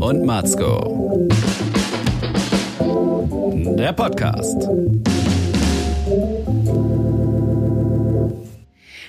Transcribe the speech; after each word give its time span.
und 0.00 0.24
Matzko. 0.24 1.26
Der 3.78 3.92
Podcast. 3.92 4.68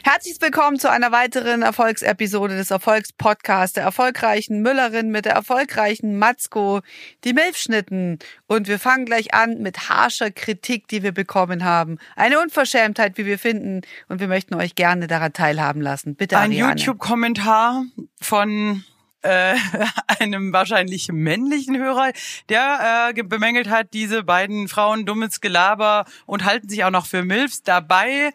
Herzlich 0.04 0.38
willkommen 0.40 0.80
zu 0.80 0.90
einer 0.90 1.12
weiteren 1.12 1.62
Erfolgsepisode 1.62 2.56
des 2.56 2.72
Erfolgspodcasts 2.72 3.74
der 3.74 3.84
erfolgreichen 3.84 4.62
Müllerin 4.62 5.10
mit 5.10 5.26
der 5.26 5.34
erfolgreichen 5.34 6.18
Matzko, 6.18 6.80
die 7.26 7.34
Milfschnitten. 7.34 8.20
Und 8.48 8.70
wir 8.70 8.80
fangen 8.80 9.06
gleich 9.06 9.34
an 9.34 9.62
mit 9.62 9.90
harscher 9.90 10.32
Kritik, 10.32 10.88
die 10.88 11.04
wir 11.04 11.12
bekommen 11.12 11.66
haben. 11.66 11.98
Eine 12.16 12.40
Unverschämtheit, 12.40 13.18
wie 13.18 13.26
wir 13.26 13.38
finden. 13.38 13.82
Und 14.08 14.22
wir 14.22 14.28
möchten 14.28 14.56
euch 14.56 14.76
gerne 14.76 15.08
daran 15.08 15.34
teilhaben 15.34 15.82
lassen. 15.82 16.16
Bitte, 16.16 16.38
Ein. 16.38 16.54
YouTube-Kommentar 16.54 17.84
von 18.22 18.84
äh, 19.28 19.56
einem 20.20 20.54
wahrscheinlich 20.54 21.10
männlichen 21.12 21.78
Hörer, 21.78 22.12
der 22.50 23.14
äh, 23.16 23.24
bemängelt 23.24 23.70
hat, 23.70 23.94
diese 23.94 24.24
beiden 24.24 24.68
Frauen 24.68 25.06
dummes 25.06 25.42
Gelaber 25.42 26.06
und 26.26 26.46
halten 26.46 26.70
sich 26.70 26.84
auch 26.84 26.92
noch 26.92 27.06
für 27.06 27.24
Milfs. 27.24 27.64
Dabei 27.64 28.34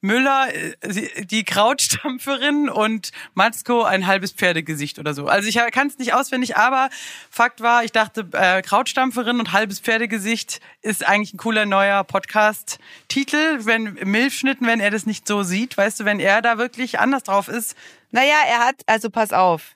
Müller, 0.00 0.48
äh, 0.54 1.24
die 1.24 1.44
Krautstampferin 1.44 2.68
und 2.68 3.10
Matzko 3.34 3.82
ein 3.82 4.06
halbes 4.06 4.32
Pferdegesicht 4.32 4.98
oder 4.98 5.14
so. 5.14 5.26
Also 5.26 5.48
ich 5.48 5.56
kann 5.72 5.88
es 5.88 5.98
nicht 5.98 6.14
auswendig, 6.14 6.56
aber 6.56 6.88
Fakt 7.30 7.60
war, 7.60 7.84
ich 7.84 7.92
dachte, 7.92 8.26
äh, 8.32 8.62
Krautstampferin 8.62 9.38
und 9.38 9.52
halbes 9.52 9.80
Pferdegesicht 9.80 10.60
ist 10.82 11.06
eigentlich 11.06 11.34
ein 11.34 11.38
cooler 11.38 11.66
neuer 11.66 12.02
Podcast-Titel, 12.04 13.60
wenn 13.66 13.98
Milchschnitten, 14.04 14.66
wenn 14.66 14.80
er 14.80 14.90
das 14.90 15.06
nicht 15.06 15.28
so 15.28 15.42
sieht, 15.42 15.76
weißt 15.76 16.00
du, 16.00 16.04
wenn 16.04 16.20
er 16.20 16.40
da 16.40 16.56
wirklich 16.56 16.98
anders 16.98 17.24
drauf 17.24 17.48
ist. 17.48 17.76
Naja, 18.10 18.36
er 18.48 18.60
hat, 18.60 18.76
also 18.86 19.10
pass 19.10 19.32
auf, 19.32 19.74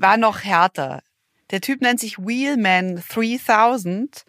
war 0.00 0.16
noch 0.16 0.44
härter. 0.44 1.02
Der 1.50 1.60
Typ 1.60 1.82
nennt 1.82 2.00
sich 2.00 2.18
Wheelman 2.18 3.02
3000 3.08 4.24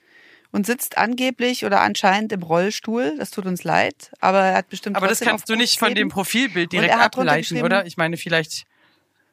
und 0.51 0.65
sitzt 0.65 0.97
angeblich 0.97 1.65
oder 1.65 1.81
anscheinend 1.81 2.31
im 2.31 2.43
Rollstuhl. 2.43 3.15
Das 3.17 3.31
tut 3.31 3.45
uns 3.45 3.63
leid, 3.63 4.11
aber 4.19 4.39
er 4.39 4.57
hat 4.57 4.69
bestimmt. 4.69 4.95
Aber 4.97 5.07
das 5.07 5.19
kannst 5.19 5.49
du 5.49 5.55
nicht 5.55 5.79
von 5.79 5.95
dem. 5.95 6.09
Profilbild 6.09 6.71
direkt 6.71 6.93
ableiten, 6.93 7.61
oder? 7.61 7.85
Ich 7.85 7.97
meine, 7.97 8.17
vielleicht. 8.17 8.65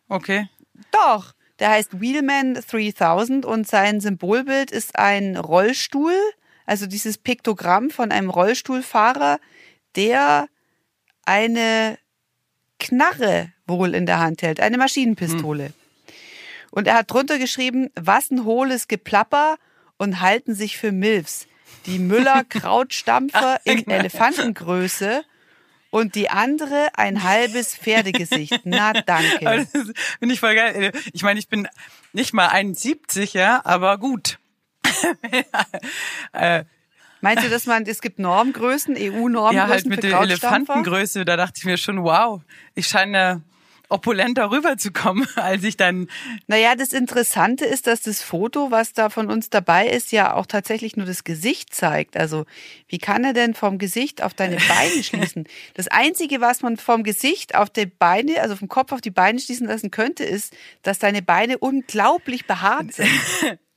Okay. 0.09 0.49
Doch, 0.93 1.35
der 1.59 1.71
heißt 1.71 2.01
Wheelman 2.01 2.55
3000 2.55 3.45
und 3.45 3.69
sein 3.69 4.01
Symbolbild 4.01 4.71
ist 4.71 4.99
ein 4.99 5.37
Rollstuhl, 5.37 6.15
also 6.65 6.87
dieses 6.87 7.19
Piktogramm 7.19 7.91
von 7.91 8.11
einem 8.13 8.31
Rollstuhlfahrer, 8.31 9.39
der 9.95 10.49
eine 11.27 11.99
Knarre 12.79 13.53
wohl 13.67 13.95
in 13.95 14.07
der 14.07 14.21
Hand 14.21 14.43
hält, 14.43 14.59
eine 14.59 14.79
Maschinenpistole. 14.79 15.73
Und 16.71 16.87
er 16.87 16.95
hat 16.95 17.11
drunter 17.11 17.39
geschrieben, 17.39 17.91
was 17.95 18.31
ein 18.31 18.45
hohles 18.45 18.89
Geplapper 18.89 19.57
und 19.97 20.21
halten 20.21 20.55
sich 20.55 20.79
für 20.79 20.93
Milfs. 20.93 21.47
Die 21.87 21.99
Müller 21.99 22.45
Krautstampfer 22.45 23.61
in 23.65 23.89
Elefantengröße 23.89 25.25
und 25.91 26.15
die 26.15 26.31
andere 26.31 26.89
ein 26.95 27.23
halbes 27.25 27.75
Pferdegesicht. 27.77 28.61
Na 28.65 28.93
danke. 28.93 29.67
Finde 30.19 30.35
ich 30.35 30.41
voll 30.41 30.55
geil. 30.55 30.93
Ich 31.13 31.23
meine, 31.23 31.39
ich 31.41 31.49
bin 31.49 31.69
nicht 32.13 32.33
mal 32.33 32.49
71, 32.49 33.35
ja, 33.35 33.61
aber 33.65 33.99
gut. 33.99 34.39
Meinst 37.21 37.45
du, 37.45 37.51
dass 37.51 37.67
man, 37.67 37.85
es 37.87 38.01
gibt 38.01 38.19
Normgrößen, 38.19 38.97
EU-Normgrößen 38.97 39.57
Ja, 39.57 39.69
halt 39.69 39.87
mit 39.87 40.01
für 40.01 40.09
der? 40.09 40.21
Elefantengröße, 40.21 41.25
da 41.25 41.37
dachte 41.37 41.59
ich 41.59 41.65
mir 41.65 41.77
schon, 41.77 42.03
wow, 42.03 42.41
ich 42.75 42.87
scheine 42.87 43.43
opulenter 43.91 44.51
rüberzukommen, 44.51 45.27
als 45.37 45.65
ich 45.65 45.77
dann 45.77 46.09
Naja, 46.47 46.75
das 46.75 46.93
Interessante 46.93 47.65
ist, 47.65 47.87
dass 47.87 48.03
das 48.03 48.23
Foto, 48.23 48.71
was 48.71 48.93
da 48.93 49.11
von 49.11 49.31
uns 49.31 49.51
dabei 49.51 49.89
ist, 49.89 50.13
ja 50.13 50.35
auch 50.35 50.47
tatsächlich 50.47 50.97
nur 50.97 51.07
das 51.07 51.25
Gesicht 51.25 51.75
zeigt. 51.75 52.17
Also, 52.17 52.47
wie 52.89 52.99
kann 52.99 53.25
er 53.25 53.33
denn 53.33 53.55
vom 53.55 53.79
Gesicht 53.79 54.23
auf 54.23 54.35
deine 54.35 54.57
Beine 54.57 55.03
schließen? 55.03 55.45
Das 55.75 55.89
Einzige, 55.89 56.41
was 56.41 56.63
man 56.63 56.77
vom 56.77 57.03
Gesicht 57.03 57.55
auf 57.55 57.71
die 57.71 57.87
Beine, 57.87 58.41
also 58.43 58.57
vom 58.57 58.69
Kopf 58.69 58.93
auf 58.93 59.01
die 59.01 59.11
Beine 59.11 59.39
schließen 59.39 59.67
lassen 59.67 59.91
könnte, 59.91 60.25
ist, 60.25 60.55
dass 60.83 60.99
deine 60.99 61.23
Beine 61.23 61.59
unglaublich 61.59 62.47
behaart 62.47 62.93
sind. 62.93 63.09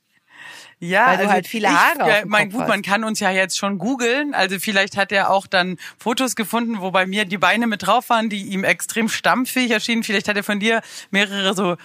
Ja, 0.83 1.07
Weil 1.07 1.17
du 1.25 1.29
halt 1.31 1.47
viele 1.47 1.69
Haare 1.69 2.03
auf 2.03 2.09
ja, 2.09 2.21
dem 2.21 2.29
mein, 2.29 2.47
Kopf 2.47 2.53
gut, 2.53 2.61
hast. 2.63 2.67
man 2.67 2.81
kann 2.81 3.03
uns 3.05 3.19
ja 3.21 3.31
jetzt 3.31 3.57
schon 3.57 3.77
googeln. 3.77 4.33
Also 4.33 4.59
vielleicht 4.59 4.97
hat 4.97 5.11
er 5.11 5.29
auch 5.29 5.47
dann 5.47 5.77
Fotos 5.97 6.35
gefunden, 6.35 6.81
wo 6.81 6.91
bei 6.91 7.05
mir 7.05 7.23
die 7.25 7.37
Beine 7.37 7.67
mit 7.67 7.85
drauf 7.87 8.09
waren, 8.09 8.29
die 8.29 8.41
ihm 8.47 8.63
extrem 8.65 9.07
stammfähig 9.07 9.71
erschienen. 9.71 10.03
Vielleicht 10.03 10.27
hat 10.27 10.35
er 10.35 10.43
von 10.43 10.59
dir 10.59 10.81
mehrere 11.09 11.53
so 11.53 11.77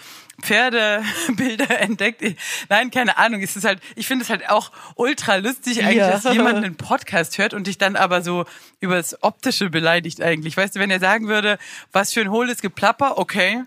Pferdebilder 0.42 1.80
entdeckt. 1.80 2.22
Nein, 2.68 2.90
keine 2.90 3.18
Ahnung. 3.18 3.42
Es 3.42 3.56
ist 3.56 3.64
halt, 3.64 3.80
ich 3.96 4.06
finde 4.06 4.24
es 4.24 4.30
halt 4.30 4.48
auch 4.50 4.72
ultra 4.96 5.36
lustig 5.36 5.82
eigentlich, 5.82 5.96
Ja. 5.98 6.10
dass 6.10 6.24
jemand 6.24 6.56
einen 6.56 6.76
Podcast 6.76 7.38
hört 7.38 7.54
und 7.54 7.66
dich 7.66 7.78
dann 7.78 7.96
aber 7.96 8.22
so 8.22 8.44
übers 8.80 9.22
Optische 9.22 9.70
beleidigt 9.70 10.20
eigentlich. 10.22 10.56
Weißt 10.56 10.76
du, 10.76 10.80
wenn 10.80 10.90
er 10.90 11.00
sagen 11.00 11.28
würde, 11.28 11.58
was 11.92 12.12
für 12.12 12.20
ein 12.20 12.30
hohles 12.30 12.60
Geplapper, 12.62 13.18
okay, 13.18 13.62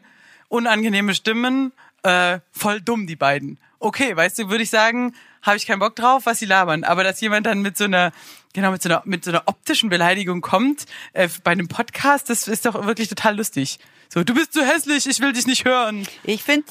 unangenehme 0.50 1.16
Stimmen, 1.16 1.72
äh, 2.04 2.40
voll 2.52 2.82
dumm 2.82 3.08
die 3.08 3.16
beiden. 3.16 3.58
Okay, 3.82 4.16
weißt 4.16 4.38
du, 4.40 4.50
würde 4.50 4.64
ich 4.64 4.70
sagen, 4.70 5.14
habe 5.42 5.58
ich 5.58 5.66
keinen 5.66 5.80
Bock 5.80 5.96
drauf, 5.96 6.26
was 6.26 6.38
sie 6.40 6.46
labern. 6.46 6.84
Aber 6.84 7.04
dass 7.04 7.20
jemand 7.20 7.48
dann 7.48 7.62
mit 7.62 7.76
so 7.78 7.86
einer, 7.86 8.12
genau, 8.54 8.72
mit 8.72 8.82
so 8.84 8.90
einer, 8.90 9.02
mit 9.06 9.26
so 9.26 9.32
einer 9.32 9.44
optischen 9.48 9.90
Beleidigung 9.90 10.42
kommt, 10.42 10.86
äh, 11.14 11.28
bei 11.44 11.52
einem 11.52 11.68
Podcast, 11.68 12.30
das 12.30 12.48
ist 12.48 12.66
doch 12.66 12.86
wirklich 12.86 13.10
total 13.10 13.36
lustig. 13.38 13.80
So, 14.08 14.24
du 14.24 14.36
bist 14.36 14.54
zu 14.54 14.64
hässlich, 14.64 15.08
ich 15.08 15.20
will 15.20 15.34
dich 15.34 15.48
nicht 15.48 15.66
hören. 15.66 16.08
Ich 16.24 16.44
finde, 16.44 16.68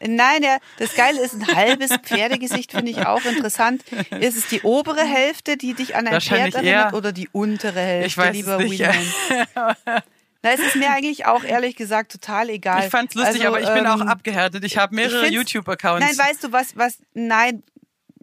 nein, 0.00 0.42
der, 0.42 0.58
das 0.78 0.96
Geile 0.96 1.20
ist 1.20 1.34
ein 1.34 1.46
halbes 1.54 1.90
Pferdegesicht, 2.02 2.72
finde 2.72 2.90
ich 2.90 3.06
auch 3.06 3.24
interessant. 3.24 3.84
Ist 4.18 4.36
es 4.36 4.48
die 4.48 4.62
obere 4.62 5.04
Hälfte, 5.04 5.56
die 5.56 5.74
dich 5.74 5.94
an 5.94 6.08
ein 6.08 6.20
Pferd 6.20 6.54
erinnert, 6.56 6.92
eher- 6.92 6.94
oder 6.94 7.12
die 7.12 7.28
untere 7.30 7.80
Hälfte, 7.80 8.06
Ich 8.08 8.16
weiß 8.16 8.34
lieber 8.34 8.58
es 8.58 8.68
nicht. 8.68 8.84
Wheelman? 10.48 10.58
Na, 10.58 10.64
es 10.64 10.74
ist 10.74 10.76
mir 10.76 10.90
eigentlich 10.90 11.26
auch 11.26 11.44
ehrlich 11.44 11.76
gesagt 11.76 12.12
total 12.12 12.50
egal. 12.50 12.84
Ich 12.84 12.90
fand's 12.90 13.14
lustig, 13.14 13.46
Also, 13.46 13.48
aber 13.48 13.60
ich 13.60 13.72
bin 13.72 13.86
auch 13.86 14.00
ähm, 14.00 14.08
abgehärtet. 14.08 14.64
Ich 14.64 14.76
habe 14.78 14.94
mehrere 14.94 15.26
YouTube-Accounts. 15.28 16.06
Nein, 16.06 16.18
weißt 16.18 16.44
du 16.44 16.52
was, 16.52 16.76
was, 16.76 16.98
nein, 17.14 17.62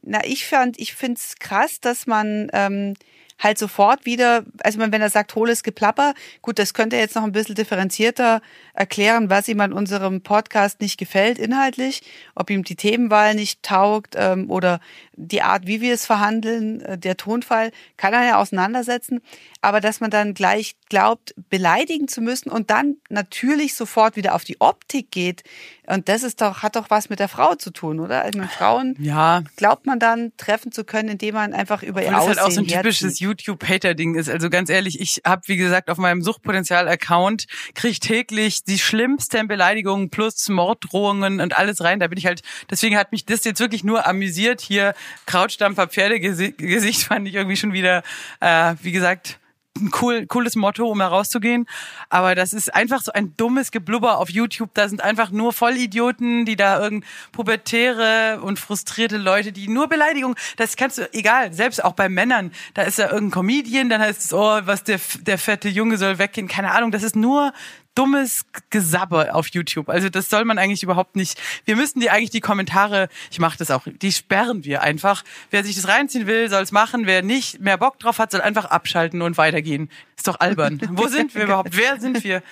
na, 0.02 0.24
ich 0.24 0.46
fand, 0.46 0.80
ich 0.80 0.94
find's 0.94 1.36
krass, 1.40 1.82
dass 1.82 2.06
man 2.06 2.50
ähm, 2.54 2.94
halt 3.40 3.58
sofort 3.58 4.06
wieder, 4.06 4.46
also 4.64 4.80
wenn 4.80 5.02
er 5.02 5.10
sagt, 5.10 5.36
hohles 5.36 5.64
Geplapper, 5.64 6.14
gut, 6.42 6.58
das 6.58 6.74
könnte 6.74 6.96
er 6.96 7.02
jetzt 7.02 7.16
noch 7.16 7.24
ein 7.24 7.32
bisschen 7.32 7.56
differenzierter 7.56 8.42
erklären, 8.74 9.30
was 9.30 9.48
ihm 9.48 9.60
an 9.60 9.74
unserem 9.74 10.22
Podcast 10.22 10.80
nicht 10.80 10.98
gefällt 10.98 11.38
inhaltlich, 11.38 12.02
ob 12.34 12.50
ihm 12.50 12.64
die 12.64 12.76
Themenwahl 12.76 13.36
nicht 13.36 13.62
taugt 13.64 14.16
ähm, 14.18 14.50
oder 14.50 14.80
die 15.14 15.42
Art, 15.42 15.68
wie 15.68 15.82
wir 15.82 15.94
es 15.94 16.06
verhandeln, 16.06 16.82
äh, 16.82 16.98
der 16.98 17.18
Tonfall, 17.18 17.72
kann 17.98 18.14
er 18.14 18.26
ja 18.26 18.38
auseinandersetzen, 18.38 19.22
aber 19.66 19.82
dass 19.82 20.00
man 20.00 20.12
dann 20.12 20.36
gleich 20.36 20.76
glaubt, 20.90 21.34
beleidigen 21.50 22.08
zu 22.08 22.22
müssen 22.22 22.52
und 22.52 22.70
dann 22.70 22.98
natürlich 23.10 23.74
sofort 23.74 24.16
wieder 24.16 24.36
auf 24.36 24.44
die 24.44 24.62
Optik 24.62 25.10
geht, 25.10 25.44
und 25.88 26.10
das 26.10 26.24
ist 26.24 26.42
doch, 26.42 26.64
hat 26.64 26.76
doch 26.76 26.90
was 26.90 27.10
mit 27.10 27.20
der 27.20 27.28
Frau 27.28 27.56
zu 27.56 27.72
tun, 27.72 28.00
oder? 28.00 28.24
Also 28.24 28.40
mit 28.40 28.50
Frauen 28.50 28.96
ja, 29.00 29.44
glaubt 29.56 29.86
man 29.86 30.00
dann 30.00 30.32
treffen 30.38 30.72
zu 30.72 30.84
können, 30.84 31.10
indem 31.10 31.36
man 31.36 31.54
einfach 31.54 31.84
über 31.84 32.02
ihr 32.02 32.08
Weil 32.08 32.16
es 32.16 32.20
Aussehen 32.22 32.38
halt 32.38 32.40
auch 32.40 32.52
so 32.52 32.62
ein 32.62 32.68
typisches 32.68 33.20
YouTube-Hater-Ding 33.20 34.16
ist. 34.16 34.30
Also 34.30 34.50
ganz 34.50 34.70
ehrlich, 34.70 35.00
ich 35.00 35.22
habe, 35.26 35.44
wie 35.46 35.58
gesagt, 35.58 35.90
auf 35.90 35.98
meinem 35.98 36.22
Suchtpotenzial-Account 36.22 37.46
kriege 37.76 37.92
ich 37.92 38.00
täglich 38.00 38.64
die 38.64 38.80
schlimmsten 38.80 39.48
Beleidigungen 39.48 40.10
plus 40.10 40.48
Morddrohungen 40.50 41.40
und 41.40 41.58
alles 41.58 41.84
rein. 41.84 42.00
Da 42.00 42.08
bin 42.08 42.18
ich 42.18 42.26
halt, 42.26 42.42
deswegen 42.70 42.98
hat 42.98 43.12
mich 43.12 43.26
das 43.26 43.44
jetzt 43.44 43.60
wirklich 43.60 43.84
nur 43.84 44.08
amüsiert. 44.08 44.62
Hier 44.62 44.96
Krautstampfer 45.26 45.88
Pferdegesicht 45.88 47.04
fand 47.04 47.28
ich 47.28 47.36
irgendwie 47.36 47.58
schon 47.58 47.74
wieder, 47.74 48.04
äh, 48.40 48.76
wie 48.82 48.92
gesagt, 48.92 49.40
ein 49.78 49.92
cool, 50.02 50.26
cooles 50.26 50.56
Motto, 50.56 50.88
um 50.88 51.00
da 51.00 51.08
rauszugehen. 51.08 51.66
Aber 52.10 52.36
das 52.36 52.54
ist 52.54 52.74
einfach 52.74 53.02
so 53.02 53.12
ein 53.12 53.36
dummes 53.36 53.72
Geblubber 53.72 54.18
auf 54.20 54.30
YouTube. 54.30 54.70
Da 54.74 54.88
sind 54.88 55.02
einfach 55.02 55.32
nur 55.32 55.54
Vollidioten, 55.54 56.46
die 56.46 56.56
da 56.56 56.82
irgend 56.82 57.06
pubertäre 57.32 58.40
und 58.42 58.60
frustrierte 58.60 59.18
Leute, 59.18 59.52
die 59.52 59.68
nur 59.68 59.88
Beleidigung, 59.88 60.36
das 60.58 60.76
kannst 60.76 60.98
du, 60.98 61.14
egal, 61.14 61.54
selbst 61.54 61.84
auch 61.84 61.94
bei 61.94 62.10
Männern, 62.10 62.52
da 62.74 62.84
ist 62.84 63.00
da 63.00 63.12
irgendein 63.12 63.32
Comedian, 63.32 63.90
dann 63.90 64.02
heißt 64.02 64.22
es, 64.22 64.34
oh, 64.34 64.60
was 64.64 64.84
der, 64.84 65.00
der 65.22 65.38
fette 65.38 65.70
Junge 65.70 65.98
soll 65.98 66.18
weggehen, 66.18 66.48
keine 66.48 66.72
Ahnung, 66.72 66.92
das 66.92 67.04
ist 67.04 67.16
nur 67.16 67.52
dummes 67.96 68.46
Gesabber 68.70 69.34
auf 69.34 69.48
YouTube. 69.48 69.90
Also 69.90 70.10
das 70.10 70.30
soll 70.30 70.46
man 70.46 70.58
eigentlich 70.58 70.84
überhaupt 70.84 71.16
nicht. 71.16 71.42
Wir 71.66 71.76
müssten 71.76 72.00
die 72.00 72.10
eigentlich 72.10 72.30
die 72.30 72.42
Kommentare, 72.42 73.10
ich 73.32 73.40
mache 73.40 73.58
das 73.58 73.72
auch, 73.72 73.88
die 73.88 74.12
sperren 74.12 74.66
wir 74.66 74.82
einfach. 74.82 75.24
Wer 75.50 75.64
sich 75.64 75.76
das 75.76 75.88
reinziehen 75.88 76.28
will, 76.28 76.50
soll 76.50 76.62
es 76.62 76.72
machen. 76.72 77.06
Wer 77.06 77.24
nicht 77.24 77.62
mehr 77.62 77.78
Bock 77.78 77.98
drauf 78.00 78.20
hat, 78.20 78.32
soll 78.32 78.42
einfach 78.42 78.66
abschalten 78.66 79.22
und 79.22 79.38
weitergehen. 79.38 79.90
Ist 80.16 80.28
doch 80.28 80.40
albern. 80.40 80.80
Wo 80.92 81.08
sind 81.08 81.34
wir 81.34 81.44
überhaupt? 81.46 81.76
Wer 81.76 82.00
sind 82.00 82.24
wir? 82.24 82.44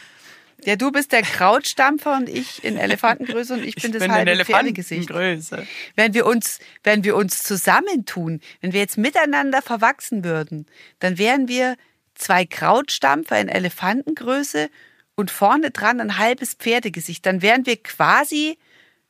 Ja, 0.66 0.78
du 0.78 0.92
bist 0.92 1.12
der 1.12 1.24
Krautstampfer 1.24 2.16
und 2.16 2.30
ich 2.30 2.63
in 2.63 2.78
Elefantengröße 2.78 3.56
und 3.56 3.66
ich 3.66 3.75
bin 3.75 3.92
das 3.92 4.01
bin 4.01 4.12
halbe. 4.12 4.31
Elefantengröße. 4.31 5.68
Wenn 5.95 6.13
wir 6.13 6.25
uns, 6.25 6.60
wenn 6.84 7.04
wir 7.04 7.18
uns 7.18 7.44
zusammentun, 7.44 8.40
wenn 8.62 8.72
wir 8.72 8.80
jetzt 8.80 8.98
miteinander 8.98 9.62
verwachsen 9.62 10.24
würden, 10.24 10.66
dann 11.00 11.18
wären 11.18 11.50
wir 11.50 11.75
zwei 12.16 12.45
Krautstampfer 12.45 13.40
in 13.40 13.50
Elefantengröße 13.50 14.69
und 15.15 15.31
vorne 15.31 15.71
dran 15.71 16.00
ein 16.01 16.18
halbes 16.18 16.54
Pferdegesicht. 16.56 17.25
Dann 17.25 17.42
wären 17.42 17.65
wir 17.65 17.81
quasi 17.81 18.57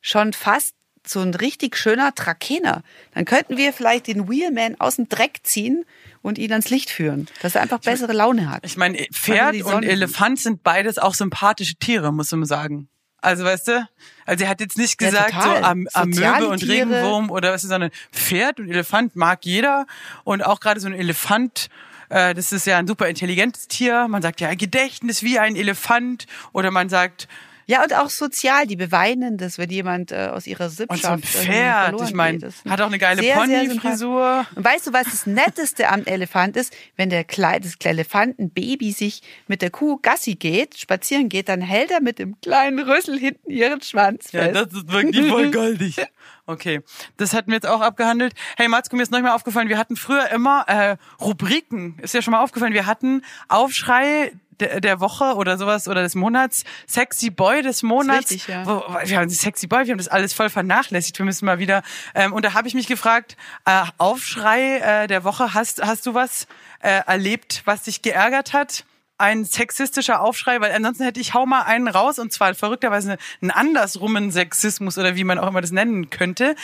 schon 0.01 0.33
fast 0.33 0.75
so 1.05 1.19
ein 1.19 1.33
richtig 1.33 1.75
schöner 1.77 2.15
Trakener. 2.15 2.81
Dann 3.13 3.25
könnten 3.25 3.57
wir 3.57 3.73
vielleicht 3.73 4.07
den 4.07 4.29
Wheelman 4.29 4.79
aus 4.79 4.95
dem 4.95 5.09
Dreck 5.09 5.39
ziehen 5.43 5.85
und 6.21 6.37
ihn 6.37 6.51
ans 6.51 6.69
Licht 6.69 6.89
führen, 6.89 7.27
dass 7.41 7.55
er 7.55 7.61
einfach 7.61 7.79
bessere 7.79 8.13
Laune 8.13 8.49
hat. 8.49 8.65
Ich 8.65 8.77
meine, 8.77 8.97
Pferd 9.13 9.61
und 9.63 9.83
Elefant 9.83 10.39
sind 10.39 10.63
beides 10.63 10.97
auch 10.97 11.13
sympathische 11.13 11.75
Tiere, 11.75 12.13
muss 12.13 12.31
man 12.31 12.45
sagen. 12.45 12.87
Also 13.19 13.45
weißt 13.45 13.69
du, 13.69 13.89
also 14.25 14.43
er 14.43 14.49
hat 14.49 14.59
jetzt 14.59 14.77
nicht 14.77 15.01
Ja, 15.01 15.09
gesagt 15.09 15.33
total. 15.33 15.59
so 15.59 15.63
am, 15.65 15.87
am 15.93 16.09
Möwe 16.09 16.47
und 16.49 16.59
Tiere. 16.59 16.71
Regenwurm 16.73 17.31
oder 17.31 17.53
was 17.53 17.63
ist, 17.63 17.69
sondern 17.69 17.91
Pferd 18.11 18.59
und 18.59 18.69
Elefant 18.69 19.15
mag 19.15 19.45
jeder 19.45 19.85
und 20.25 20.45
auch 20.45 20.59
gerade 20.59 20.79
so 20.81 20.87
ein 20.87 20.93
Elefant, 20.93 21.69
äh, 22.09 22.33
das 22.33 22.51
ist 22.51 22.65
ja 22.65 22.77
ein 22.77 22.87
super 22.87 23.07
intelligentes 23.07 23.67
Tier. 23.67 24.07
Man 24.07 24.21
sagt 24.21 24.41
ja 24.41 24.53
Gedächtnis 24.55 25.23
wie 25.23 25.39
ein 25.39 25.55
Elefant 25.55 26.27
oder 26.51 26.71
man 26.71 26.89
sagt 26.89 27.27
Ja, 27.65 27.83
und 27.83 27.93
auch 27.93 28.09
sozial, 28.09 28.67
die 28.67 28.75
beweinen 28.75 29.37
das, 29.37 29.57
wenn 29.57 29.69
jemand 29.69 30.11
äh, 30.11 30.29
aus 30.31 30.47
ihrer 30.47 30.65
und 30.65 30.71
Sippschaft 30.71 31.01
so 31.03 31.07
ein 31.09 31.21
Pferd, 31.23 32.01
ich 32.01 32.13
meine, 32.13 32.49
hat 32.67 32.81
auch 32.81 32.87
eine 32.87 32.99
geile 32.99 33.21
Ponyfrisur. 33.33 34.45
Und 34.55 34.65
weißt 34.65 34.87
du, 34.87 34.93
was 34.93 35.05
das 35.05 35.25
Netteste 35.25 35.89
am 35.89 36.03
Elefant 36.05 36.57
ist? 36.57 36.75
Wenn 36.97 37.09
der 37.09 37.23
Kle 37.23 37.59
das 37.61 37.75
Elefantenbaby 37.83 38.91
sich 38.91 39.21
mit 39.47 39.61
der 39.61 39.69
Kuh 39.69 39.97
Gassi 40.01 40.35
geht, 40.35 40.77
spazieren 40.77 41.29
geht, 41.29 41.49
dann 41.49 41.61
hält 41.61 41.91
er 41.91 42.01
mit 42.01 42.19
dem 42.19 42.39
kleinen 42.41 42.79
Rüssel 42.79 43.17
hinten 43.17 43.49
ihren 43.49 43.81
Schwanz 43.81 44.31
Ja, 44.31 44.43
fest. 44.43 44.55
das 44.55 44.73
ist 44.73 44.91
wirklich 44.91 45.27
voll 45.29 45.51
goldig. 45.51 45.95
Okay, 46.45 46.81
das 47.15 47.33
hatten 47.33 47.51
wir 47.51 47.55
jetzt 47.55 47.65
auch 47.67 47.79
abgehandelt. 47.79 48.33
Hey 48.57 48.67
Matzko, 48.67 48.97
mir 48.97 49.03
ist 49.03 49.13
noch 49.13 49.21
mal 49.21 49.33
aufgefallen, 49.33 49.69
wir 49.69 49.77
hatten 49.77 49.95
früher 49.95 50.29
immer 50.29 50.65
äh, 50.67 50.97
Rubriken. 51.21 51.97
Ist 52.01 52.13
ja 52.13 52.21
schon 52.21 52.33
mal 52.33 52.41
aufgefallen, 52.43 52.73
wir 52.73 52.85
hatten 52.85 53.23
Aufschrei 53.47 54.33
der, 54.67 54.99
Woche 54.99 55.35
oder 55.35 55.57
sowas 55.57 55.87
oder 55.87 56.01
des 56.01 56.15
Monats, 56.15 56.63
Sexy 56.87 57.29
Boy 57.29 57.61
des 57.61 57.83
Monats. 57.83 58.31
richtig, 58.31 58.47
ja. 58.47 58.65
Wo, 58.65 58.83
wir 59.05 59.17
haben 59.17 59.29
Sexy 59.29 59.67
Boy, 59.67 59.85
wir 59.85 59.91
haben 59.91 59.97
das 59.97 60.07
alles 60.07 60.33
voll 60.33 60.49
vernachlässigt. 60.49 61.17
Wir 61.17 61.25
müssen 61.25 61.45
mal 61.45 61.59
wieder. 61.59 61.83
Ähm, 62.15 62.33
und 62.33 62.45
da 62.45 62.53
habe 62.53 62.67
ich 62.67 62.73
mich 62.73 62.87
gefragt, 62.87 63.37
äh, 63.65 63.83
Aufschrei 63.97 64.77
äh, 64.77 65.07
der 65.07 65.23
Woche, 65.23 65.53
hast 65.53 65.83
hast 65.83 66.05
du 66.05 66.13
was 66.13 66.47
äh, 66.79 67.01
erlebt, 67.05 67.61
was 67.65 67.83
dich 67.83 68.01
geärgert 68.01 68.53
hat? 68.53 68.85
ein 69.17 69.45
sexistischer 69.45 70.21
Aufschrei, 70.21 70.59
weil 70.59 70.71
ansonsten 70.71 71.03
hätte 71.03 71.19
ich 71.19 71.33
hau 71.33 71.45
mal 71.45 71.61
einen 71.61 71.87
raus 71.87 72.19
und 72.19 72.33
zwar 72.33 72.53
verrückterweise 72.55 73.17
einen 73.41 73.51
andersrummen 73.51 74.31
Sexismus 74.31 74.97
oder 74.97 75.15
wie 75.15 75.23
man 75.23 75.39
auch 75.39 75.47
immer 75.47 75.61
das 75.61 75.71
nennen 75.71 76.09
könnte. 76.09 76.55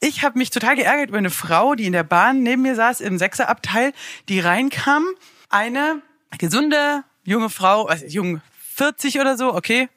Ich 0.00 0.22
habe 0.22 0.38
mich 0.38 0.50
total 0.50 0.76
geärgert 0.76 1.08
über 1.08 1.18
eine 1.18 1.30
Frau, 1.30 1.74
die 1.74 1.84
in 1.84 1.92
der 1.92 2.04
Bahn 2.04 2.42
neben 2.42 2.62
mir 2.62 2.74
saß 2.74 3.00
im 3.00 3.18
Sechserabteil, 3.18 3.92
die 4.28 4.40
reinkam, 4.40 5.04
eine 5.50 6.00
gesunde 6.38 7.04
junge 7.26 7.50
Frau, 7.50 7.86
also 7.86 8.06
jung 8.06 8.40
40 8.74 9.20
oder 9.20 9.36
so, 9.36 9.54
okay, 9.54 9.88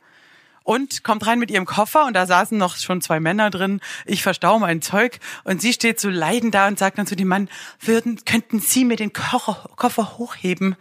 und 0.64 1.04
kommt 1.04 1.26
rein 1.26 1.40
mit 1.40 1.50
ihrem 1.50 1.66
Koffer 1.66 2.06
und 2.06 2.14
da 2.14 2.28
saßen 2.28 2.58
noch 2.58 2.78
schon 2.78 3.02
zwei 3.02 3.20
Männer 3.20 3.50
drin. 3.50 3.82
Ich 4.06 4.22
verstaue 4.22 4.60
mein 4.60 4.82
Zeug 4.84 5.20
und 5.44 5.62
sie 5.62 5.74
steht 5.74 6.00
so 6.00 6.10
leidend 6.10 6.54
da 6.54 6.68
und 6.68 6.78
sagt 6.78 7.00
dann 7.00 7.08
zu 7.08 7.16
dem 7.16 7.28
Mann, 7.28 7.50
würden, 7.80 8.24
könnten 8.24 8.60
Sie 8.60 8.86
mir 8.86 8.96
den 8.96 9.12
Koffer, 9.12 9.68
Koffer 9.78 10.20
hochheben? 10.20 10.76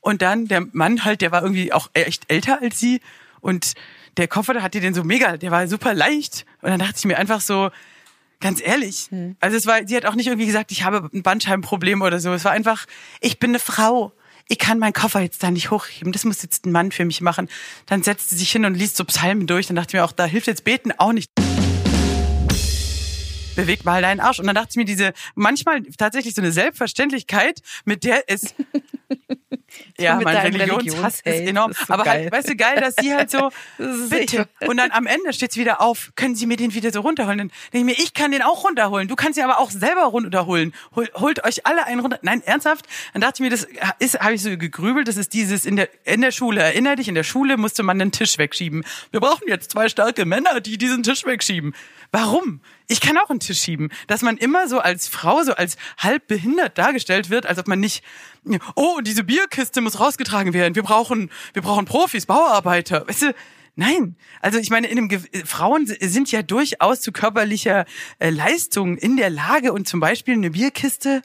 Und 0.00 0.22
dann 0.22 0.48
der 0.48 0.66
Mann 0.72 1.04
halt, 1.04 1.20
der 1.20 1.30
war 1.30 1.42
irgendwie 1.42 1.72
auch 1.72 1.88
echt 1.92 2.24
älter 2.28 2.60
als 2.62 2.80
sie 2.80 3.00
und 3.40 3.74
der 4.16 4.26
Koffer, 4.26 4.54
da 4.54 4.62
hatte 4.62 4.80
den 4.80 4.94
so 4.94 5.04
mega, 5.04 5.36
der 5.36 5.50
war 5.50 5.68
super 5.68 5.94
leicht 5.94 6.44
und 6.62 6.70
dann 6.70 6.80
dachte 6.80 6.94
ich 6.96 7.04
mir 7.04 7.18
einfach 7.18 7.40
so, 7.40 7.70
ganz 8.40 8.60
ehrlich, 8.60 9.08
also 9.40 9.56
es 9.56 9.66
war, 9.66 9.86
sie 9.86 9.96
hat 9.96 10.06
auch 10.06 10.14
nicht 10.14 10.26
irgendwie 10.26 10.46
gesagt, 10.46 10.72
ich 10.72 10.84
habe 10.84 11.08
ein 11.12 11.22
Bandscheibenproblem 11.22 12.02
oder 12.02 12.20
so. 12.20 12.32
Es 12.32 12.44
war 12.44 12.52
einfach, 12.52 12.86
ich 13.20 13.38
bin 13.38 13.50
eine 13.50 13.58
Frau. 13.58 14.12
Ich 14.50 14.58
kann 14.58 14.78
meinen 14.78 14.94
Koffer 14.94 15.20
jetzt 15.20 15.42
da 15.42 15.50
nicht 15.50 15.70
hochheben. 15.70 16.10
Das 16.10 16.24
muss 16.24 16.42
jetzt 16.42 16.64
ein 16.64 16.72
Mann 16.72 16.90
für 16.90 17.04
mich 17.04 17.20
machen. 17.20 17.48
Dann 17.84 18.02
setzt 18.02 18.30
sie 18.30 18.36
sich 18.36 18.50
hin 18.50 18.64
und 18.64 18.74
liest 18.74 18.96
so 18.96 19.04
Psalmen 19.04 19.46
durch. 19.46 19.66
Dann 19.66 19.76
dachte 19.76 19.90
ich 19.90 20.00
mir 20.00 20.04
auch, 20.04 20.12
da 20.12 20.24
hilft 20.24 20.46
jetzt 20.46 20.64
Beten 20.64 20.90
auch 20.96 21.12
nicht. 21.12 21.30
Bewegt 23.56 23.84
mal 23.84 24.00
deinen 24.00 24.20
Arsch. 24.20 24.38
Und 24.38 24.46
dann 24.46 24.54
dachte 24.54 24.70
ich 24.70 24.76
mir, 24.76 24.86
diese 24.86 25.12
manchmal 25.34 25.82
tatsächlich 25.98 26.34
so 26.34 26.40
eine 26.40 26.50
Selbstverständlichkeit, 26.50 27.60
mit 27.84 28.04
der 28.04 28.24
es 28.26 28.54
ja, 29.98 30.20
mein 30.22 30.36
Religionshass 30.36 31.16
ist 31.16 31.26
Religionshate. 31.26 31.48
enorm. 31.48 31.70
Ist 31.70 31.86
so 31.86 31.94
aber 31.94 32.04
geil. 32.04 32.22
halt, 32.22 32.32
weißt 32.32 32.48
du, 32.48 32.56
geil, 32.56 32.80
dass 32.80 32.94
sie 32.96 33.14
halt 33.14 33.30
so, 33.30 33.50
ist 33.78 34.10
bitte. 34.10 34.48
Und 34.66 34.76
dann 34.76 34.90
am 34.90 35.06
Ende 35.06 35.32
steht 35.32 35.52
sie 35.52 35.60
wieder 35.60 35.80
auf, 35.80 36.12
können 36.16 36.34
Sie 36.34 36.46
mir 36.46 36.56
den 36.56 36.74
wieder 36.74 36.92
so 36.92 37.00
runterholen? 37.00 37.38
Dann 37.38 37.52
denke 37.72 37.90
ich 37.90 37.98
mir, 37.98 38.04
ich 38.04 38.14
kann 38.14 38.32
den 38.32 38.42
auch 38.42 38.64
runterholen. 38.64 39.08
Du 39.08 39.16
kannst 39.16 39.38
ihn 39.38 39.44
aber 39.44 39.58
auch 39.58 39.70
selber 39.70 40.04
runterholen. 40.04 40.74
Hol, 40.94 41.08
holt 41.14 41.44
euch 41.44 41.66
alle 41.66 41.84
einen 41.84 42.00
runter. 42.00 42.18
Nein, 42.22 42.42
ernsthaft? 42.44 42.86
Dann 43.12 43.22
dachte 43.22 43.36
ich 43.36 43.40
mir, 43.40 43.50
das 43.50 43.66
ist, 43.98 44.20
habe 44.20 44.34
ich 44.34 44.42
so 44.42 44.56
gegrübelt, 44.56 45.08
das 45.08 45.16
ist 45.16 45.32
dieses 45.32 45.64
in 45.64 45.76
der, 45.76 45.88
in 46.04 46.20
der 46.20 46.32
Schule. 46.32 46.60
Erinner 46.60 46.96
dich, 46.96 47.08
in 47.08 47.14
der 47.14 47.24
Schule 47.24 47.56
musste 47.56 47.82
man 47.82 47.98
den 47.98 48.12
Tisch 48.12 48.38
wegschieben. 48.38 48.84
Wir 49.10 49.20
brauchen 49.20 49.48
jetzt 49.48 49.70
zwei 49.70 49.88
starke 49.88 50.24
Männer, 50.24 50.60
die 50.60 50.78
diesen 50.78 51.02
Tisch 51.02 51.24
wegschieben. 51.24 51.74
Warum? 52.10 52.60
Ich 52.90 53.00
kann 53.00 53.18
auch 53.18 53.28
einen 53.28 53.40
Tisch 53.40 53.60
schieben. 53.60 53.90
Dass 54.06 54.22
man 54.22 54.38
immer 54.38 54.66
so 54.66 54.80
als 54.80 55.08
Frau, 55.08 55.42
so 55.42 55.54
als 55.54 55.76
halb 55.98 56.26
behindert 56.26 56.78
dargestellt 56.78 57.28
wird, 57.28 57.44
als 57.44 57.58
ob 57.58 57.68
man 57.68 57.80
nicht, 57.80 58.02
oh, 58.74 58.97
diese 59.00 59.24
Bierkiste 59.24 59.80
muss 59.80 60.00
rausgetragen 60.00 60.52
werden. 60.52 60.74
Wir 60.74 60.82
brauchen, 60.82 61.30
wir 61.52 61.62
brauchen 61.62 61.84
Profis, 61.84 62.26
Bauarbeiter. 62.26 63.06
Weißt 63.08 63.22
du, 63.22 63.34
Nein, 63.80 64.16
also 64.40 64.58
ich 64.58 64.70
meine, 64.70 64.88
in 64.88 64.96
dem 64.96 65.08
Ge 65.08 65.20
Frauen 65.44 65.86
sind 65.86 66.32
ja 66.32 66.42
durchaus 66.42 67.00
zu 67.00 67.12
körperlicher 67.12 67.84
äh, 68.18 68.30
Leistung 68.30 68.96
in 68.96 69.16
der 69.16 69.30
Lage 69.30 69.72
und 69.72 69.86
zum 69.86 70.00
Beispiel 70.00 70.34
eine 70.34 70.50
Bierkiste 70.50 71.22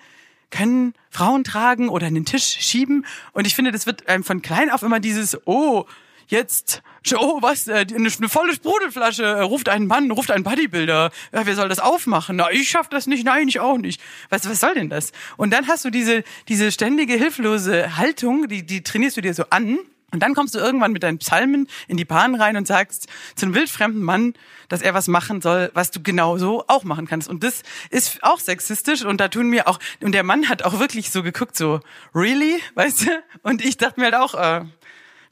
können 0.51 0.93
Frauen 1.09 1.43
tragen 1.43 1.89
oder 1.89 2.05
einen 2.05 2.25
Tisch 2.25 2.45
schieben. 2.59 3.07
Und 3.31 3.47
ich 3.47 3.55
finde, 3.55 3.71
das 3.71 3.87
wird 3.87 4.07
einem 4.07 4.23
von 4.23 4.43
klein 4.43 4.69
auf 4.69 4.83
immer 4.83 4.99
dieses, 4.99 5.35
oh, 5.45 5.85
jetzt, 6.27 6.81
oh, 7.15 7.41
was, 7.41 7.67
äh, 7.67 7.85
eine, 7.93 8.09
eine 8.09 8.29
volle 8.29 8.53
Sprudelflasche, 8.53 9.23
äh, 9.23 9.41
ruft 9.41 9.69
einen 9.69 9.87
Mann, 9.87 10.11
ruft 10.11 10.31
einen 10.31 10.43
Bodybuilder, 10.43 11.11
ja, 11.31 11.45
wer 11.45 11.55
soll 11.55 11.69
das 11.69 11.79
aufmachen? 11.79 12.35
Na, 12.37 12.51
ich 12.51 12.69
schaff 12.69 12.89
das 12.89 13.07
nicht, 13.07 13.25
nein, 13.25 13.47
ich 13.47 13.59
auch 13.59 13.77
nicht. 13.77 14.01
Was, 14.29 14.49
was 14.49 14.59
soll 14.59 14.73
denn 14.73 14.89
das? 14.89 15.11
Und 15.37 15.51
dann 15.51 15.67
hast 15.67 15.85
du 15.85 15.89
diese, 15.89 16.23
diese 16.47 16.71
ständige, 16.71 17.13
hilflose 17.13 17.97
Haltung, 17.97 18.47
die, 18.47 18.65
die 18.65 18.83
trainierst 18.83 19.17
du 19.17 19.21
dir 19.21 19.33
so 19.33 19.45
an. 19.49 19.79
Und 20.11 20.19
dann 20.19 20.35
kommst 20.35 20.53
du 20.53 20.59
irgendwann 20.59 20.91
mit 20.91 21.01
deinen 21.01 21.17
Psalmen 21.17 21.67
in 21.87 21.97
die 21.97 22.05
Bahn 22.05 22.35
rein 22.35 22.55
und 22.55 22.67
sagst 22.67 23.07
zu 23.35 23.47
einem 23.47 23.55
wildfremden 23.55 24.03
Mann, 24.03 24.35
dass 24.69 24.83
er 24.83 24.93
was 24.93 25.07
machen 25.07 25.41
soll, 25.41 25.71
was 25.73 25.89
du 25.89 26.03
genauso 26.03 26.65
auch 26.67 26.83
machen 26.83 27.07
kannst. 27.07 27.27
Und 27.27 27.43
das 27.43 27.63
ist 27.89 28.23
auch 28.23 28.39
sexistisch 28.39 29.03
und 29.03 29.19
da 29.19 29.27
tun 29.27 29.49
mir 29.49 29.67
auch, 29.67 29.79
und 30.01 30.11
der 30.11 30.21
Mann 30.21 30.49
hat 30.49 30.61
auch 30.61 30.79
wirklich 30.79 31.09
so 31.09 31.23
geguckt, 31.23 31.57
so, 31.57 31.79
really? 32.13 32.61
Weißt 32.75 33.07
du? 33.07 33.23
Und 33.41 33.65
ich 33.65 33.77
dachte 33.77 33.99
mir 33.99 34.11
halt 34.11 34.15
auch, 34.15 34.35
äh, 34.35 34.65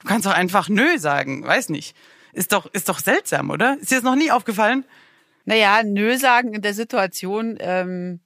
du 0.02 0.08
kannst 0.08 0.26
doch 0.26 0.32
einfach 0.32 0.68
nö 0.68 0.98
sagen, 0.98 1.44
weiß 1.46 1.68
nicht. 1.70 1.96
Ist 2.32 2.52
doch, 2.52 2.66
ist 2.72 2.88
doch 2.88 2.98
seltsam, 2.98 3.50
oder? 3.50 3.76
Ist 3.80 3.90
dir 3.90 3.96
das 3.96 4.04
noch 4.04 4.16
nie 4.16 4.30
aufgefallen? 4.30 4.84
Naja, 5.44 5.82
nö 5.84 6.16
sagen 6.16 6.54
in 6.54 6.62
der 6.62 6.72
Situation. 6.74 7.56
Ähm, 7.60 8.20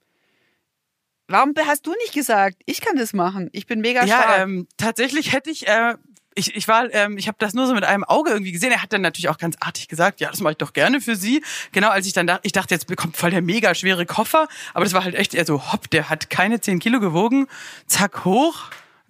warum 1.27 1.53
hast 1.65 1.85
du 1.85 1.91
nicht 2.03 2.13
gesagt, 2.13 2.57
ich 2.65 2.81
kann 2.81 2.95
das 2.95 3.13
machen? 3.13 3.49
Ich 3.51 3.65
bin 3.67 3.81
mega 3.81 4.05
Ja, 4.05 4.21
stark. 4.23 4.39
ähm, 4.39 4.67
tatsächlich 4.77 5.33
hätte 5.33 5.49
ich, 5.49 5.67
äh, 5.67 5.95
ich, 6.35 6.55
ich 6.55 6.67
war, 6.67 6.93
ähm, 6.93 7.17
ich 7.17 7.27
habe 7.27 7.37
das 7.39 7.53
nur 7.53 7.67
so 7.67 7.73
mit 7.73 7.83
einem 7.83 8.03
Auge 8.03 8.29
irgendwie 8.29 8.51
gesehen. 8.51 8.71
Er 8.71 8.81
hat 8.83 8.93
dann 8.93 9.01
natürlich 9.01 9.27
auch 9.29 9.39
ganz 9.39 9.57
artig 9.59 9.87
gesagt, 9.87 10.19
ja, 10.21 10.29
das 10.29 10.39
mache 10.39 10.51
ich 10.51 10.57
doch 10.57 10.71
gerne 10.73 11.01
für 11.01 11.15
Sie. 11.15 11.43
Genau, 11.71 11.89
als 11.89 12.05
ich 12.05 12.13
dann 12.13 12.27
dachte, 12.27 12.41
ich 12.43 12.51
dachte, 12.51 12.75
jetzt 12.75 12.87
bekommt 12.87 13.17
voll 13.17 13.31
der 13.31 13.41
mega 13.41 13.73
schwere 13.75 14.05
Koffer, 14.05 14.47
aber 14.73 14.85
das 14.85 14.93
war 14.93 15.03
halt 15.03 15.15
echt 15.15 15.33
eher 15.33 15.45
so, 15.45 15.73
hopp, 15.73 15.89
der 15.89 16.09
hat 16.09 16.29
keine 16.29 16.61
10 16.61 16.79
Kilo 16.79 16.99
gewogen, 16.99 17.47
zack, 17.87 18.23
hoch. 18.23 18.69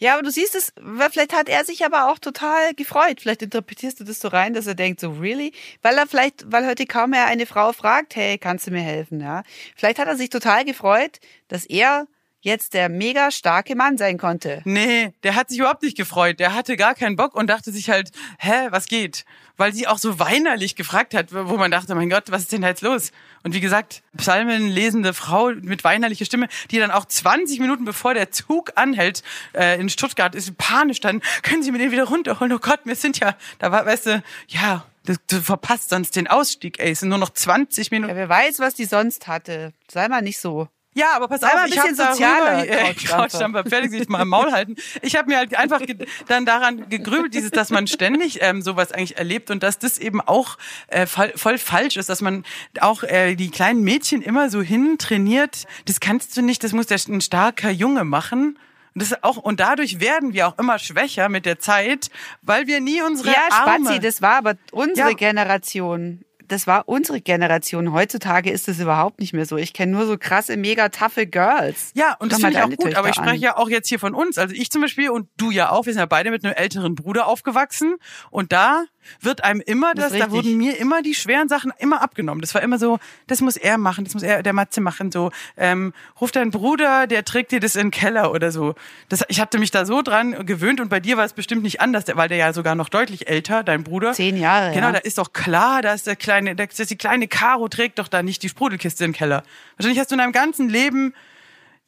Ja, 0.00 0.14
aber 0.14 0.22
du 0.22 0.30
siehst 0.30 0.54
es, 0.54 0.72
vielleicht 1.10 1.34
hat 1.34 1.48
er 1.48 1.64
sich 1.64 1.84
aber 1.84 2.10
auch 2.10 2.18
total 2.18 2.74
gefreut. 2.74 3.20
Vielleicht 3.20 3.42
interpretierst 3.42 4.00
du 4.00 4.04
das 4.04 4.20
so 4.20 4.28
rein, 4.28 4.54
dass 4.54 4.66
er 4.66 4.74
denkt, 4.74 5.00
so 5.00 5.10
really? 5.10 5.52
Weil 5.82 5.96
er 5.96 6.06
vielleicht, 6.06 6.50
weil 6.50 6.66
heute 6.66 6.86
kaum 6.86 7.10
mehr 7.10 7.26
eine 7.26 7.46
Frau 7.46 7.72
fragt, 7.72 8.16
hey, 8.16 8.38
kannst 8.38 8.66
du 8.66 8.70
mir 8.70 8.82
helfen, 8.82 9.20
ja? 9.20 9.42
Vielleicht 9.74 9.98
hat 9.98 10.08
er 10.08 10.16
sich 10.16 10.30
total 10.30 10.64
gefreut, 10.64 11.20
dass 11.48 11.64
er 11.64 12.06
jetzt 12.46 12.74
der 12.74 12.88
mega 12.88 13.30
starke 13.30 13.74
Mann 13.74 13.98
sein 13.98 14.18
konnte. 14.18 14.62
Nee, 14.64 15.12
der 15.24 15.34
hat 15.34 15.48
sich 15.48 15.58
überhaupt 15.58 15.82
nicht 15.82 15.96
gefreut. 15.96 16.38
Der 16.38 16.54
hatte 16.54 16.76
gar 16.76 16.94
keinen 16.94 17.16
Bock 17.16 17.34
und 17.34 17.48
dachte 17.48 17.72
sich 17.72 17.90
halt, 17.90 18.10
hä, 18.38 18.68
was 18.70 18.86
geht? 18.86 19.24
Weil 19.56 19.74
sie 19.74 19.88
auch 19.88 19.98
so 19.98 20.18
weinerlich 20.18 20.76
gefragt 20.76 21.12
hat, 21.12 21.32
wo 21.32 21.56
man 21.56 21.70
dachte, 21.70 21.94
mein 21.94 22.08
Gott, 22.08 22.30
was 22.30 22.42
ist 22.42 22.52
denn 22.52 22.62
da 22.62 22.68
jetzt 22.68 22.82
los? 22.82 23.10
Und 23.42 23.52
wie 23.52 23.60
gesagt, 23.60 24.02
Psalmen 24.16 24.68
lesende 24.68 25.12
Frau 25.12 25.50
mit 25.60 25.82
weinerlicher 25.82 26.24
Stimme, 26.24 26.48
die 26.70 26.78
dann 26.78 26.92
auch 26.92 27.04
20 27.04 27.58
Minuten 27.58 27.84
bevor 27.84 28.14
der 28.14 28.30
Zug 28.30 28.72
anhält 28.76 29.22
äh, 29.52 29.80
in 29.80 29.88
Stuttgart, 29.88 30.34
ist 30.34 30.56
panisch 30.56 31.00
dann, 31.00 31.22
können 31.42 31.64
Sie 31.64 31.72
mir 31.72 31.78
den 31.78 31.90
wieder 31.90 32.04
runterholen? 32.04 32.52
Oh 32.52 32.58
Gott, 32.58 32.80
wir 32.84 32.94
sind 32.94 33.18
ja, 33.18 33.36
da 33.58 33.72
war, 33.72 33.84
weißt 33.86 34.06
du, 34.06 34.22
ja, 34.48 34.86
du, 35.04 35.40
verpasst 35.40 35.90
sonst 35.90 36.14
den 36.14 36.28
Ausstieg, 36.28 36.78
ey, 36.78 36.92
es 36.92 37.00
sind 37.00 37.08
nur 37.08 37.18
noch 37.18 37.30
20 37.30 37.90
Minuten. 37.90 38.10
Ja, 38.10 38.16
wer 38.16 38.28
weiß, 38.28 38.60
was 38.60 38.74
die 38.74 38.84
sonst 38.84 39.26
hatte. 39.26 39.72
Sei 39.90 40.08
mal 40.08 40.22
nicht 40.22 40.38
so. 40.38 40.68
Ja, 40.96 41.12
aber 41.14 41.28
pass 41.28 41.42
auf, 41.42 41.50
ich 41.66 41.78
habe 41.78 41.94
darüber, 41.94 42.66
äh, 42.66 42.94
Couchdampfer. 42.94 43.64
Fertig 43.66 43.90
sich 43.90 44.08
mal 44.08 44.22
im 44.22 44.28
Maul 44.28 44.50
halten. 44.50 44.76
Ich 45.02 45.14
habe 45.14 45.28
mir 45.28 45.36
halt 45.36 45.54
einfach 45.54 45.82
dann 46.26 46.46
daran 46.46 46.88
gegrübelt, 46.88 47.34
dieses, 47.34 47.50
dass 47.50 47.68
man 47.68 47.86
ständig 47.86 48.38
ähm, 48.40 48.62
sowas 48.62 48.92
eigentlich 48.92 49.18
erlebt 49.18 49.50
und 49.50 49.62
dass 49.62 49.78
das 49.78 49.98
eben 49.98 50.22
auch 50.22 50.56
äh, 50.88 51.06
voll, 51.06 51.58
falsch 51.58 51.98
ist, 51.98 52.08
dass 52.08 52.22
man 52.22 52.44
auch 52.80 53.02
äh, 53.02 53.34
die 53.34 53.50
kleinen 53.50 53.82
Mädchen 53.82 54.22
immer 54.22 54.48
so 54.48 54.62
hin 54.62 54.96
trainiert. 54.96 55.64
Das 55.84 56.00
kannst 56.00 56.34
du 56.36 56.40
nicht, 56.40 56.64
das 56.64 56.72
muss 56.72 56.86
der, 56.86 56.98
ein 57.08 57.20
starker 57.20 57.70
Junge 57.70 58.04
machen. 58.04 58.58
Und, 58.94 59.02
das 59.02 59.22
auch, 59.22 59.36
und 59.36 59.60
dadurch 59.60 60.00
werden 60.00 60.32
wir 60.32 60.48
auch 60.48 60.58
immer 60.58 60.78
schwächer 60.78 61.28
mit 61.28 61.44
der 61.44 61.58
Zeit, 61.58 62.08
weil 62.40 62.66
wir 62.66 62.80
nie 62.80 63.02
unsere 63.02 63.28
Ja, 63.28 63.48
Arme... 63.50 63.84
Spazi, 63.84 64.00
das 64.00 64.22
war 64.22 64.36
aber 64.36 64.54
unsere 64.72 65.10
Ja. 65.10 65.14
Generation. 65.14 66.22
Das 66.48 66.66
war 66.66 66.88
unsere 66.88 67.20
Generation. 67.20 67.92
Heutzutage 67.92 68.50
ist 68.50 68.68
das 68.68 68.78
überhaupt 68.78 69.20
nicht 69.20 69.32
mehr 69.32 69.46
so. 69.46 69.56
Ich 69.56 69.72
kenne 69.72 69.92
nur 69.92 70.06
so 70.06 70.16
krasse, 70.18 70.56
mega 70.56 70.88
taffe 70.88 71.26
Girls. 71.26 71.92
Ja, 71.94 72.16
und 72.18 72.32
das 72.32 72.40
Schau 72.40 72.48
mal 72.48 72.52
finde 72.52 72.74
ich 72.74 72.80
auch 72.80 72.84
gut, 72.84 72.94
aber 72.96 73.08
ich 73.08 73.14
Töchter 73.16 73.30
spreche 73.30 73.44
ja 73.44 73.56
auch 73.56 73.68
jetzt 73.68 73.88
hier 73.88 73.98
von 73.98 74.14
uns. 74.14 74.38
Also 74.38 74.54
ich 74.54 74.70
zum 74.70 74.82
Beispiel 74.82 75.10
und 75.10 75.28
du 75.36 75.50
ja 75.50 75.70
auch, 75.70 75.86
wir 75.86 75.92
sind 75.92 76.00
ja 76.00 76.06
beide 76.06 76.30
mit 76.30 76.44
einem 76.44 76.54
älteren 76.54 76.94
Bruder 76.94 77.26
aufgewachsen 77.26 77.96
und 78.30 78.52
da 78.52 78.84
wird 79.20 79.44
einem 79.44 79.60
immer 79.64 79.94
Das 79.94 80.12
das, 80.12 80.18
da 80.18 80.30
wurden 80.30 80.56
mir 80.56 80.78
immer 80.78 81.02
die 81.02 81.14
schweren 81.14 81.48
Sachen 81.48 81.72
immer 81.78 82.02
abgenommen. 82.02 82.40
Das 82.40 82.54
war 82.54 82.62
immer 82.62 82.78
so, 82.78 82.98
das 83.26 83.40
muss 83.40 83.56
er 83.56 83.78
machen, 83.78 84.04
das 84.04 84.14
muss 84.14 84.22
er, 84.22 84.42
der 84.42 84.52
Matze 84.52 84.80
machen, 84.80 85.12
so, 85.12 85.30
ähm, 85.56 85.92
ruf 86.20 86.30
deinen 86.32 86.50
Bruder, 86.50 87.06
der 87.06 87.24
trägt 87.24 87.52
dir 87.52 87.60
das 87.60 87.74
in 87.76 87.86
den 87.86 87.90
Keller 87.90 88.32
oder 88.32 88.50
so. 88.50 88.74
Das, 89.08 89.24
ich 89.28 89.40
hatte 89.40 89.58
mich 89.58 89.70
da 89.70 89.86
so 89.86 90.02
dran 90.02 90.46
gewöhnt 90.46 90.80
und 90.80 90.88
bei 90.88 91.00
dir 91.00 91.16
war 91.16 91.24
es 91.24 91.32
bestimmt 91.32 91.62
nicht 91.62 91.80
anders, 91.80 92.04
weil 92.14 92.28
der 92.28 92.38
ja 92.38 92.52
sogar 92.52 92.74
noch 92.74 92.88
deutlich 92.88 93.28
älter, 93.28 93.62
dein 93.62 93.84
Bruder. 93.84 94.12
Zehn 94.12 94.36
Jahre, 94.36 94.72
Genau, 94.72 94.88
ja. 94.88 94.92
da 94.92 94.98
ist 94.98 95.18
doch 95.18 95.32
klar, 95.32 95.82
dass 95.82 96.04
der 96.04 96.16
kleine, 96.16 96.54
dass 96.56 96.76
die 96.76 96.96
kleine 96.96 97.28
Caro 97.28 97.68
trägt 97.68 97.98
doch 97.98 98.08
da 98.08 98.22
nicht 98.22 98.42
die 98.42 98.48
Sprudelkiste 98.48 99.04
in 99.04 99.12
den 99.12 99.16
Keller. 99.16 99.42
Wahrscheinlich 99.76 99.98
hast 99.98 100.10
du 100.10 100.14
in 100.14 100.18
deinem 100.18 100.32
ganzen 100.32 100.68
Leben 100.68 101.14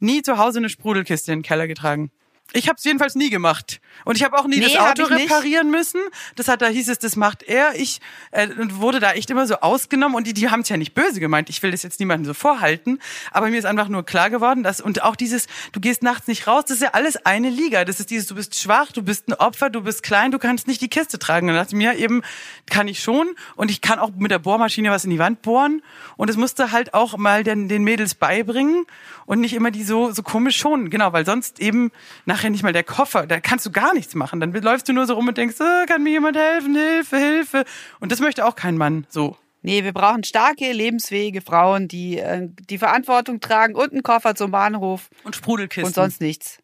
nie 0.00 0.22
zu 0.22 0.38
Hause 0.38 0.58
eine 0.58 0.68
Sprudelkiste 0.68 1.32
in 1.32 1.40
den 1.40 1.44
Keller 1.44 1.66
getragen. 1.66 2.10
Ich 2.54 2.66
habe 2.68 2.76
es 2.78 2.84
jedenfalls 2.84 3.14
nie 3.14 3.28
gemacht. 3.28 3.80
Und 4.06 4.16
ich 4.16 4.24
habe 4.24 4.38
auch 4.38 4.46
nie 4.46 4.58
Nee, 4.58 4.72
das 4.72 4.76
Auto 4.76 5.04
reparieren 5.04 5.70
müssen. 5.70 6.00
Das 6.34 6.48
hat, 6.48 6.62
da 6.62 6.68
hieß 6.68 6.88
es, 6.88 6.98
das 6.98 7.14
macht 7.14 7.42
er. 7.42 7.74
Ich 7.74 8.00
äh, 8.30 8.48
wurde 8.56 9.00
da 9.00 9.12
echt 9.12 9.28
immer 9.28 9.46
so 9.46 9.56
ausgenommen. 9.56 10.16
Und 10.16 10.26
die, 10.26 10.32
die 10.32 10.48
haben 10.48 10.60
es 10.60 10.68
ja 10.70 10.78
nicht 10.78 10.94
böse 10.94 11.20
gemeint. 11.20 11.50
Ich 11.50 11.62
will 11.62 11.72
das 11.72 11.82
jetzt 11.82 12.00
niemandem 12.00 12.24
so 12.24 12.32
vorhalten. 12.32 13.00
Aber 13.32 13.50
mir 13.50 13.58
ist 13.58 13.66
einfach 13.66 13.88
nur 13.88 14.02
klar 14.04 14.30
geworden, 14.30 14.62
dass, 14.62 14.80
und 14.80 15.02
auch 15.02 15.14
dieses, 15.14 15.46
du 15.72 15.80
gehst 15.80 16.02
nachts 16.02 16.26
nicht 16.26 16.46
raus, 16.46 16.64
das 16.66 16.78
ist 16.78 16.82
ja 16.82 16.90
alles 16.92 17.16
eine 17.26 17.50
Liga. 17.50 17.84
Das 17.84 18.00
ist 18.00 18.10
dieses, 18.10 18.26
du 18.28 18.34
bist 18.34 18.58
schwach, 18.58 18.92
du 18.92 19.02
bist 19.02 19.28
ein 19.28 19.34
Opfer, 19.34 19.68
du 19.68 19.82
bist 19.82 20.02
klein, 20.02 20.30
du 20.30 20.38
kannst 20.38 20.68
nicht 20.68 20.80
die 20.80 20.88
Kiste 20.88 21.18
tragen. 21.18 21.48
Und 21.48 21.54
dann 21.54 21.64
dachte 21.64 21.76
ich 21.76 21.78
mir 21.78 21.96
eben, 21.96 22.22
kann 22.70 22.88
ich 22.88 23.00
schon. 23.00 23.28
Und 23.56 23.70
ich 23.70 23.82
kann 23.82 23.98
auch 23.98 24.10
mit 24.16 24.30
der 24.30 24.38
Bohrmaschine 24.38 24.90
was 24.90 25.04
in 25.04 25.10
die 25.10 25.18
Wand 25.18 25.42
bohren. 25.42 25.82
Und 26.16 26.30
es 26.30 26.36
musste 26.38 26.72
halt 26.72 26.94
auch 26.94 27.18
mal 27.18 27.44
den, 27.44 27.68
den 27.68 27.84
Mädels 27.84 28.14
beibringen 28.14 28.86
und 29.26 29.40
nicht 29.40 29.52
immer 29.52 29.70
die 29.70 29.84
so, 29.84 30.12
so 30.12 30.22
komisch 30.22 30.56
schonen. 30.56 30.88
Genau, 30.88 31.12
weil 31.12 31.26
sonst 31.26 31.60
eben 31.60 31.92
nachher 32.38 32.50
nicht 32.50 32.62
mal 32.62 32.72
der 32.72 32.84
Koffer, 32.84 33.26
da 33.26 33.40
kannst 33.40 33.66
du 33.66 33.70
gar 33.70 33.92
nichts 33.94 34.14
machen. 34.14 34.38
Dann 34.40 34.52
läufst 34.52 34.88
du 34.88 34.92
nur 34.92 35.06
so 35.06 35.14
rum 35.14 35.28
und 35.28 35.36
denkst, 35.36 35.56
äh, 35.60 35.86
kann 35.86 36.02
mir 36.02 36.10
jemand 36.10 36.36
helfen, 36.36 36.74
Hilfe, 36.74 37.16
Hilfe. 37.16 37.64
Und 38.00 38.12
das 38.12 38.20
möchte 38.20 38.46
auch 38.46 38.54
kein 38.54 38.76
Mann 38.76 39.06
so. 39.08 39.36
Nee, 39.62 39.82
wir 39.82 39.92
brauchen 39.92 40.22
starke, 40.22 40.70
lebensfähige 40.72 41.40
Frauen, 41.40 41.88
die 41.88 42.18
äh, 42.18 42.48
die 42.70 42.78
Verantwortung 42.78 43.40
tragen 43.40 43.74
und 43.74 43.90
einen 43.92 44.04
Koffer 44.04 44.36
zum 44.36 44.52
Bahnhof 44.52 45.10
Und 45.24 45.34
Sprudelkisten. 45.34 45.86
und 45.88 45.94
sonst 45.94 46.20
nichts. 46.20 46.58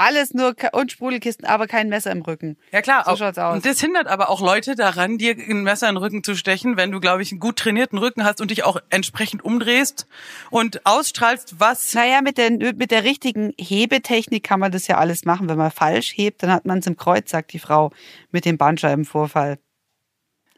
Alles 0.00 0.32
nur 0.32 0.54
und 0.72 0.90
Sprudelkisten, 0.90 1.46
aber 1.46 1.66
kein 1.66 1.90
Messer 1.90 2.10
im 2.10 2.22
Rücken. 2.22 2.56
Ja 2.72 2.80
klar, 2.80 3.04
So 3.04 3.10
auch, 3.10 3.18
schaut's 3.18 3.36
aus. 3.36 3.54
und 3.54 3.66
das 3.66 3.80
hindert 3.80 4.06
aber 4.06 4.30
auch 4.30 4.40
Leute 4.40 4.74
daran, 4.74 5.18
dir 5.18 5.36
ein 5.36 5.62
Messer 5.62 5.88
in 5.90 5.96
den 5.96 6.02
Rücken 6.02 6.24
zu 6.24 6.34
stechen, 6.34 6.78
wenn 6.78 6.90
du, 6.90 7.00
glaube 7.00 7.20
ich, 7.20 7.32
einen 7.32 7.40
gut 7.40 7.56
trainierten 7.56 7.98
Rücken 7.98 8.24
hast 8.24 8.40
und 8.40 8.50
dich 8.50 8.64
auch 8.64 8.78
entsprechend 8.88 9.44
umdrehst 9.44 10.06
und 10.50 10.86
ausstrahlst, 10.86 11.60
was 11.60 11.92
Naja, 11.92 12.22
mit 12.22 12.38
der, 12.38 12.50
mit 12.50 12.90
der 12.90 13.04
richtigen 13.04 13.52
Hebetechnik 13.58 14.42
kann 14.42 14.58
man 14.58 14.72
das 14.72 14.86
ja 14.86 14.96
alles 14.96 15.26
machen. 15.26 15.48
Wenn 15.50 15.58
man 15.58 15.70
falsch 15.70 16.12
hebt, 16.16 16.42
dann 16.42 16.50
hat 16.50 16.64
man 16.64 16.78
es 16.78 16.86
im 16.86 16.96
Kreuz, 16.96 17.30
sagt 17.30 17.52
die 17.52 17.58
Frau 17.58 17.90
mit 18.30 18.46
dem 18.46 18.56
Bandscheibenvorfall. 18.56 19.58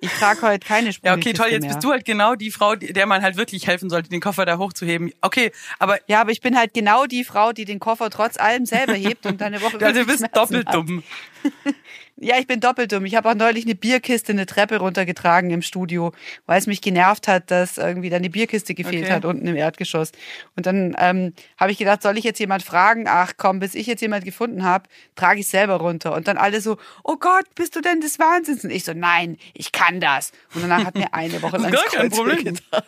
Ich 0.03 0.11
trage 0.11 0.43
heute 0.43 0.67
keine 0.67 0.87
Ja, 0.89 0.93
Sprudelkiste 0.93 1.31
okay, 1.31 1.33
toll. 1.39 1.49
Jetzt 1.53 1.63
mehr. 1.63 1.71
bist 1.75 1.85
du 1.85 1.91
halt 1.93 2.05
genau 2.05 2.35
die 2.35 2.51
Frau, 2.51 2.75
der 2.75 3.07
man 3.07 3.23
halt 3.23 3.37
wirklich 3.37 3.69
helfen 3.69 3.89
sollte, 3.89 4.09
den 4.11 4.21
Koffer 4.21 4.45
da 4.45 4.59
hochzuheben. 4.59 5.13
Okay, 5.21 5.53
aber 5.79 5.99
Ja, 6.09 6.21
aber 6.21 6.33
ich 6.33 6.41
bin 6.41 6.57
halt 6.59 6.75
genau 6.75 7.07
die 7.07 7.23
Frau, 7.25 7.53
die 7.53 7.65
den 7.65 7.79
Koffer 7.79 8.11
trotz 8.11 8.37
allem 8.37 8.67
selber 8.67 8.95
hebt 8.95 9.27
und 9.27 9.41
dann 9.41 9.55
eine 9.55 9.63
Woche 9.63 9.79
also 9.87 10.01
du 10.01 10.07
bist 10.07 10.25
doppelt 10.35 10.67
hat. 10.67 10.75
dumm. 10.75 11.03
Ja, 12.25 12.39
ich 12.39 12.47
bin 12.47 12.61
doppelt 12.61 12.93
dumm. 12.93 13.05
Ich 13.05 13.17
habe 13.17 13.29
auch 13.29 13.35
neulich 13.35 13.65
eine 13.65 13.75
Bierkiste 13.75 14.31
eine 14.31 14.47
Treppe 14.47 14.79
runtergetragen 14.79 15.51
im 15.51 15.61
Studio, 15.61 16.13
weil 16.47 16.59
es 16.59 16.69
mich 16.69 16.81
genervt 16.81 17.27
hat, 17.27 17.51
dass 17.51 17.79
irgendwie 17.79 18.11
da 18.11 18.17
eine 18.17 18.31
Bierkiste 18.31 18.75
gefehlt 18.75 19.05
Okay. 19.05 19.13
hat 19.13 19.25
unten 19.25 19.45
im 19.47 19.57
Erdgeschoss. 19.57 20.13
Und 20.55 20.67
dann 20.67 20.95
ähm, 20.99 21.33
habe 21.59 21.73
ich 21.73 21.79
gedacht, 21.79 22.01
soll 22.03 22.17
ich 22.17 22.23
jetzt 22.25 22.39
jemand 22.39 22.63
fragen? 22.63 23.07
Ach 23.09 23.33
komm, 23.37 23.59
bis 23.59 23.75
ich 23.75 23.89
jetzt 23.89 24.03
jemand 24.03 24.25
gefunden 24.25 24.63
habe, 24.63 24.89
trage 25.17 25.41
ich 25.41 25.49
selber 25.49 25.75
runter. 25.77 26.15
Und 26.15 26.29
dann 26.29 26.37
alle 26.39 26.61
so, 26.61 26.79
oh 27.03 27.17
Gott, 27.17 27.47
bist 27.57 27.75
du 27.75 27.81
denn 27.81 28.01
des 28.01 28.21
Wahnsinns? 28.21 28.63
Und 28.63 28.71
ich 28.71 28.85
so, 28.85 28.93
nein, 28.95 29.37
ich 29.55 29.73
kann 29.73 29.99
das. 29.99 30.31
Und 30.55 30.63
danach 30.63 30.85
hat 30.85 30.95
mir 30.95 31.13
eine 31.15 31.43
Woche 31.43 31.57
lang 31.59 31.73
Gar 31.73 31.85
kein 31.87 32.11
Problem. 32.11 32.39
wehgetan. 32.39 32.83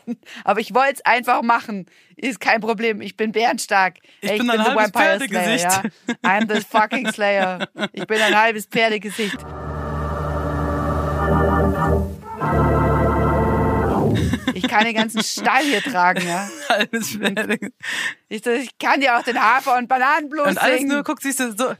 Aber 0.44 0.60
ich 0.60 0.72
wollte 0.74 0.94
es 0.94 1.04
einfach 1.04 1.42
machen. 1.42 1.86
Ist 2.16 2.38
kein 2.38 2.60
Problem. 2.60 3.00
Ich 3.00 3.16
bin 3.16 3.32
bärenstark. 3.32 3.96
Ich 4.20 4.30
Ey, 4.30 4.38
bin 4.38 4.48
ein 4.48 4.58
the 4.60 4.64
halbes 4.70 4.84
Vampire 4.94 5.18
Slayer, 5.18 5.58
Pferdegesicht. 5.58 5.64
Ja. 6.06 6.14
I'm 6.30 6.54
the 6.54 6.60
fucking 6.60 7.10
Slayer. 7.12 7.68
Ich 7.92 8.06
bin 8.06 8.20
ein 8.20 8.38
halbes 8.40 8.66
Pferdegesicht. 8.66 9.24
Ich 14.54 14.69
kann 14.69 14.85
den 14.85 14.95
ganzen 14.95 15.23
Stall 15.23 15.62
hier 15.64 15.83
tragen, 15.83 16.26
ja. 16.26 16.49
Ich, 18.28 18.45
ich 18.47 18.78
kann 18.78 19.00
dir 19.00 19.16
auch 19.16 19.23
den 19.23 19.40
Hafer- 19.40 19.76
und 19.76 19.88
Bananenblues 19.88 20.47
Und 20.49 20.59
alles 20.59 20.78
singen. 20.78 20.93
nur, 20.93 21.04
guck, 21.04 21.21
siehst 21.21 21.38
du, 21.40 21.52
so, 21.57 21.75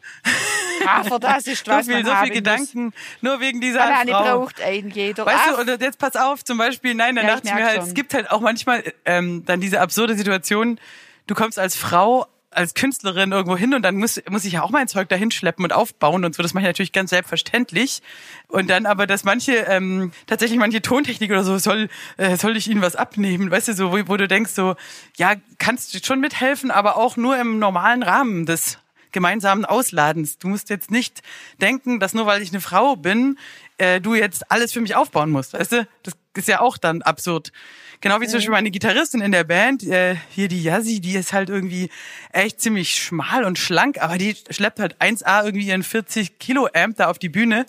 Hafer, 0.87 1.19
das 1.19 1.47
ist 1.47 1.65
so 1.67 1.73
was 1.73 1.87
viel, 1.87 1.95
man 1.97 2.05
so 2.05 2.11
viel 2.11 2.17
haben 2.17 2.29
muss. 2.29 2.35
Gedanken, 2.37 2.93
nur 3.21 3.41
wegen 3.41 3.61
dieser 3.61 3.79
Banane 3.81 4.11
Frau. 4.11 4.23
braucht 4.41 4.61
ein 4.61 4.91
jeder. 4.91 5.27
Weißt 5.27 5.51
du, 5.51 5.61
und 5.73 5.81
jetzt 5.81 5.99
pass 5.99 6.17
auf, 6.17 6.45
zum 6.45 6.59
Beispiel, 6.59 6.95
nein, 6.95 7.17
dann 7.17 7.27
Ja, 7.27 7.35
dachte 7.35 7.49
ich 7.49 7.55
mir 7.55 7.65
halt, 7.65 7.77
schon. 7.81 7.89
es 7.89 7.95
gibt 7.95 8.15
halt 8.15 8.31
auch 8.31 8.41
manchmal 8.41 8.85
ähm, 9.05 9.45
dann 9.47 9.61
diese 9.61 9.81
absurde 9.81 10.15
Situation, 10.15 10.79
du 11.27 11.35
kommst 11.35 11.59
als 11.59 11.77
Frau, 11.77 12.27
als 12.54 12.75
Künstlerin 12.75 13.32
irgendwo 13.32 13.56
hin 13.56 13.75
und 13.75 13.82
dann 13.82 13.96
muss, 13.96 14.20
muss 14.30 14.44
ich 14.44 14.54
ja 14.54 14.62
auch 14.62 14.70
mein 14.70 14.88
Zeug 14.88 15.08
dahin 15.08 15.30
schleppen 15.30 15.64
und 15.64 15.73
aufbauen 15.73 16.25
und 16.25 16.34
so. 16.34 16.42
Das 16.42 16.54
mache 16.54 16.62
ich 16.62 16.68
natürlich 16.68 16.92
ganz 16.92 17.11
selbstverständlich. 17.11 18.02
Und 18.49 18.70
dann 18.70 18.87
aber, 18.87 19.06
dass 19.06 19.25
manche, 19.25 19.52
ähm, 19.68 20.12
tatsächlich 20.26 20.58
manche 20.58 20.82
Tontechnik 20.82 21.30
oder 21.30 21.44
so, 21.44 21.58
soll, 21.58 21.88
äh, 22.16 22.37
soll 22.37 22.56
ich 22.56 22.68
ihnen 22.68 22.82
was 22.82 22.96
abnehmen, 22.96 23.50
weißt 23.50 23.68
du, 23.68 23.75
so, 23.75 23.92
wo, 23.92 24.08
wo 24.08 24.16
du 24.16 24.28
denkst 24.28 24.52
so, 24.52 24.76
ja, 25.16 25.34
kannst 25.58 25.94
du 25.94 25.99
schon 26.04 26.20
mithelfen, 26.20 26.70
aber 26.70 26.96
auch 26.96 27.16
nur 27.16 27.38
im 27.38 27.58
normalen 27.58 28.02
Rahmen 28.02 28.46
des 28.46 28.78
gemeinsamen 29.14 29.64
Ausladens. 29.64 30.38
Du 30.38 30.49
musst 30.49 30.68
jetzt 30.68 30.90
nicht 30.90 31.23
denken, 31.62 32.00
dass 32.00 32.12
nur 32.12 32.26
weil 32.26 32.42
ich 32.42 32.50
eine 32.50 32.61
Frau 32.61 32.96
bin, 32.96 33.38
äh, 33.78 34.00
du 34.00 34.14
jetzt 34.14 34.50
alles 34.50 34.73
für 34.73 34.81
mich 34.81 34.95
aufbauen 34.95 35.31
musst. 35.31 35.54
Weißt 35.54 35.73
du? 35.73 35.88
Das 36.02 36.14
ist 36.37 36.49
ja 36.49 36.61
auch 36.61 36.78
dann 36.78 37.02
absurd. 37.02 37.52
Genau 38.00 38.21
wie 38.21 38.26
zum 38.26 38.35
Beispiel 38.35 38.52
meine 38.52 38.71
Gitarristin 38.71 39.21
in 39.21 39.33
der 39.33 39.45
Band, 39.45 39.83
äh, 39.85 40.16
hier 40.31 40.49
die 40.49 40.62
Yassi, 40.62 41.00
die 41.00 41.14
ist 41.14 41.33
halt 41.33 41.49
irgendwie 41.49 41.90
echt 42.33 42.61
ziemlich 42.61 42.95
schmal 42.97 43.45
und 43.45 43.59
schlank, 43.59 44.02
aber 44.02 44.19
die 44.19 44.37
schleppt 44.50 44.81
halt 44.81 45.00
1A 45.00 45.45
irgendwie 45.45 45.69
ihren 45.69 45.83
40 45.83 46.38
Kilo 46.38 46.69
Amp 46.75 46.97
da 46.97 47.09
auf 47.09 47.19
die 47.19 47.28
Bühne. 47.28 47.66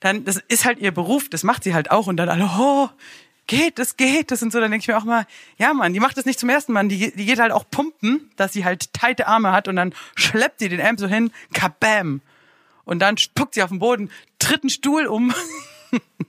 Dann, 0.00 0.24
das 0.24 0.36
ist 0.48 0.64
halt 0.64 0.78
ihr 0.78 0.92
Beruf, 0.92 1.28
das 1.28 1.42
macht 1.44 1.64
sie 1.64 1.74
halt 1.74 1.90
auch 1.90 2.06
und 2.06 2.18
dann 2.18 2.28
alle, 2.28 2.48
oh, 2.58 2.88
geht, 3.46 3.78
das 3.78 3.96
geht, 3.96 4.30
das 4.30 4.42
und 4.42 4.52
so. 4.52 4.60
Dann 4.60 4.70
denke 4.70 4.82
ich 4.84 4.88
mir 4.88 4.96
auch 4.96 5.04
mal, 5.04 5.26
ja 5.58 5.72
Mann, 5.74 5.92
die 5.92 6.00
macht 6.00 6.16
das 6.16 6.24
nicht 6.24 6.38
zum 6.38 6.50
ersten 6.50 6.72
Mal, 6.72 6.86
die, 6.88 7.12
die 7.14 7.24
geht 7.24 7.40
halt 7.40 7.52
auch 7.52 7.64
pumpen, 7.70 8.30
dass 8.36 8.52
sie 8.52 8.64
halt 8.64 8.92
teite 8.92 9.26
Arme 9.26 9.52
hat 9.52 9.66
und 9.66 9.76
dann 9.76 9.94
schleppt 10.14 10.60
sie 10.60 10.68
den 10.68 10.80
Amp 10.80 11.00
so 11.00 11.06
hin, 11.06 11.30
kabam. 11.52 12.20
Und 12.84 13.00
dann 13.00 13.16
spuckt 13.16 13.54
sie 13.54 13.62
auf 13.62 13.70
den 13.70 13.78
Boden, 13.78 14.10
tritt 14.38 14.62
einen 14.62 14.70
Stuhl 14.70 15.06
um. 15.06 15.34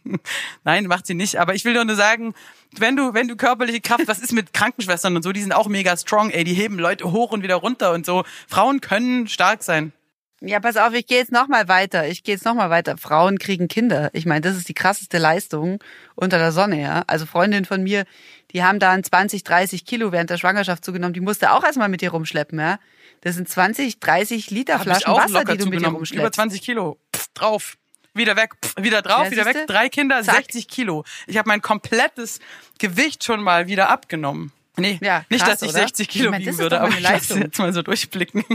Nein, 0.64 0.86
macht 0.88 1.08
sie 1.08 1.14
nicht. 1.14 1.40
Aber 1.40 1.56
ich 1.56 1.66
will 1.66 1.74
nur 1.84 1.96
sagen, 1.96 2.34
wenn 2.78 2.96
du, 2.96 3.14
wenn 3.14 3.28
du 3.28 3.36
körperliche 3.36 3.82
Kraft, 3.82 4.08
was 4.08 4.20
ist 4.20 4.34
mit 4.34 4.54
Krankenschwestern 4.54 5.16
und 5.16 5.24
so, 5.24 5.32
die 5.32 5.42
sind 5.42 5.54
auch 5.54 5.68
mega 5.68 5.96
strong, 5.98 6.30
ey, 6.30 6.44
die 6.44 6.54
heben 6.54 6.80
Leute 6.80 7.12
hoch 7.12 7.32
und 7.32 7.44
wieder 7.44 7.56
runter 7.56 7.94
und 7.94 8.06
so. 8.06 8.24
Frauen 8.48 8.82
können 8.82 9.28
stark 9.28 9.64
sein. 9.64 9.94
Ja, 10.42 10.60
pass 10.60 10.78
auf, 10.78 10.94
ich 10.94 11.08
gehe 11.08 11.18
jetzt 11.18 11.32
noch 11.32 11.48
mal 11.48 11.68
weiter. 11.70 12.08
Ich 12.08 12.24
gehe 12.24 12.36
jetzt 12.36 12.46
noch 12.46 12.54
mal 12.54 12.70
weiter. 12.70 12.98
Frauen 12.98 13.40
kriegen 13.40 13.68
Kinder. 13.68 14.10
Ich 14.14 14.26
meine, 14.26 14.42
das 14.42 14.58
ist 14.58 14.68
die 14.68 14.74
krasseste 14.74 15.18
Leistung 15.18 15.80
unter 16.14 16.38
der 16.38 16.52
Sonne, 16.52 16.82
ja. 16.82 17.04
Also 17.08 17.26
Freundinnen 17.26 17.66
von 17.66 17.82
mir, 17.82 18.04
die 18.52 18.64
haben 18.64 18.80
dann 18.80 19.04
20, 19.04 19.44
30 19.44 19.86
Kilo 19.86 20.12
während 20.12 20.30
der 20.30 20.38
Schwangerschaft 20.38 20.84
zugenommen. 20.84 21.14
Die 21.14 21.22
musste 21.22 21.52
auch 21.52 21.64
erstmal 21.64 21.90
mit 21.90 22.02
dir 22.02 22.12
rumschleppen, 22.12 22.60
ja. 22.60 22.80
Das 23.26 23.34
sind 23.34 23.50
20, 23.50 24.00
30 24.00 24.52
Liter 24.52 24.76
Hab 24.76 24.84
Flaschen 24.84 25.12
Wasser, 25.12 25.44
die 25.46 25.46
du 25.46 25.52
mit 25.52 25.58
dir 25.58 25.64
zugenommen. 25.64 25.86
Über 25.86 25.98
rumschleppst. 25.98 26.36
20 26.36 26.62
Kilo. 26.62 27.00
Pff, 27.12 27.28
drauf. 27.34 27.78
Wieder 28.14 28.36
weg, 28.36 28.52
wieder 28.80 29.02
drauf, 29.02 29.26
Ja, 29.26 29.32
wieder 29.32 29.46
weg. 29.46 29.66
Drei 29.66 29.90
Kinder, 29.90 30.22
Zack. 30.22 30.36
60 30.36 30.68
Kilo. 30.68 31.04
Ich 31.26 31.36
habe 31.38 31.48
mein 31.48 31.64
komplettes 31.64 32.40
Gewicht 32.78 33.24
schon 33.24 33.42
mal 33.42 33.66
wieder 33.66 33.90
abgenommen. 33.90 34.52
Nee, 34.78 35.00
Ja, 35.02 35.26
nicht, 35.32 35.44
krass, 35.44 35.60
dass 35.60 35.64
ich 35.64 35.70
oder? 35.70 35.80
60 35.80 36.08
Kilo 36.08 36.26
Ich 36.26 36.32
mein, 36.32 36.42
wiegen 36.42 36.58
würde, 36.60 36.80
aber 36.80 36.90
ich 36.90 37.00
lasse 37.00 37.40
jetzt 37.40 37.58
mal 37.58 37.74
so 37.74 37.82
durchblicken. 37.82 38.46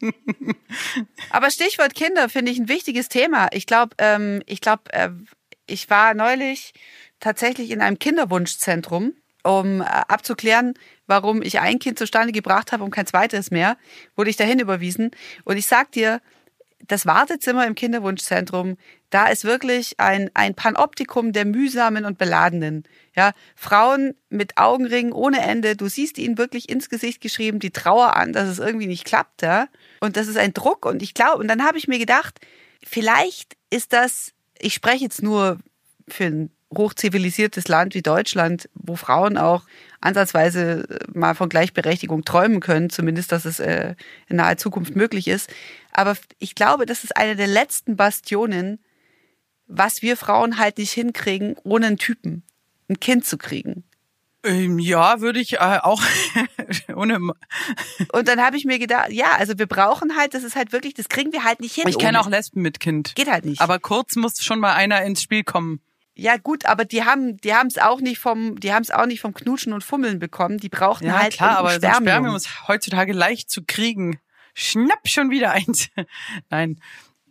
Aber 1.30 1.50
Stichwort 1.50 1.94
Kinder 1.94 2.28
finde 2.28 2.50
ich 2.50 2.58
ein 2.58 2.68
wichtiges 2.68 3.08
Thema. 3.08 3.48
Ich 3.52 3.66
glaube, 3.66 3.94
ähm, 3.98 4.42
ich 4.46 4.60
glaube, 4.60 4.92
äh, 4.92 5.10
ich 5.66 5.88
war 5.88 6.14
neulich 6.14 6.72
tatsächlich 7.20 7.70
in 7.70 7.80
einem 7.80 7.98
Kinderwunschzentrum, 7.98 9.12
um 9.44 9.82
äh, 9.82 9.84
abzuklären, 9.84 10.74
warum 11.10 11.42
ich 11.42 11.60
ein 11.60 11.78
Kind 11.78 11.98
zustande 11.98 12.32
gebracht 12.32 12.72
habe 12.72 12.84
und 12.84 12.92
kein 12.92 13.06
zweites 13.06 13.50
mehr, 13.50 13.76
wurde 14.16 14.30
ich 14.30 14.36
dahin 14.36 14.60
überwiesen. 14.60 15.10
Und 15.44 15.56
ich 15.56 15.66
sag 15.66 15.92
dir, 15.92 16.20
das 16.86 17.04
Wartezimmer 17.04 17.66
im 17.66 17.74
Kinderwunschzentrum, 17.74 18.76
da 19.10 19.26
ist 19.26 19.44
wirklich 19.44 19.98
ein, 19.98 20.30
ein 20.34 20.54
Panoptikum 20.54 21.32
der 21.32 21.44
mühsamen 21.44 22.04
und 22.04 22.16
beladenen. 22.16 22.84
Ja, 23.14 23.32
Frauen 23.54 24.14
mit 24.30 24.56
Augenringen 24.56 25.12
ohne 25.12 25.40
Ende. 25.40 25.76
Du 25.76 25.88
siehst 25.88 26.16
ihnen 26.16 26.38
wirklich 26.38 26.68
ins 26.68 26.88
Gesicht 26.88 27.20
geschrieben, 27.20 27.58
die 27.58 27.72
Trauer 27.72 28.16
an, 28.16 28.32
dass 28.32 28.48
es 28.48 28.60
irgendwie 28.60 28.86
nicht 28.86 29.04
klappt, 29.04 29.42
ja. 29.42 29.66
Und 30.00 30.16
das 30.16 30.28
ist 30.28 30.38
ein 30.38 30.54
Druck. 30.54 30.86
Und 30.86 31.02
ich 31.02 31.12
glaube, 31.12 31.38
und 31.38 31.48
dann 31.48 31.64
habe 31.64 31.76
ich 31.76 31.88
mir 31.88 31.98
gedacht, 31.98 32.38
vielleicht 32.82 33.56
ist 33.68 33.92
das, 33.92 34.32
ich 34.58 34.74
spreche 34.74 35.04
jetzt 35.04 35.22
nur 35.22 35.58
für 36.08 36.24
ein 36.24 36.50
hochzivilisiertes 36.72 37.68
Land 37.68 37.94
wie 37.94 38.02
Deutschland, 38.02 38.68
wo 38.74 38.96
Frauen 38.96 39.36
auch 39.36 39.64
ansatzweise 40.00 40.86
mal 41.12 41.34
von 41.34 41.48
Gleichberechtigung 41.48 42.24
träumen 42.24 42.60
können, 42.60 42.90
zumindest, 42.90 43.32
dass 43.32 43.44
es 43.44 43.60
äh, 43.60 43.94
in 44.28 44.36
naher 44.36 44.56
Zukunft 44.56 44.94
möglich 44.94 45.28
ist. 45.28 45.50
Aber 45.92 46.16
ich 46.38 46.54
glaube, 46.54 46.86
das 46.86 47.04
ist 47.04 47.16
eine 47.16 47.36
der 47.36 47.48
letzten 47.48 47.96
Bastionen, 47.96 48.78
was 49.66 50.02
wir 50.02 50.16
Frauen 50.16 50.58
halt 50.58 50.78
nicht 50.78 50.92
hinkriegen, 50.92 51.56
ohne 51.64 51.88
einen 51.88 51.98
Typen 51.98 52.44
ein 52.88 53.00
Kind 53.00 53.24
zu 53.24 53.38
kriegen. 53.38 53.84
Ähm, 54.42 54.78
ja, 54.78 55.20
würde 55.20 55.38
ich 55.38 55.54
äh, 55.54 55.78
auch 55.82 56.02
ohne. 56.94 57.18
Und 58.12 58.28
dann 58.28 58.40
habe 58.40 58.56
ich 58.56 58.64
mir 58.64 58.78
gedacht, 58.78 59.12
ja, 59.12 59.32
also 59.38 59.58
wir 59.58 59.66
brauchen 59.66 60.16
halt, 60.16 60.34
das 60.34 60.44
ist 60.44 60.56
halt 60.56 60.72
wirklich, 60.72 60.94
das 60.94 61.08
kriegen 61.08 61.32
wir 61.32 61.44
halt 61.44 61.60
nicht 61.60 61.74
hin. 61.74 61.86
Ich 61.88 61.98
kenne 61.98 62.20
auch 62.20 62.28
Lesben 62.28 62.62
mit 62.62 62.80
Kind. 62.80 63.14
Geht 63.16 63.30
halt 63.30 63.44
nicht. 63.44 63.60
Aber 63.60 63.78
kurz 63.78 64.16
muss 64.16 64.42
schon 64.42 64.58
mal 64.58 64.72
einer 64.72 65.02
ins 65.02 65.22
Spiel 65.22 65.44
kommen. 65.44 65.80
Ja 66.14 66.36
gut, 66.36 66.66
aber 66.66 66.84
die 66.84 67.04
haben, 67.04 67.38
die 67.38 67.54
haben 67.54 67.68
es 67.68 67.78
auch 67.78 68.00
nicht 68.00 68.18
vom, 68.18 68.58
die 68.60 68.72
haben 68.72 68.82
es 68.82 68.90
auch 68.90 69.06
nicht 69.06 69.20
vom 69.20 69.32
Knutschen 69.32 69.72
und 69.72 69.84
Fummeln 69.84 70.18
bekommen. 70.18 70.58
Die 70.58 70.68
brauchten 70.68 71.06
Ja, 71.06 71.20
halt 71.20 71.32
klar, 71.34 71.58
aber 71.58 71.70
Spermium. 71.70 72.02
Spermium 72.02 72.36
ist 72.36 72.68
heutzutage 72.68 73.12
leicht 73.12 73.50
zu 73.50 73.62
kriegen. 73.66 74.20
Schnapp 74.54 75.08
schon 75.08 75.30
wieder 75.30 75.52
eins. 75.52 75.88
Nein. 76.50 76.80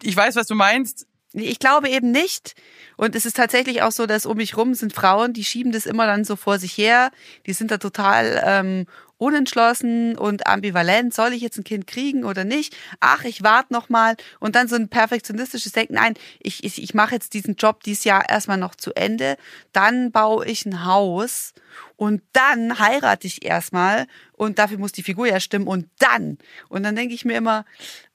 Ich 0.01 0.15
weiß, 0.15 0.35
was 0.35 0.47
du 0.47 0.55
meinst. 0.55 1.05
Ich 1.33 1.59
glaube 1.59 1.89
eben 1.89 2.11
nicht. 2.11 2.55
Und 2.97 3.15
es 3.15 3.25
ist 3.25 3.35
tatsächlich 3.35 3.83
auch 3.83 3.91
so, 3.91 4.07
dass 4.07 4.25
um 4.25 4.37
mich 4.37 4.57
rum 4.57 4.73
sind 4.73 4.93
Frauen, 4.93 5.33
die 5.33 5.43
schieben 5.43 5.71
das 5.71 5.85
immer 5.85 6.07
dann 6.07 6.25
so 6.25 6.35
vor 6.35 6.57
sich 6.57 6.75
her. 6.75 7.11
Die 7.45 7.53
sind 7.53 7.69
da 7.69 7.77
total 7.77 8.41
ähm, 8.43 8.85
unentschlossen 9.19 10.17
und 10.17 10.47
ambivalent. 10.47 11.13
Soll 11.13 11.33
ich 11.33 11.41
jetzt 11.41 11.57
ein 11.57 11.63
Kind 11.63 11.85
kriegen 11.85 12.23
oder 12.23 12.45
nicht? 12.45 12.75
Ach, 12.99 13.25
ich 13.25 13.43
warte 13.43 13.73
noch 13.73 13.89
mal. 13.89 14.15
Und 14.39 14.55
dann 14.55 14.67
so 14.67 14.75
ein 14.75 14.89
perfektionistisches 14.89 15.73
Denken. 15.73 15.95
Nein, 15.95 16.15
ich, 16.39 16.63
ich, 16.63 16.81
ich 16.81 16.93
mache 16.93 17.13
jetzt 17.13 17.33
diesen 17.33 17.55
Job 17.55 17.83
dieses 17.83 18.05
Jahr 18.05 18.27
erstmal 18.29 18.57
noch 18.57 18.73
zu 18.75 18.93
Ende. 18.95 19.37
Dann 19.73 20.11
baue 20.11 20.45
ich 20.45 20.65
ein 20.65 20.85
Haus 20.85 21.53
und 21.97 22.23
dann 22.31 22.79
heirate 22.79 23.27
ich 23.27 23.45
erstmal. 23.45 24.07
Und 24.31 24.57
dafür 24.57 24.79
muss 24.79 24.93
die 24.93 25.03
Figur 25.03 25.27
ja 25.27 25.39
stimmen. 25.39 25.67
Und 25.67 25.89
dann. 25.99 26.37
Und 26.69 26.83
dann 26.83 26.95
denke 26.95 27.13
ich 27.13 27.25
mir 27.25 27.37
immer, 27.37 27.65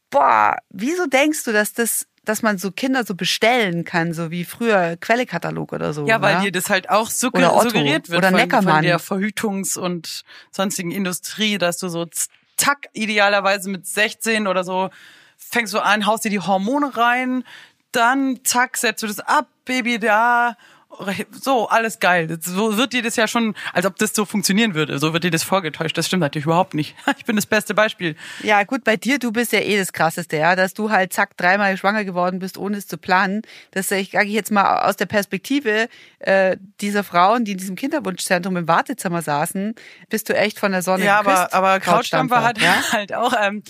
boah, 0.09 0.57
wieso 0.71 1.07
denkst 1.07 1.45
du, 1.45 1.53
dass 1.53 1.75
das 1.75 2.07
dass 2.25 2.43
man 2.43 2.59
so 2.59 2.71
Kinder 2.71 3.05
so 3.05 3.15
bestellen 3.15 3.85
kann, 3.85 4.13
so 4.13 4.31
wie 4.31 4.45
früher 4.45 4.97
Quellekatalog 4.97 5.73
oder 5.73 5.93
so. 5.93 6.07
Ja, 6.07 6.21
weil 6.23 6.41
dir 6.41 6.53
das 6.53 6.71
halt 6.71 6.91
auch 6.91 7.11
sugger 7.11 7.39
Oder 7.39 7.55
Otto 7.55 7.69
suggeriert 7.69 8.09
wird 8.09 8.19
oder 8.19 8.31
von, 8.31 8.63
von 8.63 8.83
der 8.83 8.99
Verhütungs- 8.99 9.79
und 9.79 10.25
sonstigen 10.51 10.91
Industrie, 10.91 11.59
dass 11.59 11.79
du 11.79 11.89
so 11.89 12.07
zack, 12.57 12.89
idealerweise 12.93 13.71
mit 13.71 13.87
16 13.87 14.47
oder 14.47 14.65
so 14.65 14.91
fängst 15.37 15.75
du 15.75 15.81
an, 15.81 16.07
haust 16.07 16.25
dir 16.25 16.31
die 16.31 16.41
Hormone 16.41 16.97
rein, 16.97 17.45
dann 17.93 18.41
zack, 18.45 18.77
setzt 18.77 19.03
du 19.03 19.07
das 19.07 19.21
ab, 19.21 19.49
Baby 19.65 19.99
da, 19.99 20.57
so, 21.31 21.69
alles 21.69 22.01
geil. 22.01 22.39
So 22.41 22.77
wird 22.77 22.93
dir 22.93 23.03
das 23.03 23.17
ja 23.17 23.29
schon, 23.29 23.55
als 23.73 23.87
ob 23.87 23.97
das 23.97 24.15
so 24.15 24.25
funktionieren 24.25 24.75
würde. 24.75 24.99
So 24.99 25.13
wird 25.13 25.25
dir 25.25 25.31
das 25.31 25.43
vorgetäuscht. 25.43 25.97
Das 25.97 26.07
stimmt 26.07 26.21
natürlich 26.21 26.47
überhaupt 26.47 26.75
nicht. 26.75 26.95
Ich 27.17 27.27
bin 27.27 27.37
das 27.37 27.47
beste 27.47 27.75
Beispiel. 27.75 28.17
Ja, 28.43 28.65
gut, 28.65 28.85
bei 28.85 28.97
dir, 28.97 29.19
du 29.19 29.33
bist 29.33 29.53
ja 29.53 29.61
eh 29.61 29.79
das 29.79 29.93
Krasseste, 29.93 30.37
ja, 30.37 30.57
dass 30.57 30.75
du 30.75 30.91
halt 30.91 31.13
zack 31.13 31.37
dreimal 31.37 31.77
schwanger 31.77 32.05
geworden 32.05 32.39
bist, 32.39 32.59
ohne 32.59 32.77
es 32.77 32.87
zu 32.87 32.99
planen. 32.99 33.43
Das 33.71 33.89
sage 33.89 34.03
ich 34.03 34.11
sag 34.13 34.27
ich 34.27 34.33
jetzt 34.33 34.51
mal 34.51 34.89
aus 34.89 34.97
der 34.97 35.07
Perspektive 35.07 35.89
äh, 36.21 36.57
dieser 36.81 37.05
Frauen, 37.05 37.45
die 37.45 37.53
in 37.53 37.59
diesem 37.59 37.77
Kinderwunschzentrum 37.77 38.57
im 38.57 38.69
Wartezimmer 38.69 39.23
saßen, 39.23 39.75
bist 40.09 40.29
du 40.29 40.37
echt 40.37 40.59
von 40.59 40.73
der 40.73 40.83
Sonne 40.83 41.05
Ja, 41.05 41.19
aber, 41.19 41.53
aber 41.53 41.81
Krautstampfer 41.81 42.43
hat 42.43 42.61
ja? 42.61 42.75
halt 42.93 43.15
auch, 43.15 43.35
ähm, 43.41 43.63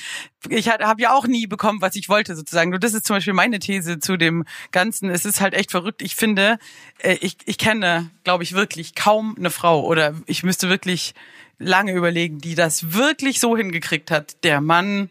ich 0.48 0.68
habe 0.68 1.02
ja 1.02 1.12
auch 1.12 1.26
nie 1.26 1.46
bekommen, 1.46 1.80
was 1.80 1.96
ich 1.96 2.08
wollte 2.08 2.36
sozusagen. 2.36 2.70
Nur 2.70 2.78
das 2.78 2.94
ist 2.94 3.06
zum 3.06 3.16
Beispiel 3.16 3.32
meine 3.32 3.58
These 3.58 3.98
zu 3.98 4.16
dem 4.16 4.44
Ganzen. 4.72 5.10
Es 5.10 5.24
ist 5.24 5.40
halt 5.40 5.54
echt 5.54 5.70
verrückt. 5.70 6.02
Ich 6.02 6.16
finde, 6.16 6.58
äh, 6.98 7.14
ich, 7.20 7.36
ich 7.44 7.58
kenne, 7.58 8.10
glaube 8.24 8.44
ich, 8.44 8.52
wirklich 8.52 8.94
kaum 8.94 9.34
eine 9.38 9.50
Frau 9.50 9.84
oder 9.84 10.14
ich 10.26 10.42
müsste 10.42 10.68
wirklich 10.68 11.14
lange 11.58 11.92
überlegen, 11.92 12.38
die 12.40 12.54
das 12.54 12.92
wirklich 12.92 13.40
so 13.40 13.56
hingekriegt 13.56 14.10
hat. 14.10 14.42
Der 14.44 14.60
Mann, 14.60 15.10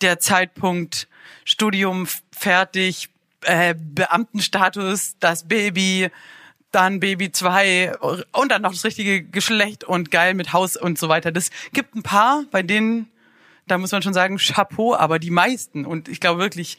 der 0.00 0.20
Zeitpunkt, 0.20 1.08
Studium 1.44 2.06
fertig, 2.30 3.08
äh, 3.42 3.74
Beamtenstatus, 3.76 5.16
das 5.20 5.48
Baby, 5.48 6.10
dann 6.70 7.00
Baby 7.00 7.30
2 7.30 7.96
und 8.32 8.50
dann 8.50 8.62
noch 8.62 8.72
das 8.72 8.84
richtige 8.84 9.22
Geschlecht 9.22 9.84
und 9.84 10.10
geil 10.10 10.34
mit 10.34 10.52
Haus 10.52 10.76
und 10.76 10.98
so 10.98 11.08
weiter. 11.08 11.30
Das 11.30 11.50
gibt 11.72 11.94
ein 11.94 12.02
paar, 12.02 12.44
bei 12.50 12.62
denen, 12.62 13.11
da 13.66 13.78
muss 13.78 13.92
man 13.92 14.02
schon 14.02 14.14
sagen, 14.14 14.38
Chapeau, 14.38 14.94
aber 14.94 15.18
die 15.18 15.30
meisten 15.30 15.84
und 15.84 16.08
ich 16.08 16.20
glaube 16.20 16.40
wirklich, 16.40 16.78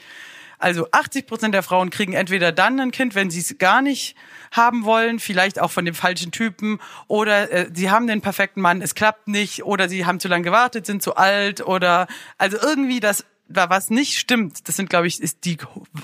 also 0.64 0.88
80 0.92 1.28
Prozent 1.28 1.54
der 1.54 1.62
Frauen 1.62 1.90
kriegen 1.90 2.14
entweder 2.14 2.54
dann 2.54 2.80
ein 2.80 2.92
Kind, 2.92 3.16
wenn 3.16 3.30
sie 3.30 3.42
es 3.42 3.58
gar 3.58 3.82
nicht 3.82 4.16
haben 4.52 4.86
wollen, 4.86 5.20
vielleicht 5.20 5.60
auch 5.60 5.72
von 5.72 5.84
dem 5.84 5.94
falschen 5.94 6.32
Typen, 6.32 6.80
oder 7.08 7.52
äh, 7.52 7.70
sie 7.74 7.92
haben 7.92 8.08
den 8.08 8.22
perfekten 8.22 8.62
Mann, 8.62 8.82
es 8.82 8.96
klappt 8.96 9.28
nicht, 9.28 9.66
oder 9.66 9.90
sie 9.90 10.06
haben 10.06 10.22
zu 10.22 10.30
lange 10.30 10.44
gewartet, 10.44 10.86
sind 10.86 11.04
zu 11.04 11.16
alt, 11.18 11.66
oder 11.66 12.08
also 12.38 12.58
irgendwie 12.62 13.02
das, 13.02 13.26
da 13.50 13.70
was 13.70 13.90
nicht 13.90 14.18
stimmt, 14.18 14.68
das 14.70 14.78
sind, 14.78 14.90
glaube 14.90 15.08
ich, 15.08 15.22
ist 15.22 15.44
die 15.44 15.58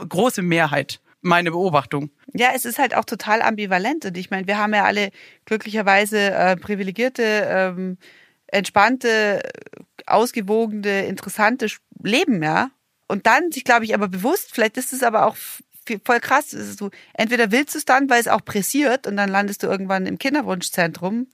große 0.10 0.42
Mehrheit, 0.42 1.00
meine 1.22 1.52
Beobachtung. 1.52 2.10
Ja, 2.34 2.50
es 2.54 2.65
ist 2.65 2.80
halt 2.80 2.96
auch 2.96 3.06
total 3.06 3.42
ambivalent. 3.42 4.06
Und 4.06 4.18
ich 4.18 4.30
meine, 4.30 4.46
wir 4.46 4.58
haben 4.58 4.74
ja 4.74 4.84
alle 4.84 5.12
glücklicherweise 5.46 6.32
äh, 6.32 6.58
privilegierte, 6.58 7.24
ähm, 7.24 7.98
entspannte, 8.48 9.42
ausgewogene, 10.10 11.06
interessante 11.06 11.67
Leben, 12.04 12.41
ja. 12.43 12.72
Und 13.08 13.26
dann 13.26 13.52
sich, 13.52 13.63
glaube 13.63 13.86
ich, 13.86 13.93
aber 13.93 14.08
bewusst, 14.08 14.50
vielleicht 14.52 14.78
ist 14.78 14.93
es 14.93 15.04
aber 15.04 15.26
auch 15.26 15.36
voll 16.06 16.19
krass, 16.19 16.52
so, 16.52 16.91
entweder 17.13 17.52
willst 17.52 17.74
du 17.74 17.80
es 17.80 17.86
dann, 17.86 18.10
weil 18.10 18.22
es 18.22 18.28
auch 18.28 18.45
pressiert 18.45 19.08
und 19.08 19.17
dann 19.17 19.30
landest 19.30 19.63
du 19.63 19.67
irgendwann 19.67 20.06
im 20.06 20.19
Kinderwunschzentrum 20.19 21.28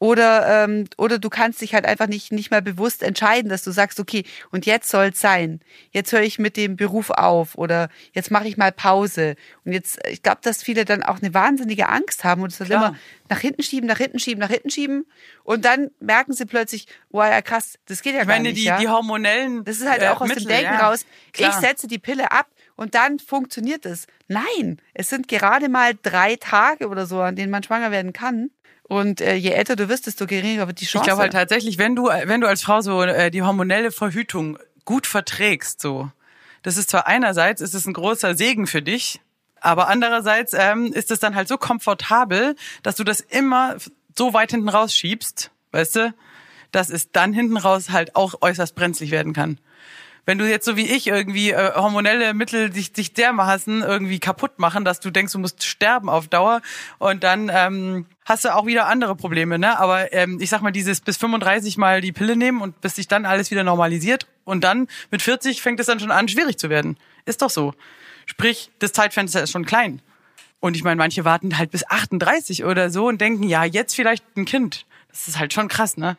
oder, 0.00 0.64
ähm, 0.64 0.84
oder 0.96 1.18
du 1.18 1.28
kannst 1.28 1.60
dich 1.60 1.74
halt 1.74 1.84
einfach 1.84 2.06
nicht, 2.06 2.30
nicht 2.30 2.50
mehr 2.50 2.60
bewusst 2.60 3.02
entscheiden, 3.02 3.48
dass 3.48 3.64
du 3.64 3.72
sagst, 3.72 3.98
okay, 3.98 4.24
und 4.50 4.64
jetzt 4.64 4.88
soll's 4.88 5.20
sein. 5.20 5.60
Jetzt 5.90 6.12
höre 6.12 6.22
ich 6.22 6.38
mit 6.38 6.56
dem 6.56 6.76
Beruf 6.76 7.10
auf 7.10 7.56
oder 7.56 7.88
jetzt 8.12 8.30
mache 8.30 8.46
ich 8.46 8.56
mal 8.56 8.70
Pause. 8.70 9.34
Und 9.64 9.72
jetzt, 9.72 9.98
ich 10.08 10.22
glaube, 10.22 10.38
dass 10.42 10.62
viele 10.62 10.84
dann 10.84 11.02
auch 11.02 11.20
eine 11.20 11.34
wahnsinnige 11.34 11.88
Angst 11.88 12.22
haben 12.22 12.42
und 12.42 12.52
es 12.52 12.58
dann 12.58 12.68
Klar. 12.68 12.88
immer 12.88 12.98
nach 13.28 13.40
hinten 13.40 13.62
schieben, 13.62 13.88
nach 13.88 13.98
hinten 13.98 14.20
schieben, 14.20 14.40
nach 14.40 14.50
hinten 14.50 14.70
schieben. 14.70 15.04
Und 15.42 15.64
dann 15.64 15.90
merken 15.98 16.32
sie 16.32 16.46
plötzlich, 16.46 16.86
wow, 17.10 17.24
ja 17.28 17.42
krass, 17.42 17.78
das 17.86 18.02
geht 18.02 18.14
ja 18.14 18.22
Ich 18.22 18.28
gar 18.28 18.36
meine, 18.36 18.50
nicht. 18.50 18.58
die, 18.60 18.64
ja? 18.66 18.78
die 18.78 18.88
hormonellen 18.88 19.64
Das 19.64 19.78
ist 19.78 19.88
halt 19.88 20.02
äh, 20.02 20.08
auch 20.08 20.20
aus 20.20 20.28
Mittel, 20.28 20.44
dem 20.44 20.48
Denken 20.48 20.74
ja, 20.74 20.88
raus. 20.88 21.04
klar. 21.32 21.50
Ich 21.50 21.56
setze 21.56 21.88
die 21.88 21.98
Pille 21.98 22.30
ab 22.30 22.46
und 22.76 22.94
dann 22.94 23.18
funktioniert 23.18 23.84
es. 23.84 24.06
Nein, 24.28 24.80
es 24.94 25.10
sind 25.10 25.26
gerade 25.26 25.68
mal 25.68 25.94
drei 26.00 26.36
Tage 26.36 26.88
oder 26.88 27.06
so, 27.06 27.20
an 27.20 27.34
denen 27.34 27.50
man 27.50 27.64
schwanger 27.64 27.90
werden 27.90 28.12
kann. 28.12 28.50
Und 28.88 29.20
äh, 29.20 29.34
je 29.34 29.50
älter 29.50 29.76
du 29.76 29.88
wirst, 29.88 30.06
desto 30.06 30.26
geringer 30.26 30.66
wird 30.66 30.80
die 30.80 30.86
Chance. 30.86 31.02
Ich 31.02 31.06
glaube 31.06 31.22
halt 31.22 31.32
tatsächlich, 31.32 31.76
wenn 31.76 31.94
du, 31.94 32.06
wenn 32.06 32.40
du 32.40 32.48
als 32.48 32.62
Frau 32.62 32.80
so 32.80 33.02
äh, 33.02 33.30
die 33.30 33.42
hormonelle 33.42 33.92
Verhütung 33.92 34.58
gut 34.86 35.06
verträgst, 35.06 35.80
so, 35.80 36.10
das 36.62 36.78
ist 36.78 36.88
zwar 36.88 37.06
einerseits, 37.06 37.60
ist 37.60 37.74
es 37.74 37.86
ein 37.86 37.92
großer 37.92 38.34
Segen 38.34 38.66
für 38.66 38.80
dich, 38.80 39.20
aber 39.60 39.88
andererseits 39.88 40.54
ähm, 40.54 40.92
ist 40.92 41.10
es 41.10 41.20
dann 41.20 41.34
halt 41.34 41.48
so 41.48 41.58
komfortabel, 41.58 42.56
dass 42.82 42.96
du 42.96 43.04
das 43.04 43.20
immer 43.20 43.76
so 44.16 44.32
weit 44.32 44.52
hinten 44.52 44.70
rausschiebst, 44.70 45.50
weißt 45.72 45.96
du, 45.96 46.14
dass 46.72 46.88
es 46.88 47.12
dann 47.12 47.34
hinten 47.34 47.58
raus 47.58 47.90
halt 47.90 48.16
auch 48.16 48.36
äußerst 48.40 48.74
brenzlig 48.74 49.10
werden 49.10 49.34
kann. 49.34 49.58
Wenn 50.28 50.36
du 50.36 50.46
jetzt 50.46 50.66
so 50.66 50.76
wie 50.76 50.86
ich 50.86 51.06
irgendwie 51.06 51.52
äh, 51.52 51.72
hormonelle 51.74 52.34
Mittel 52.34 52.68
dich, 52.68 52.92
dich 52.92 53.14
dermaßen 53.14 53.80
irgendwie 53.80 54.18
kaputt 54.18 54.58
machen, 54.58 54.84
dass 54.84 55.00
du 55.00 55.10
denkst, 55.10 55.32
du 55.32 55.38
musst 55.38 55.64
sterben 55.64 56.10
auf 56.10 56.28
Dauer 56.28 56.60
und 56.98 57.24
dann 57.24 57.50
ähm, 57.50 58.04
hast 58.26 58.44
du 58.44 58.54
auch 58.54 58.66
wieder 58.66 58.88
andere 58.88 59.16
Probleme, 59.16 59.58
ne? 59.58 59.78
Aber 59.78 60.12
ähm, 60.12 60.38
ich 60.38 60.50
sag 60.50 60.60
mal, 60.60 60.70
dieses 60.70 61.00
bis 61.00 61.16
35 61.16 61.78
mal 61.78 62.02
die 62.02 62.12
Pille 62.12 62.36
nehmen 62.36 62.60
und 62.60 62.78
bis 62.82 62.96
sich 62.96 63.08
dann 63.08 63.24
alles 63.24 63.50
wieder 63.50 63.64
normalisiert 63.64 64.26
und 64.44 64.64
dann 64.64 64.88
mit 65.10 65.22
40 65.22 65.62
fängt 65.62 65.80
es 65.80 65.86
dann 65.86 65.98
schon 65.98 66.10
an, 66.10 66.28
schwierig 66.28 66.58
zu 66.58 66.68
werden. 66.68 66.98
Ist 67.24 67.40
doch 67.40 67.48
so. 67.48 67.72
Sprich, 68.26 68.70
das 68.80 68.92
Zeitfenster 68.92 69.42
ist 69.42 69.52
schon 69.52 69.64
klein. 69.64 70.02
Und 70.60 70.76
ich 70.76 70.84
meine, 70.84 70.96
manche 70.96 71.24
warten 71.24 71.56
halt 71.56 71.70
bis 71.70 71.88
38 71.88 72.66
oder 72.66 72.90
so 72.90 73.08
und 73.08 73.22
denken, 73.22 73.44
ja, 73.44 73.64
jetzt 73.64 73.96
vielleicht 73.96 74.36
ein 74.36 74.44
Kind. 74.44 74.84
Das 75.08 75.26
ist 75.26 75.38
halt 75.38 75.54
schon 75.54 75.68
krass, 75.68 75.96
ne? 75.96 76.18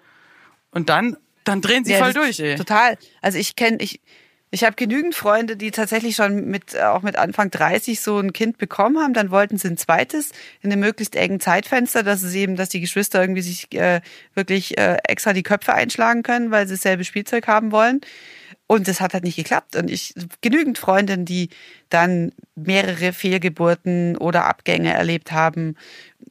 Und 0.71 0.89
dann, 0.89 1.15
dann 1.43 1.61
drehen 1.61 1.85
sie 1.85 1.93
Ja, 1.93 1.99
voll 1.99 2.13
durch, 2.13 2.39
ey. 2.39 2.55
Total. 2.55 2.97
Also 3.21 3.37
ich 3.37 3.55
kenne, 3.55 3.77
ich, 3.79 4.01
ich 4.51 4.63
habe 4.63 4.75
genügend 4.75 5.13
Freunde, 5.13 5.55
die 5.55 5.71
tatsächlich 5.71 6.15
schon 6.15 6.45
mit, 6.45 6.73
äh, 6.73 6.81
auch 6.81 7.03
mit 7.03 7.17
Anfang 7.17 7.51
30 7.51 8.01
so 8.01 8.17
ein 8.19 8.33
Kind 8.33 8.57
bekommen 8.57 8.97
haben. 8.97 9.13
Dann 9.13 9.29
wollten 9.29 9.57
sie 9.57 9.67
ein 9.67 9.77
zweites 9.77 10.31
in 10.61 10.71
einem 10.71 10.81
möglichst 10.81 11.15
engen 11.15 11.39
Zeitfenster, 11.39 12.03
dass 12.03 12.23
es 12.23 12.33
eben, 12.33 12.55
dass 12.55 12.69
die 12.69 12.81
Geschwister 12.81 13.21
irgendwie 13.21 13.41
sich 13.41 13.71
äh, 13.73 14.01
wirklich 14.33 14.77
äh, 14.77 14.97
extra 15.03 15.33
die 15.33 15.43
Köpfe 15.43 15.73
einschlagen 15.73 16.23
können, 16.23 16.51
weil 16.51 16.67
sie 16.67 16.75
dasselbe 16.75 17.03
Spielzeug 17.03 17.47
haben 17.47 17.71
wollen. 17.71 18.01
Und 18.65 18.87
das 18.87 19.01
hat 19.01 19.13
halt 19.13 19.23
nicht 19.23 19.35
geklappt. 19.35 19.75
Und 19.75 19.89
ich 19.89 20.13
genügend 20.41 20.77
Freundinnen, 20.77 21.25
die 21.25 21.49
dann 21.89 22.31
mehrere 22.55 23.13
Fehlgeburten 23.13 24.17
oder 24.17 24.45
Abgänge 24.45 24.93
erlebt 24.93 25.31
haben, 25.31 25.75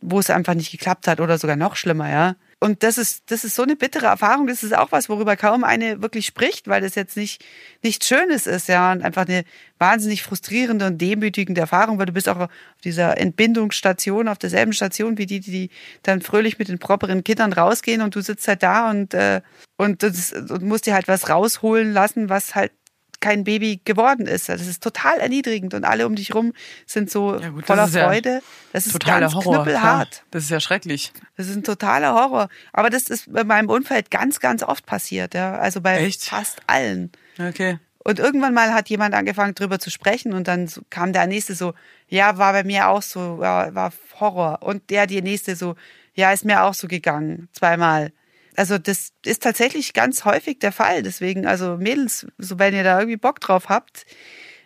wo 0.01 0.18
es 0.18 0.31
einfach 0.31 0.55
nicht 0.55 0.71
geklappt 0.71 1.09
hat 1.09 1.21
oder 1.21 1.38
sogar 1.38 1.57
noch 1.57 1.77
schlimmer, 1.77 2.11
ja. 2.11 2.37
Und 2.61 2.83
das 2.83 2.99
ist, 2.99 3.31
das 3.31 3.44
ist 3.44 3.55
so 3.55 3.62
eine 3.62 3.77
bittere 3.77 4.07
Erfahrung. 4.07 4.49
Das 4.49 4.64
ist 4.64 4.77
auch 4.77 4.90
was, 4.90 5.09
worüber 5.09 5.37
kaum 5.37 5.62
eine 5.62 6.03
wirklich 6.03 6.27
spricht, 6.27 6.66
weil 6.66 6.81
das 6.81 6.97
jetzt 6.97 7.16
nicht, 7.16 7.44
nichts 7.85 8.09
Schönes 8.09 8.49
ist, 8.49 8.66
ja, 8.68 8.90
und 8.90 9.03
einfach 9.03 9.29
eine 9.29 9.44
wahnsinnig 9.79 10.25
frustrierende 10.25 10.87
und 10.87 10.99
demütigende 10.99 11.61
Erfahrung, 11.61 11.99
weil 11.99 12.07
du 12.07 12.12
bist 12.12 12.29
auch 12.29 12.37
auf 12.40 12.51
dieser 12.83 13.16
Entbindungsstation, 13.16 14.27
auf 14.27 14.38
derselben 14.38 14.73
Station 14.73 15.18
wie 15.18 15.27
die, 15.27 15.38
die 15.38 15.71
dann 16.03 16.21
fröhlich 16.21 16.59
mit 16.59 16.68
den 16.68 16.81
properen 16.81 17.23
Kindern 17.23 17.53
rausgehen 17.53 18.03
und 18.03 18.16
du 18.16 18.21
sitzt 18.23 18.49
halt 18.49 18.64
da 18.64 18.90
und, 18.90 19.14
äh, 19.14 19.40
und, 19.77 20.03
das, 20.03 20.33
und 20.33 20.62
musst 20.62 20.87
dir 20.87 20.94
halt 20.94 21.07
was 21.07 21.29
rausholen 21.29 21.92
lassen, 21.92 22.29
was 22.29 22.57
halt 22.57 22.73
kein 23.21 23.45
Baby 23.45 23.81
geworden 23.85 24.27
ist. 24.27 24.49
Das 24.49 24.67
ist 24.67 24.83
total 24.83 25.19
erniedrigend 25.19 25.75
und 25.75 25.85
alle 25.85 26.07
um 26.07 26.15
dich 26.15 26.35
rum 26.35 26.53
sind 26.87 27.11
so 27.11 27.39
ja 27.39 27.51
gut, 27.51 27.67
voller 27.67 27.89
Freude. 27.89 28.31
Ja 28.31 28.41
das 28.73 28.87
ist 28.87 29.05
ganz 29.05 29.35
Horror, 29.35 29.57
knüppelhart. 29.57 30.11
Klar. 30.11 30.25
Das 30.31 30.45
ist 30.45 30.51
ja 30.51 30.61
schrecklich. 30.61 31.13
Das 31.37 31.49
ist 31.49 31.57
ein 31.57 31.65
totaler 31.65 32.15
Horror. 32.15 32.49
Aber 32.73 32.91
das 32.91 33.05
ist 33.05 33.33
bei 33.33 33.45
meinem 33.45 33.69
Umfeld 33.71 34.11
ganz, 34.11 34.41
ganz 34.41 34.63
oft 34.63 34.87
passiert. 34.87 35.35
Ja. 35.35 35.57
Also 35.59 35.81
bei 35.81 35.99
Echt? 35.99 36.25
fast 36.25 36.61
allen. 36.67 37.11
Okay. 37.39 37.79
Und 38.05 38.19
irgendwann 38.19 38.55
mal 38.55 38.73
hat 38.73 38.89
jemand 38.89 39.15
angefangen, 39.15 39.55
drüber 39.55 39.79
zu 39.79 39.91
sprechen 39.91 40.33
und 40.33 40.49
dann 40.49 40.71
kam 40.89 41.13
der 41.13 41.27
nächste 41.27 41.55
so, 41.55 41.75
ja, 42.09 42.39
war 42.39 42.53
bei 42.53 42.65
mir 42.65 42.89
auch 42.89 43.03
so, 43.03 43.41
ja, 43.43 43.75
war 43.75 43.93
Horror. 44.19 44.63
Und 44.63 44.89
der, 44.91 45.07
die 45.07 45.21
nächste 45.21 45.57
so, 45.57 45.75
ja, 46.15 46.33
ist 46.33 46.45
mir 46.45 46.63
auch 46.63 46.75
so 46.75 46.89
gegangen, 46.89 47.49
zweimal. 47.53 48.13
Also 48.59 48.77
das 48.77 49.12
ist 49.25 49.44
tatsächlich 49.44 49.92
ganz 49.92 50.25
häufig 50.25 50.59
der 50.59 50.73
Fall. 50.73 51.05
Deswegen, 51.05 51.47
also 51.47 51.77
Mädels, 51.77 52.27
so 52.38 52.59
wenn 52.59 52.75
ihr 52.75 52.83
da 52.83 52.99
irgendwie 52.99 53.16
Bock 53.16 53.38
drauf 53.40 53.68
habt, 53.68 54.05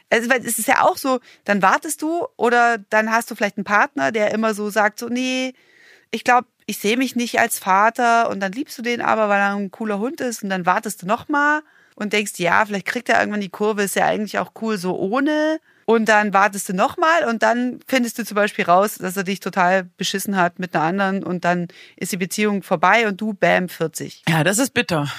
also 0.08 0.30
weil 0.30 0.40
es 0.46 0.58
ist 0.58 0.66
ja 0.66 0.80
auch 0.82 0.96
so, 0.96 1.20
dann 1.44 1.60
wartest 1.60 2.00
du 2.00 2.26
oder 2.38 2.78
dann 2.88 3.12
hast 3.12 3.30
du 3.30 3.34
vielleicht 3.34 3.58
einen 3.58 3.64
Partner, 3.64 4.10
der 4.10 4.30
immer 4.32 4.54
so 4.54 4.70
sagt, 4.70 4.98
so, 4.98 5.08
nee, 5.08 5.52
ich 6.10 6.24
glaube, 6.24 6.48
ich 6.64 6.78
sehe 6.78 6.96
mich 6.96 7.16
nicht 7.16 7.38
als 7.38 7.58
Vater 7.58 8.30
und 8.30 8.40
dann 8.40 8.52
liebst 8.52 8.78
du 8.78 8.82
den 8.82 9.02
aber, 9.02 9.28
weil 9.28 9.40
er 9.40 9.54
ein 9.56 9.70
cooler 9.70 9.98
Hund 9.98 10.22
ist 10.22 10.42
und 10.42 10.48
dann 10.48 10.64
wartest 10.64 11.02
du 11.02 11.06
nochmal 11.06 11.60
und 11.94 12.14
denkst, 12.14 12.32
ja, 12.38 12.64
vielleicht 12.64 12.86
kriegt 12.86 13.10
er 13.10 13.20
irgendwann 13.20 13.42
die 13.42 13.50
Kurve, 13.50 13.82
ist 13.82 13.96
ja 13.96 14.06
eigentlich 14.06 14.38
auch 14.38 14.52
cool 14.62 14.78
so 14.78 14.98
ohne. 14.98 15.60
Und 15.84 16.08
dann 16.08 16.32
wartest 16.32 16.68
du 16.68 16.74
nochmal 16.74 17.24
und 17.28 17.42
dann 17.42 17.80
findest 17.86 18.18
du 18.18 18.24
zum 18.24 18.34
Beispiel 18.34 18.64
raus, 18.64 18.96
dass 18.96 19.16
er 19.16 19.24
dich 19.24 19.40
total 19.40 19.84
beschissen 19.96 20.36
hat 20.36 20.58
mit 20.58 20.74
einer 20.74 20.84
anderen 20.84 21.24
und 21.24 21.44
dann 21.44 21.68
ist 21.96 22.12
die 22.12 22.16
Beziehung 22.16 22.62
vorbei 22.62 23.06
und 23.08 23.20
du, 23.20 23.34
bam, 23.34 23.68
40. 23.68 24.22
Ja, 24.28 24.44
das 24.44 24.58
ist 24.58 24.74
bitter. 24.74 25.10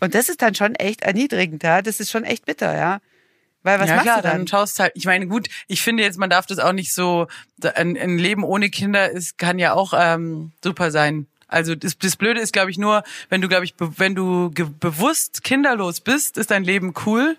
Und 0.00 0.14
das 0.14 0.28
ist 0.28 0.42
dann 0.42 0.54
schon 0.54 0.74
echt 0.74 1.02
erniedrigend, 1.02 1.62
ja. 1.62 1.82
Das 1.82 2.00
ist 2.00 2.10
schon 2.10 2.24
echt 2.24 2.44
bitter, 2.44 2.76
ja. 2.76 3.00
Weil 3.62 3.78
was 3.78 3.88
ja, 3.88 3.94
machst 3.94 4.06
klar, 4.06 4.16
du 4.16 4.28
dann? 4.28 4.38
dann 4.38 4.46
schaust 4.48 4.78
halt, 4.80 4.92
ich 4.94 5.04
meine, 5.04 5.26
gut, 5.26 5.48
ich 5.68 5.82
finde 5.82 6.02
jetzt, 6.02 6.18
man 6.18 6.30
darf 6.30 6.46
das 6.46 6.58
auch 6.58 6.72
nicht 6.72 6.92
so, 6.92 7.28
ein, 7.62 7.96
ein 7.96 8.18
Leben 8.18 8.42
ohne 8.44 8.70
Kinder 8.70 9.10
ist, 9.10 9.38
kann 9.38 9.58
ja 9.58 9.74
auch 9.74 9.94
ähm, 9.96 10.52
super 10.62 10.90
sein. 10.90 11.26
Also 11.46 11.74
das, 11.74 11.98
das 11.98 12.16
Blöde 12.16 12.40
ist, 12.40 12.52
glaube 12.52 12.70
ich, 12.70 12.78
nur, 12.78 13.04
wenn 13.28 13.40
du, 13.40 13.48
glaube 13.48 13.64
ich, 13.64 13.74
wenn 13.78 14.14
du 14.14 14.50
bewusst 14.50 15.44
kinderlos 15.44 16.00
bist, 16.00 16.38
ist 16.38 16.50
dein 16.50 16.64
Leben 16.64 16.94
cool. 17.06 17.36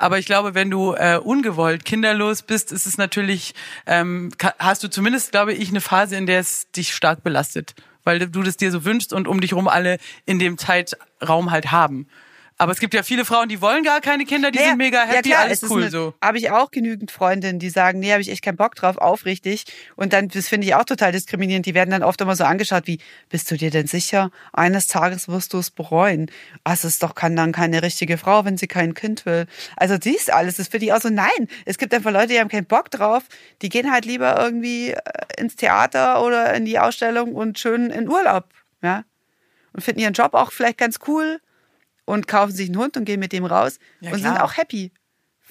Aber 0.00 0.18
ich 0.18 0.24
glaube, 0.24 0.54
wenn 0.54 0.70
du 0.70 0.94
äh, 0.94 1.18
ungewollt 1.22 1.84
kinderlos 1.84 2.40
bist, 2.40 2.72
ist 2.72 2.86
es 2.86 2.96
natürlich, 2.96 3.54
ähm, 3.84 4.30
hast 4.58 4.82
du 4.82 4.88
zumindest, 4.88 5.30
glaube 5.30 5.52
ich, 5.52 5.68
eine 5.68 5.82
Phase, 5.82 6.16
in 6.16 6.24
der 6.24 6.40
es 6.40 6.70
dich 6.70 6.94
stark 6.94 7.22
belastet, 7.22 7.74
weil 8.02 8.18
du 8.18 8.42
das 8.42 8.56
dir 8.56 8.72
so 8.72 8.86
wünschst 8.86 9.12
und 9.12 9.28
um 9.28 9.42
dich 9.42 9.52
rum 9.52 9.68
alle 9.68 9.98
in 10.24 10.38
dem 10.38 10.56
Zeitraum 10.56 11.50
halt 11.50 11.70
haben. 11.70 12.06
Aber 12.60 12.72
es 12.72 12.78
gibt 12.78 12.92
ja 12.92 13.02
viele 13.02 13.24
Frauen, 13.24 13.48
die 13.48 13.62
wollen 13.62 13.84
gar 13.84 14.02
keine 14.02 14.26
Kinder, 14.26 14.50
die 14.50 14.58
naja, 14.58 14.68
sind 14.68 14.76
mega 14.76 15.00
happy, 15.00 15.30
ja 15.30 15.36
klar, 15.36 15.46
alles 15.46 15.62
cool 15.70 15.80
eine, 15.80 15.90
so. 15.90 16.12
Habe 16.20 16.36
ich 16.36 16.50
auch 16.50 16.70
genügend 16.70 17.10
Freundinnen, 17.10 17.58
die 17.58 17.70
sagen, 17.70 18.00
nee, 18.00 18.12
habe 18.12 18.20
ich 18.20 18.30
echt 18.30 18.44
keinen 18.44 18.58
Bock 18.58 18.74
drauf, 18.74 18.98
aufrichtig. 18.98 19.64
Und 19.96 20.12
dann, 20.12 20.28
das 20.28 20.46
finde 20.46 20.66
ich 20.66 20.74
auch 20.74 20.84
total 20.84 21.10
diskriminierend. 21.10 21.64
Die 21.64 21.72
werden 21.72 21.90
dann 21.90 22.02
oft 22.02 22.20
immer 22.20 22.36
so 22.36 22.44
angeschaut 22.44 22.82
wie, 22.84 22.98
bist 23.30 23.50
du 23.50 23.56
dir 23.56 23.70
denn 23.70 23.86
sicher? 23.86 24.30
Eines 24.52 24.88
Tages 24.88 25.26
wirst 25.26 25.54
du 25.54 25.58
es 25.58 25.70
bereuen. 25.70 26.30
Also 26.62 26.86
es 26.86 26.98
doch 26.98 27.14
kann 27.14 27.34
dann 27.34 27.52
keine 27.52 27.82
richtige 27.82 28.18
Frau, 28.18 28.44
wenn 28.44 28.58
sie 28.58 28.66
kein 28.66 28.92
Kind 28.92 29.24
will. 29.24 29.46
Also 29.78 29.96
dies 29.96 30.28
alles, 30.28 30.56
das 30.56 30.68
finde 30.68 30.84
ich 30.84 30.92
auch 30.92 31.00
so, 31.00 31.08
nein. 31.08 31.48
Es 31.64 31.78
gibt 31.78 31.94
einfach 31.94 32.12
Leute, 32.12 32.26
die 32.26 32.40
haben 32.40 32.50
keinen 32.50 32.66
Bock 32.66 32.90
drauf. 32.90 33.22
Die 33.62 33.70
gehen 33.70 33.90
halt 33.90 34.04
lieber 34.04 34.38
irgendwie 34.38 34.90
äh, 34.90 35.00
ins 35.38 35.56
Theater 35.56 36.22
oder 36.22 36.52
in 36.52 36.66
die 36.66 36.78
Ausstellung 36.78 37.34
und 37.34 37.58
schön 37.58 37.88
in 37.88 38.06
Urlaub, 38.06 38.50
ja. 38.82 39.04
Und 39.72 39.80
finden 39.80 40.00
ihren 40.00 40.12
Job 40.12 40.34
auch 40.34 40.52
vielleicht 40.52 40.76
ganz 40.76 40.98
cool 41.08 41.40
und 42.10 42.26
kaufen 42.26 42.52
sich 42.52 42.68
einen 42.68 42.78
Hund 42.78 42.96
und 42.96 43.04
gehen 43.04 43.20
mit 43.20 43.32
dem 43.32 43.44
raus 43.44 43.78
ja, 44.00 44.10
und 44.10 44.18
klar. 44.18 44.32
sind 44.32 44.42
auch 44.42 44.56
happy. 44.56 44.92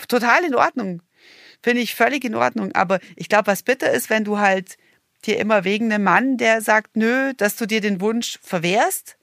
Total 0.08 0.44
in 0.44 0.56
Ordnung. 0.56 1.02
Finde 1.62 1.82
ich 1.82 1.96
völlig 1.96 2.24
in 2.24 2.36
Ordnung. 2.36 2.74
Aber 2.74 3.00
ich 3.16 3.30
glaube, 3.30 3.48
was 3.48 3.64
bitter 3.64 3.92
ist, 3.92 4.10
wenn 4.10 4.24
du 4.24 4.40
halt 4.40 4.78
dir 5.26 5.38
immer 5.40 5.64
wegen 5.64 5.92
einem 5.92 6.04
Mann, 6.04 6.38
der 6.38 6.62
sagt, 6.62 6.96
nö, 6.96 7.34
dass 7.36 7.56
du 7.56 7.66
dir 7.66 7.82
den 7.82 8.00
Wunsch 8.00 8.40
verwehrst 8.42 9.18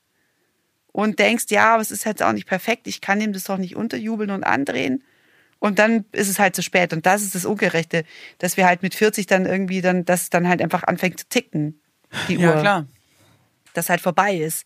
und 0.92 1.18
denkst, 1.18 1.46
ja, 1.50 1.74
aber 1.74 1.82
es 1.82 1.90
ist 1.90 2.04
jetzt 2.04 2.22
auch 2.22 2.32
nicht 2.32 2.46
perfekt, 2.46 2.86
ich 2.86 3.00
kann 3.00 3.20
ihm 3.20 3.32
das 3.32 3.44
doch 3.44 3.58
nicht 3.58 3.76
unterjubeln 3.76 4.30
und 4.30 4.44
andrehen. 4.44 5.02
Und 5.58 5.78
dann 5.78 6.04
ist 6.12 6.28
es 6.28 6.38
halt 6.38 6.54
zu 6.54 6.62
spät. 6.62 6.92
Und 6.92 7.06
das 7.06 7.22
ist 7.22 7.34
das 7.34 7.46
Ungerechte, 7.46 8.04
dass 8.38 8.58
wir 8.58 8.66
halt 8.66 8.82
mit 8.82 8.94
40 8.94 9.26
dann 9.26 9.46
irgendwie 9.46 9.80
dann, 9.80 10.04
dass 10.04 10.28
dann 10.28 10.48
halt 10.48 10.60
einfach 10.60 10.84
anfängt 10.84 11.18
zu 11.18 11.28
ticken, 11.28 11.80
die 12.28 12.36
Uhr. 12.36 12.44
Ja, 12.44 12.60
klar. 12.60 12.86
Dass 13.72 13.88
halt 13.88 14.02
vorbei 14.02 14.36
ist. 14.36 14.64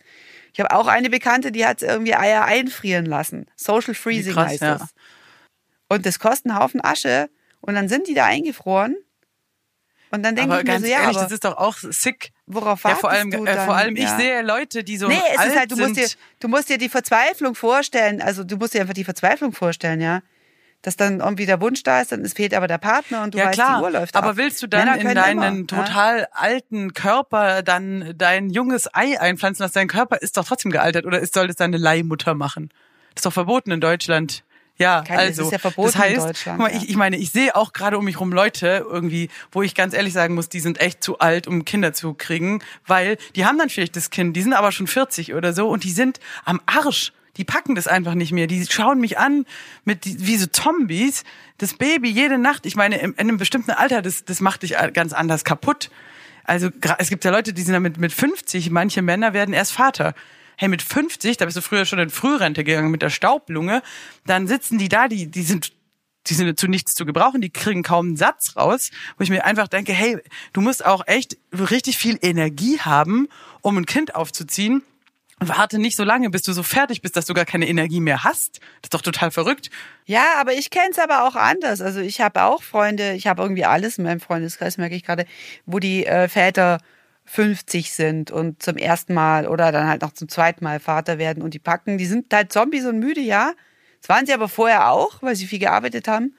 Ich 0.53 0.59
habe 0.59 0.71
auch 0.75 0.87
eine 0.87 1.09
Bekannte, 1.09 1.51
die 1.51 1.65
hat 1.65 1.81
irgendwie 1.81 2.15
Eier 2.15 2.43
einfrieren 2.45 3.05
lassen. 3.05 3.45
Social 3.55 3.93
Freezing 3.93 4.33
Krass, 4.33 4.51
heißt 4.51 4.61
ja. 4.61 4.77
das. 4.77 4.89
Und 5.87 6.05
das 6.05 6.19
kostet 6.19 6.51
einen 6.51 6.59
Haufen 6.59 6.83
Asche. 6.83 7.29
Und 7.61 7.75
dann 7.75 7.87
sind 7.87 8.07
die 8.07 8.13
da 8.13 8.25
eingefroren. 8.25 8.95
Und 10.11 10.23
dann 10.23 10.35
denke 10.35 10.57
ich 10.57 10.63
mir 10.65 10.79
so, 10.79 10.85
ja, 10.85 11.01
ehrlich, 11.01 11.15
aber 11.15 11.23
das 11.23 11.31
ist 11.31 11.45
doch 11.45 11.57
auch 11.57 11.77
sick. 11.77 12.31
Worauf 12.45 12.83
ja, 12.83 12.95
vor 12.95 13.09
allem, 13.09 13.31
du 13.31 13.45
dann? 13.45 13.57
Äh, 13.57 13.65
vor 13.65 13.75
allem, 13.75 13.95
ja. 13.95 14.03
ich 14.03 14.09
sehe 14.09 14.41
Leute, 14.41 14.83
die 14.83 14.97
so 14.97 15.07
Nee, 15.07 15.15
es 15.31 15.39
alt 15.39 15.49
ist 15.49 15.57
halt, 15.57 15.71
du 15.71 15.77
musst, 15.77 15.95
sind. 15.95 16.11
dir, 16.11 16.17
du 16.41 16.47
musst 16.49 16.69
dir 16.69 16.77
die 16.77 16.89
Verzweiflung 16.89 17.55
vorstellen. 17.55 18.21
Also 18.21 18.43
du 18.43 18.57
musst 18.57 18.73
dir 18.73 18.81
einfach 18.81 18.93
die 18.93 19.05
Verzweiflung 19.05 19.53
vorstellen, 19.53 20.01
ja. 20.01 20.21
Dass 20.83 20.97
dann 20.97 21.19
irgendwie 21.19 21.45
der 21.45 21.61
Wunsch 21.61 21.83
da 21.83 22.01
ist, 22.01 22.11
dann 22.11 22.21
es 22.21 22.33
fehlt 22.33 22.53
aber 22.53 22.67
der 22.67 22.79
Partner 22.79 23.23
und 23.23 23.33
du 23.33 23.37
ja, 23.37 23.45
weißt, 23.45 23.53
klar. 23.53 23.77
die 23.77 23.83
Uhr 23.83 23.91
läuft 23.91 24.15
Aber 24.15 24.29
ab. 24.29 24.37
willst 24.37 24.63
du 24.63 24.67
dann 24.67 24.87
Männer 24.87 25.09
in 25.09 25.15
deinen 25.15 25.57
immer, 25.59 25.67
total 25.67 26.19
ja? 26.21 26.27
alten 26.31 26.93
Körper 26.93 27.61
dann 27.61 28.13
dein 28.17 28.49
junges 28.49 28.93
Ei 28.93 29.19
einpflanzen, 29.19 29.63
dass 29.63 29.73
dein 29.73 29.87
Körper 29.87 30.17
ist 30.17 30.37
doch 30.37 30.45
trotzdem 30.45 30.71
gealtert 30.71 31.05
oder 31.05 31.23
soll 31.25 31.47
das 31.47 31.57
deine 31.57 31.77
Leihmutter 31.77 32.33
machen? 32.33 32.69
Das 33.13 33.21
ist 33.21 33.25
doch 33.25 33.33
verboten 33.33 33.71
in 33.71 33.81
Deutschland. 33.81 34.43
Ja, 34.81 35.03
Kein, 35.03 35.19
also 35.19 35.43
das 35.43 35.47
ist 35.47 35.51
ja 35.51 35.59
verboten 35.59 35.91
das 35.91 35.97
heißt, 35.97 36.15
in 36.15 36.23
Deutschland. 36.23 36.59
Guck 36.59 36.67
mal, 36.67 36.73
ja. 36.75 36.81
ich, 36.81 36.89
ich 36.89 36.95
meine, 36.95 37.17
ich 37.17 37.31
sehe 37.31 37.55
auch 37.55 37.71
gerade 37.71 37.99
um 37.99 38.05
mich 38.05 38.19
rum 38.19 38.33
Leute 38.33 38.85
irgendwie, 38.89 39.29
wo 39.51 39.61
ich 39.61 39.75
ganz 39.75 39.93
ehrlich 39.93 40.13
sagen 40.13 40.33
muss, 40.33 40.49
die 40.49 40.59
sind 40.59 40.81
echt 40.81 41.03
zu 41.03 41.19
alt, 41.19 41.45
um 41.45 41.65
Kinder 41.65 41.93
zu 41.93 42.15
kriegen, 42.15 42.63
weil 42.87 43.17
die 43.35 43.45
haben 43.45 43.59
dann 43.59 43.69
vielleicht 43.69 43.95
das 43.95 44.09
Kind, 44.09 44.35
die 44.35 44.41
sind 44.41 44.53
aber 44.53 44.71
schon 44.71 44.87
40 44.87 45.35
oder 45.35 45.53
so 45.53 45.69
und 45.69 45.83
die 45.83 45.91
sind 45.91 46.19
am 46.45 46.59
Arsch. 46.65 47.13
Die 47.37 47.43
packen 47.43 47.75
das 47.75 47.87
einfach 47.87 48.13
nicht 48.13 48.31
mehr. 48.31 48.47
Die 48.47 48.65
schauen 48.69 48.99
mich 48.99 49.17
an 49.17 49.45
mit 49.85 50.05
wie 50.05 50.37
so 50.37 50.47
Zombies. 50.47 51.23
Das 51.57 51.73
Baby 51.75 52.09
jede 52.09 52.37
Nacht. 52.37 52.65
Ich 52.65 52.75
meine, 52.75 52.97
in, 52.97 53.11
in 53.11 53.19
einem 53.19 53.37
bestimmten 53.37 53.71
Alter, 53.71 54.01
das, 54.01 54.25
das 54.25 54.41
macht 54.41 54.63
dich 54.63 54.75
ganz 54.93 55.13
anders 55.13 55.43
kaputt. 55.43 55.89
Also 56.43 56.69
es 56.97 57.09
gibt 57.09 57.23
ja 57.23 57.31
Leute, 57.31 57.53
die 57.53 57.61
sind 57.61 57.73
damit 57.73 57.97
mit 57.97 58.11
50. 58.11 58.71
Manche 58.71 59.01
Männer 59.01 59.33
werden 59.33 59.53
erst 59.53 59.71
Vater 59.71 60.13
hey, 60.61 60.69
mit 60.69 60.83
50, 60.83 61.37
da 61.37 61.45
bist 61.45 61.57
du 61.57 61.61
früher 61.61 61.85
schon 61.85 61.97
in 61.97 62.11
Frührente 62.11 62.63
gegangen 62.63 62.91
mit 62.91 63.01
der 63.01 63.09
Staublunge, 63.09 63.81
dann 64.27 64.45
sitzen 64.45 64.77
die 64.77 64.89
da, 64.89 65.07
die, 65.07 65.25
die 65.25 65.41
sind 65.41 65.73
die 66.27 66.35
sind 66.35 66.59
zu 66.59 66.67
nichts 66.67 66.93
zu 66.93 67.03
gebrauchen, 67.03 67.41
die 67.41 67.49
kriegen 67.49 67.81
kaum 67.81 68.09
einen 68.09 68.15
Satz 68.15 68.55
raus, 68.55 68.91
wo 69.17 69.23
ich 69.23 69.31
mir 69.31 69.43
einfach 69.43 69.67
denke, 69.67 69.91
hey, 69.91 70.19
du 70.53 70.61
musst 70.61 70.85
auch 70.85 71.07
echt 71.07 71.35
richtig 71.51 71.97
viel 71.97 72.19
Energie 72.21 72.79
haben, 72.79 73.27
um 73.61 73.75
ein 73.75 73.87
Kind 73.87 74.13
aufzuziehen. 74.13 74.83
Warte 75.43 75.79
nicht 75.79 75.97
so 75.97 76.03
lange, 76.03 76.29
bis 76.29 76.43
du 76.43 76.53
so 76.53 76.61
fertig 76.61 77.01
bist, 77.01 77.15
dass 77.15 77.25
du 77.25 77.33
gar 77.33 77.45
keine 77.45 77.67
Energie 77.67 77.99
mehr 77.99 78.23
hast. 78.23 78.59
Das 78.59 78.83
ist 78.83 78.93
doch 78.93 79.01
total 79.01 79.31
verrückt. 79.31 79.71
Ja, 80.05 80.23
aber 80.39 80.53
ich 80.53 80.69
kenne 80.69 80.91
es 80.91 80.99
aber 80.99 81.27
auch 81.27 81.35
anders. 81.35 81.81
Also 81.81 81.99
ich 81.99 82.21
habe 82.21 82.43
auch 82.43 82.61
Freunde, 82.61 83.13
ich 83.13 83.25
habe 83.25 83.41
irgendwie 83.41 83.65
alles 83.65 83.97
in 83.97 84.03
meinem 84.03 84.19
Freundeskreis, 84.19 84.77
merke 84.77 84.93
ich 84.95 85.03
gerade, 85.03 85.25
wo 85.65 85.79
die 85.79 86.05
äh, 86.05 86.27
Väter 86.27 86.77
50 87.25 87.91
sind 87.91 88.29
und 88.29 88.61
zum 88.61 88.77
ersten 88.77 89.15
Mal 89.15 89.47
oder 89.47 89.71
dann 89.71 89.87
halt 89.87 90.03
noch 90.03 90.11
zum 90.13 90.29
zweiten 90.29 90.63
Mal 90.63 90.79
Vater 90.79 91.17
werden 91.17 91.41
und 91.41 91.55
die 91.55 91.59
packen, 91.59 91.97
die 91.97 92.05
sind 92.05 92.31
halt 92.31 92.51
Zombies 92.51 92.85
und 92.85 92.99
müde, 92.99 93.21
ja. 93.21 93.53
Das 93.99 94.09
waren 94.09 94.27
sie 94.27 94.33
aber 94.33 94.47
vorher 94.47 94.91
auch, 94.91 95.23
weil 95.23 95.35
sie 95.35 95.47
viel 95.47 95.59
gearbeitet 95.59 96.07
haben. 96.07 96.35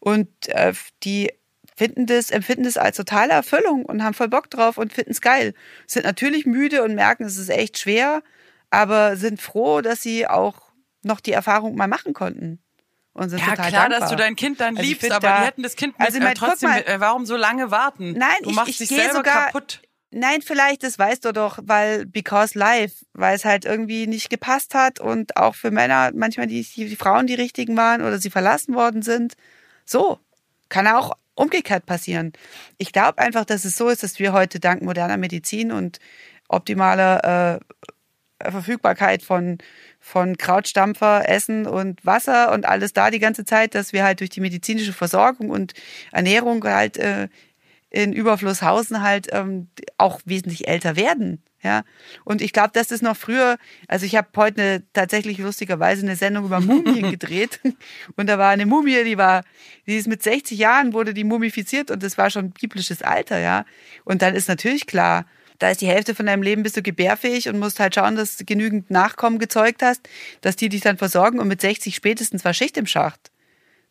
Und 0.00 0.28
äh, 0.48 0.74
die 1.02 1.30
finden 1.76 2.06
das, 2.06 2.30
empfinden 2.30 2.64
das 2.64 2.76
als 2.76 2.96
totale 2.96 3.32
Erfüllung 3.32 3.84
und 3.84 4.02
haben 4.04 4.14
voll 4.14 4.28
Bock 4.28 4.48
drauf 4.50 4.78
und 4.78 4.92
finden 4.92 5.10
es 5.12 5.20
geil. 5.20 5.54
Sind 5.86 6.04
natürlich 6.04 6.46
müde 6.46 6.82
und 6.82 6.94
merken, 6.94 7.24
es 7.24 7.36
ist 7.36 7.48
echt 7.50 7.78
schwer, 7.78 8.22
aber 8.70 9.16
sind 9.16 9.40
froh, 9.40 9.80
dass 9.80 10.02
sie 10.02 10.26
auch 10.26 10.56
noch 11.02 11.20
die 11.20 11.32
Erfahrung 11.32 11.74
mal 11.76 11.88
machen 11.88 12.14
konnten. 12.14 12.60
Und 13.12 13.28
sind 13.28 13.38
ja, 13.40 13.50
total 13.50 13.68
klar, 13.68 13.80
dankbar. 13.88 14.00
dass 14.00 14.10
du 14.10 14.16
dein 14.16 14.34
Kind 14.34 14.60
dann 14.60 14.76
Also 14.76 14.82
ich 14.90 15.00
liebst, 15.00 15.12
aber 15.12 15.28
da- 15.28 15.38
die 15.40 15.46
hätten 15.46 15.62
das 15.62 15.76
Kind 15.76 15.96
mit, 15.98 16.06
Also 16.06 16.18
ich 16.18 16.24
mein, 16.24 16.32
äh, 16.32 16.36
trotzdem, 16.36 16.70
mal. 16.70 16.80
äh, 16.84 16.98
warum 17.00 17.26
so 17.26 17.36
lange 17.36 17.70
warten? 17.70 18.12
Nein, 18.12 18.30
du 18.42 18.50
ich- 18.50 18.56
machst 18.56 18.70
ich 18.70 18.78
dich 18.78 18.88
gehe 18.88 18.98
selber 18.98 19.16
sogar- 19.18 19.46
kaputt. 19.46 19.80
Nein, 20.16 20.42
vielleicht, 20.42 20.84
das 20.84 20.96
weißt 20.98 21.24
du 21.24 21.32
doch, 21.32 21.58
weil 21.62 22.06
because 22.06 22.56
life, 22.56 23.04
weil 23.14 23.34
es 23.34 23.44
halt 23.44 23.64
irgendwie 23.64 24.06
nicht 24.06 24.30
gepasst 24.30 24.72
hat 24.74 25.00
und 25.00 25.36
auch 25.36 25.56
für 25.56 25.72
Männer 25.72 26.12
manchmal 26.14 26.46
die, 26.46 26.62
die 26.62 26.94
Frauen 26.94 27.26
die 27.26 27.34
richtigen 27.34 27.76
waren 27.76 28.00
oder 28.00 28.18
sie 28.18 28.30
verlassen 28.30 28.74
worden 28.76 29.02
sind. 29.02 29.34
So, 29.84 30.20
kann 30.68 30.86
auch 30.86 31.12
umgekehrt 31.34 31.86
passieren. 31.86 32.32
Ich 32.78 32.92
glaube 32.92 33.18
einfach, 33.18 33.44
dass 33.44 33.64
es 33.64 33.76
so 33.76 33.88
ist, 33.88 34.02
dass 34.02 34.18
wir 34.18 34.32
heute 34.32 34.60
dank 34.60 34.82
moderner 34.82 35.16
Medizin 35.16 35.72
und 35.72 35.98
optimaler 36.48 37.60
äh, 38.40 38.50
Verfügbarkeit 38.50 39.22
von, 39.22 39.58
von 40.00 40.36
Krautstampfer, 40.36 41.28
Essen 41.28 41.66
und 41.66 42.04
Wasser 42.04 42.52
und 42.52 42.66
alles 42.66 42.92
da 42.92 43.10
die 43.10 43.18
ganze 43.18 43.44
Zeit, 43.44 43.74
dass 43.74 43.92
wir 43.92 44.04
halt 44.04 44.20
durch 44.20 44.30
die 44.30 44.40
medizinische 44.40 44.92
Versorgung 44.92 45.50
und 45.50 45.72
Ernährung 46.12 46.62
halt 46.64 46.96
äh, 46.96 47.28
in 47.94 48.12
Überflusshausen 48.12 49.02
halt 49.02 49.28
ähm, 49.30 49.68
auch 49.98 50.20
wesentlich 50.24 50.66
älter 50.66 50.96
werden. 50.96 51.42
Ja, 51.62 51.84
und 52.24 52.42
ich 52.42 52.52
glaube, 52.52 52.72
dass 52.74 52.88
das 52.88 53.00
noch 53.00 53.16
früher, 53.16 53.56
also 53.88 54.04
ich 54.04 54.16
habe 54.16 54.28
heute 54.36 54.60
eine, 54.60 54.82
tatsächlich 54.92 55.38
lustigerweise 55.38 56.02
eine 56.02 56.14
Sendung 56.14 56.44
über 56.44 56.60
Mumien 56.60 57.10
gedreht 57.10 57.58
und 58.16 58.26
da 58.26 58.36
war 58.36 58.50
eine 58.50 58.66
Mumie, 58.66 59.02
die 59.04 59.16
war, 59.16 59.44
die 59.86 59.96
ist 59.96 60.06
mit 60.06 60.22
60 60.22 60.58
Jahren 60.58 60.92
wurde 60.92 61.14
die 61.14 61.24
mumifiziert 61.24 61.90
und 61.90 62.02
das 62.02 62.18
war 62.18 62.28
schon 62.28 62.50
biblisches 62.50 63.00
Alter, 63.00 63.38
ja. 63.38 63.64
Und 64.04 64.20
dann 64.20 64.34
ist 64.34 64.48
natürlich 64.48 64.86
klar, 64.86 65.24
da 65.58 65.70
ist 65.70 65.80
die 65.80 65.86
Hälfte 65.86 66.14
von 66.14 66.26
deinem 66.26 66.42
Leben 66.42 66.64
bist 66.64 66.76
du 66.76 66.82
gebärfähig 66.82 67.48
und 67.48 67.58
musst 67.58 67.80
halt 67.80 67.94
schauen, 67.94 68.16
dass 68.16 68.36
du 68.36 68.44
genügend 68.44 68.90
Nachkommen 68.90 69.38
gezeugt 69.38 69.82
hast, 69.82 70.06
dass 70.42 70.56
die 70.56 70.68
dich 70.68 70.82
dann 70.82 70.98
versorgen 70.98 71.38
und 71.38 71.48
mit 71.48 71.62
60 71.62 71.94
spätestens 71.94 72.44
war 72.44 72.52
Schicht 72.52 72.76
im 72.76 72.86
Schacht. 72.86 73.30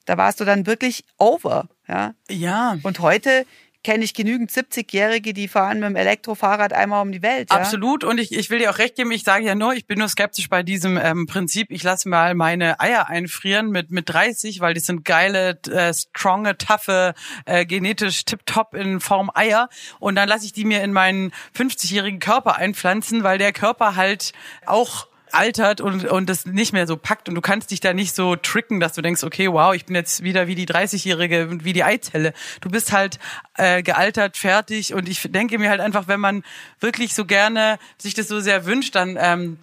Da 0.05 0.17
warst 0.17 0.39
du 0.39 0.45
dann 0.45 0.67
wirklich 0.67 1.05
over, 1.17 1.69
ja. 1.87 2.13
Ja. 2.29 2.77
Und 2.83 2.99
heute 2.99 3.45
kenne 3.83 4.03
ich 4.03 4.13
genügend 4.13 4.51
70-Jährige, 4.51 5.33
die 5.33 5.47
fahren 5.47 5.79
mit 5.79 5.89
dem 5.89 5.95
Elektrofahrrad 5.95 6.73
einmal 6.73 7.01
um 7.01 7.11
die 7.11 7.21
Welt. 7.21 7.49
Ja? 7.51 7.57
Absolut. 7.57 8.03
Und 8.03 8.17
ich, 8.17 8.31
ich 8.31 8.49
will 8.49 8.59
dir 8.59 8.71
auch 8.71 8.77
recht 8.77 8.95
geben, 8.95 9.11
ich 9.11 9.23
sage 9.23 9.45
ja 9.45 9.55
nur, 9.55 9.73
ich 9.73 9.85
bin 9.85 9.99
nur 9.99 10.07
skeptisch 10.07 10.49
bei 10.49 10.63
diesem 10.63 10.97
ähm, 10.97 11.25
Prinzip. 11.25 11.67
Ich 11.69 11.83
lasse 11.83 12.07
mal 12.09 12.33
meine 12.33 12.79
Eier 12.79 13.09
einfrieren 13.09 13.69
mit, 13.69 13.91
mit 13.91 14.09
30, 14.09 14.59
weil 14.61 14.73
die 14.73 14.79
sind 14.79 15.05
geile, 15.05 15.59
äh, 15.69 15.93
stronge, 15.93 16.57
toughe, 16.57 17.13
äh, 17.45 17.65
genetisch 17.65 18.25
tipptopp 18.25 18.73
in 18.73 18.99
Form 18.99 19.29
Eier. 19.33 19.69
Und 19.99 20.15
dann 20.15 20.29
lasse 20.29 20.45
ich 20.45 20.53
die 20.53 20.65
mir 20.65 20.81
in 20.81 20.93
meinen 20.93 21.31
50-jährigen 21.55 22.19
Körper 22.19 22.57
einpflanzen, 22.57 23.23
weil 23.23 23.37
der 23.37 23.53
Körper 23.53 23.95
halt 23.95 24.33
auch 24.65 25.07
altert 25.33 25.81
und, 25.81 26.05
und 26.05 26.29
das 26.29 26.45
nicht 26.45 26.73
mehr 26.73 26.87
so 26.87 26.97
packt 26.97 27.27
und 27.29 27.35
du 27.35 27.41
kannst 27.41 27.71
dich 27.71 27.79
da 27.79 27.93
nicht 27.93 28.15
so 28.15 28.35
tricken, 28.35 28.79
dass 28.79 28.93
du 28.93 29.01
denkst, 29.01 29.23
okay, 29.23 29.51
wow, 29.51 29.73
ich 29.73 29.85
bin 29.85 29.95
jetzt 29.95 30.23
wieder 30.23 30.47
wie 30.47 30.55
die 30.55 30.67
30-Jährige, 30.67 31.63
wie 31.63 31.73
die 31.73 31.83
Eizelle. 31.83 32.33
Du 32.61 32.69
bist 32.69 32.91
halt 32.91 33.19
äh, 33.57 33.83
gealtert, 33.83 34.37
fertig 34.37 34.93
und 34.93 35.09
ich 35.09 35.21
denke 35.31 35.57
mir 35.59 35.69
halt 35.69 35.81
einfach, 35.81 36.07
wenn 36.07 36.19
man 36.19 36.43
wirklich 36.79 37.15
so 37.15 37.25
gerne 37.25 37.79
sich 37.97 38.13
das 38.13 38.27
so 38.27 38.39
sehr 38.39 38.65
wünscht, 38.65 38.95
dann 38.95 39.17
ähm, 39.19 39.57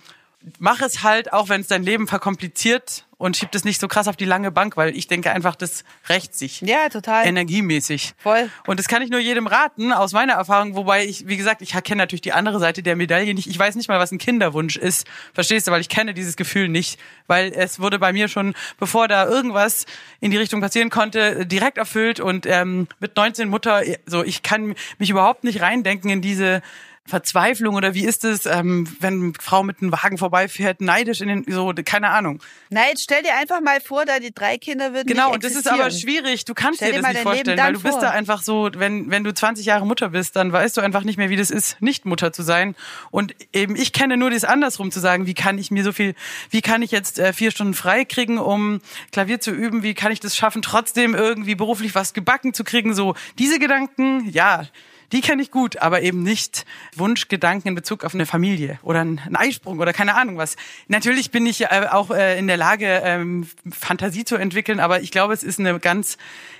mach 0.58 0.80
es 0.80 1.02
halt, 1.02 1.32
auch 1.32 1.48
wenn 1.48 1.60
es 1.60 1.66
dein 1.66 1.82
Leben 1.82 2.06
verkompliziert 2.06 3.04
und 3.20 3.36
schieb 3.36 3.54
es 3.54 3.64
nicht 3.64 3.78
so 3.78 3.86
krass 3.86 4.08
auf 4.08 4.16
die 4.16 4.24
lange 4.24 4.50
Bank, 4.50 4.78
weil 4.78 4.96
ich 4.96 5.06
denke 5.06 5.30
einfach, 5.30 5.54
das 5.54 5.84
rächt 6.08 6.34
sich. 6.34 6.62
Ja, 6.62 6.88
total. 6.88 7.26
Energiemäßig. 7.26 8.14
Voll. 8.16 8.48
Und 8.66 8.80
das 8.80 8.88
kann 8.88 9.02
ich 9.02 9.10
nur 9.10 9.20
jedem 9.20 9.46
raten, 9.46 9.92
aus 9.92 10.12
meiner 10.12 10.32
Erfahrung, 10.32 10.74
wobei 10.74 11.04
ich, 11.04 11.28
wie 11.28 11.36
gesagt, 11.36 11.60
ich 11.60 11.72
kenne 11.84 11.98
natürlich 11.98 12.22
die 12.22 12.32
andere 12.32 12.58
Seite 12.58 12.82
der 12.82 12.96
Medaille 12.96 13.34
nicht. 13.34 13.46
Ich 13.46 13.58
weiß 13.58 13.74
nicht 13.74 13.88
mal, 13.88 13.98
was 13.98 14.10
ein 14.10 14.16
Kinderwunsch 14.16 14.78
ist. 14.78 15.06
Verstehst 15.34 15.66
du? 15.66 15.70
Weil 15.70 15.82
ich 15.82 15.90
kenne 15.90 16.14
dieses 16.14 16.36
Gefühl 16.36 16.68
nicht. 16.68 16.98
Weil 17.26 17.52
es 17.54 17.78
wurde 17.78 17.98
bei 17.98 18.14
mir 18.14 18.28
schon, 18.28 18.54
bevor 18.78 19.06
da 19.06 19.26
irgendwas 19.28 19.84
in 20.20 20.30
die 20.30 20.38
Richtung 20.38 20.62
passieren 20.62 20.88
konnte, 20.88 21.44
direkt 21.44 21.76
erfüllt 21.76 22.20
und 22.20 22.46
ähm, 22.46 22.88
mit 23.00 23.16
19 23.16 23.50
Mutter, 23.50 23.82
so 24.06 24.24
ich 24.24 24.42
kann 24.42 24.74
mich 24.96 25.10
überhaupt 25.10 25.44
nicht 25.44 25.60
reindenken 25.60 26.08
in 26.08 26.22
diese 26.22 26.62
Verzweiflung 27.06 27.74
oder 27.74 27.94
wie 27.94 28.04
ist 28.04 28.24
es, 28.24 28.46
ähm, 28.46 28.86
wenn 29.00 29.22
eine 29.22 29.32
Frau 29.40 29.62
mit 29.62 29.82
einem 29.82 29.90
Wagen 29.90 30.16
vorbeifährt, 30.16 30.80
neidisch 30.80 31.20
in 31.20 31.28
den, 31.28 31.44
so, 31.48 31.72
keine 31.84 32.10
Ahnung. 32.10 32.40
Nein, 32.68 32.84
jetzt 32.90 33.02
stell 33.02 33.22
dir 33.22 33.34
einfach 33.34 33.60
mal 33.60 33.80
vor, 33.80 34.04
da 34.04 34.20
die 34.20 34.32
drei 34.32 34.58
Kinder 34.58 34.92
würden 34.92 35.08
Genau, 35.08 35.26
nicht 35.26 35.34
und 35.34 35.44
das 35.44 35.54
ist 35.54 35.68
aber 35.68 35.90
schwierig. 35.90 36.44
Du 36.44 36.54
kannst 36.54 36.78
Stell 36.78 36.92
dir 36.92 36.98
das 36.98 37.02
mal 37.02 37.12
nicht 37.12 37.22
vorstellen, 37.22 37.58
weil 37.58 37.72
du 37.72 37.80
bist 37.80 37.94
vor. 37.94 38.02
da 38.02 38.10
einfach 38.10 38.42
so, 38.42 38.70
wenn, 38.76 39.10
wenn 39.10 39.24
du 39.24 39.34
20 39.34 39.66
Jahre 39.66 39.86
Mutter 39.86 40.10
bist, 40.10 40.36
dann 40.36 40.52
weißt 40.52 40.76
du 40.76 40.80
einfach 40.80 41.02
nicht 41.02 41.16
mehr, 41.16 41.30
wie 41.30 41.36
das 41.36 41.50
ist, 41.50 41.80
nicht 41.82 42.06
Mutter 42.06 42.32
zu 42.32 42.42
sein. 42.42 42.76
Und 43.10 43.34
eben, 43.52 43.74
ich 43.74 43.92
kenne 43.92 44.16
nur 44.16 44.30
das 44.30 44.44
andersrum 44.44 44.92
zu 44.92 45.00
sagen, 45.00 45.26
wie 45.26 45.34
kann 45.34 45.58
ich 45.58 45.70
mir 45.70 45.82
so 45.82 45.92
viel, 45.92 46.14
wie 46.50 46.60
kann 46.60 46.82
ich 46.82 46.92
jetzt 46.92 47.18
äh, 47.18 47.32
vier 47.32 47.50
Stunden 47.50 47.74
frei 47.74 48.04
kriegen, 48.04 48.38
um 48.38 48.80
Klavier 49.10 49.40
zu 49.40 49.50
üben, 49.50 49.82
wie 49.82 49.94
kann 49.94 50.12
ich 50.12 50.20
das 50.20 50.36
schaffen, 50.36 50.62
trotzdem 50.62 51.14
irgendwie 51.14 51.56
beruflich 51.56 51.94
was 51.94 52.14
gebacken 52.14 52.54
zu 52.54 52.62
kriegen, 52.62 52.94
so 52.94 53.14
diese 53.38 53.58
Gedanken, 53.58 54.28
ja, 54.30 54.64
die 55.12 55.20
kenne 55.20 55.42
ich 55.42 55.50
gut, 55.50 55.78
aber 55.78 56.02
eben 56.02 56.22
nicht 56.22 56.64
Wunschgedanken 56.94 57.68
in 57.68 57.74
Bezug 57.74 58.04
auf 58.04 58.14
eine 58.14 58.26
Familie 58.26 58.78
oder 58.82 59.00
einen 59.00 59.36
Eisprung 59.36 59.78
oder 59.78 59.92
keine 59.92 60.14
Ahnung 60.14 60.36
was. 60.36 60.56
Natürlich 60.88 61.30
bin 61.30 61.46
ich 61.46 61.62
äh, 61.62 61.86
auch 61.90 62.10
äh, 62.10 62.38
in 62.38 62.46
der 62.46 62.56
Lage, 62.56 63.02
ähm, 63.04 63.46
Fantasie 63.70 64.24
zu 64.24 64.36
entwickeln, 64.36 64.80
aber 64.80 65.00
ich 65.00 65.10
glaube, 65.10 65.34
es 65.34 65.42
ist 65.42 65.58
eine 65.58 65.78
ganz 65.80 66.16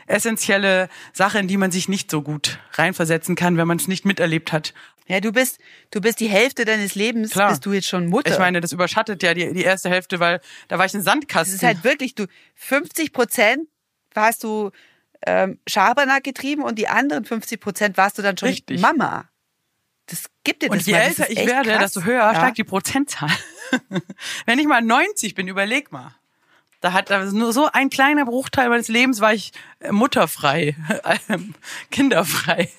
essentielle 0.07 0.89
Sache, 1.13 1.39
in 1.39 1.49
die 1.49 1.57
man 1.57 1.71
sich 1.71 1.89
nicht 1.89 2.11
so 2.11 2.23
gut 2.23 2.59
reinversetzen 2.73 3.37
kann, 3.37 3.57
wenn 3.57 3.69
man 3.69 3.79
es 3.79 3.89
nicht 3.89 4.05
miterlebt 4.05 4.53
hat. 4.53 4.75
Ja, 5.07 5.21
du 5.21 5.33
bist, 5.33 5.59
du 5.91 6.01
bist 6.01 6.21
die 6.21 6.29
Hälfte 6.29 6.65
deines 6.65 6.95
Lebens, 6.95 7.33
Klar. 7.33 7.51
bist 7.51 7.67
du 7.67 7.73
jetzt 7.73 7.89
schon 7.89 8.07
Mutter. 8.07 8.31
Ich 8.31 8.39
meine, 8.39 8.61
das 8.61 8.73
überschattet 8.73 9.23
ja 9.23 9.35
die, 9.35 9.53
die 9.53 9.63
erste 9.63 9.91
Hälfte, 9.91 10.21
weil 10.21 10.41
da 10.69 10.79
war 10.79 10.87
ich 10.87 10.95
ein 10.95 11.03
Sandkasten. 11.03 11.53
das 11.53 11.63
ist 11.63 11.67
halt 11.67 11.83
wirklich, 11.83 12.15
du, 12.15 12.27
50 12.55 13.13
Prozent 13.13 13.69
warst 14.15 14.45
du 14.45 14.71
ähm, 15.27 15.59
Schabernack 15.67 16.25
getrieben 16.25 16.63
und 16.63 16.79
die 16.79 16.89
anderen 16.89 17.25
50 17.25 17.61
Prozent 17.61 17.97
warst 17.97 18.19
du 18.19 18.23
dann 18.23 18.37
schon 18.39 18.49
Richtig. 18.49 18.81
Mama. 18.81 19.29
Das 20.07 20.25
gibt 20.45 20.63
dir 20.63 20.69
das 20.69 20.79
Und 20.79 20.87
je 20.87 20.93
mal. 20.95 20.99
Älter 21.01 21.31
ich 21.31 21.47
werde, 21.47 21.71
krass. 21.71 21.93
desto 21.93 22.05
höher 22.05 22.23
Ja. 22.33 22.35
steigt 22.35 22.59
die 22.59 22.65
Prozentzahl. 22.65 23.31
Wenn 24.47 24.59
ich 24.59 24.67
mal 24.67 24.83
90 24.83 25.35
bin, 25.35 25.47
überleg 25.47 25.93
mal. 25.93 26.15
Da 26.81 26.93
hat 26.95 27.11
also 27.11 27.37
nur 27.37 27.53
so 27.53 27.69
ein 27.71 27.91
kleiner 27.91 28.25
Bruchteil 28.25 28.71
meines 28.71 28.89
Lebens 28.89 29.21
war 29.21 29.35
ich 29.35 29.53
äh, 29.81 29.93
mutterfrei, 29.93 30.75
kinderfrei. 31.91 32.71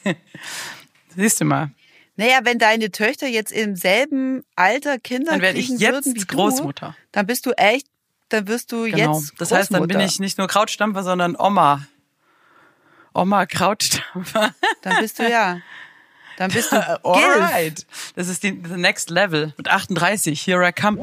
Siehst 1.16 1.42
du 1.42 1.46
mal. 1.46 1.72
Naja, 2.16 2.40
wenn 2.44 2.60
deine 2.60 2.92
Töchter 2.92 3.28
jetzt 3.28 3.52
im 3.52 3.76
selben 3.76 4.44
Alter 4.56 5.00
Kinder 5.00 5.32
Dann 5.32 5.42
werde 5.42 5.60
ich 5.60 5.70
jetzt 5.70 5.82
würden 5.82 6.16
wie 6.16 6.26
Großmutter. 6.26 6.96
du, 7.00 7.08
dann 7.12 7.26
bist 7.28 7.46
du 7.46 7.52
echt, 7.52 7.88
dann 8.30 8.48
wirst 8.48 8.72
du 8.72 8.84
Genau. 8.84 9.18
jetzt 9.20 9.34
Das 9.40 9.52
heißt, 9.52 9.74
dann 9.74 9.88
bin 9.88 10.00
ich 10.00 10.20
nicht 10.20 10.38
nur 10.38 10.48
Krautstampfer, 10.48 11.04
sondern 11.04 11.36
Oma. 11.38 11.86
Oma 13.14 13.46
Krautstampfer. 13.46 14.54
Dann 14.82 15.00
bist 15.00 15.20
du 15.20 15.30
ja. 15.30 15.60
Dann 16.38 16.52
bist 16.52 16.72
du. 16.72 16.78
Alright. 17.06 17.86
Das 18.16 18.28
ist 18.28 18.44
die 18.44 18.62
the 18.68 18.78
next 18.78 19.10
level. 19.10 19.54
Mit 19.58 19.70
38. 19.70 20.42
Here 20.42 20.68
I 20.68 20.72
come. 20.72 21.00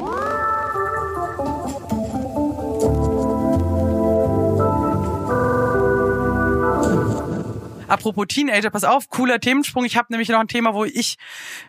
Apropos 7.88 8.26
Teenager, 8.28 8.68
pass 8.68 8.84
auf, 8.84 9.08
cooler 9.08 9.40
Themensprung. 9.40 9.84
Ich 9.86 9.96
habe 9.96 10.08
nämlich 10.10 10.28
noch 10.28 10.40
ein 10.40 10.48
Thema, 10.48 10.74
wo 10.74 10.84
ich 10.84 11.16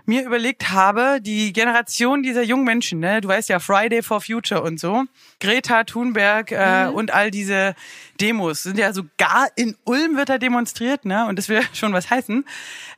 mir 0.06 0.25
überlegt 0.25 0.69
habe, 0.69 1.19
die 1.21 1.54
Generation 1.54 2.23
dieser 2.23 2.43
jungen 2.43 2.65
Menschen, 2.65 2.99
ne, 2.99 3.21
du 3.21 3.30
weißt 3.30 3.47
ja, 3.47 3.60
Friday 3.60 4.04
for 4.04 4.19
Future 4.19 4.62
und 4.62 4.82
so, 4.82 5.06
Greta 5.39 5.86
Thunberg 5.86 6.52
äh, 6.52 6.89
und 6.93 7.12
all 7.12 7.32
diese 7.32 7.73
Demos 8.21 8.63
sind 8.63 8.77
ja 8.77 8.93
sogar 8.93 9.47
in 9.55 9.75
Ulm 9.86 10.17
wird 10.17 10.29
da 10.29 10.38
demonstriert, 10.38 11.05
ne, 11.05 11.27
und 11.27 11.38
das 11.38 11.49
will 11.49 11.62
schon 11.73 11.93
was 11.93 12.10
heißen. 12.10 12.45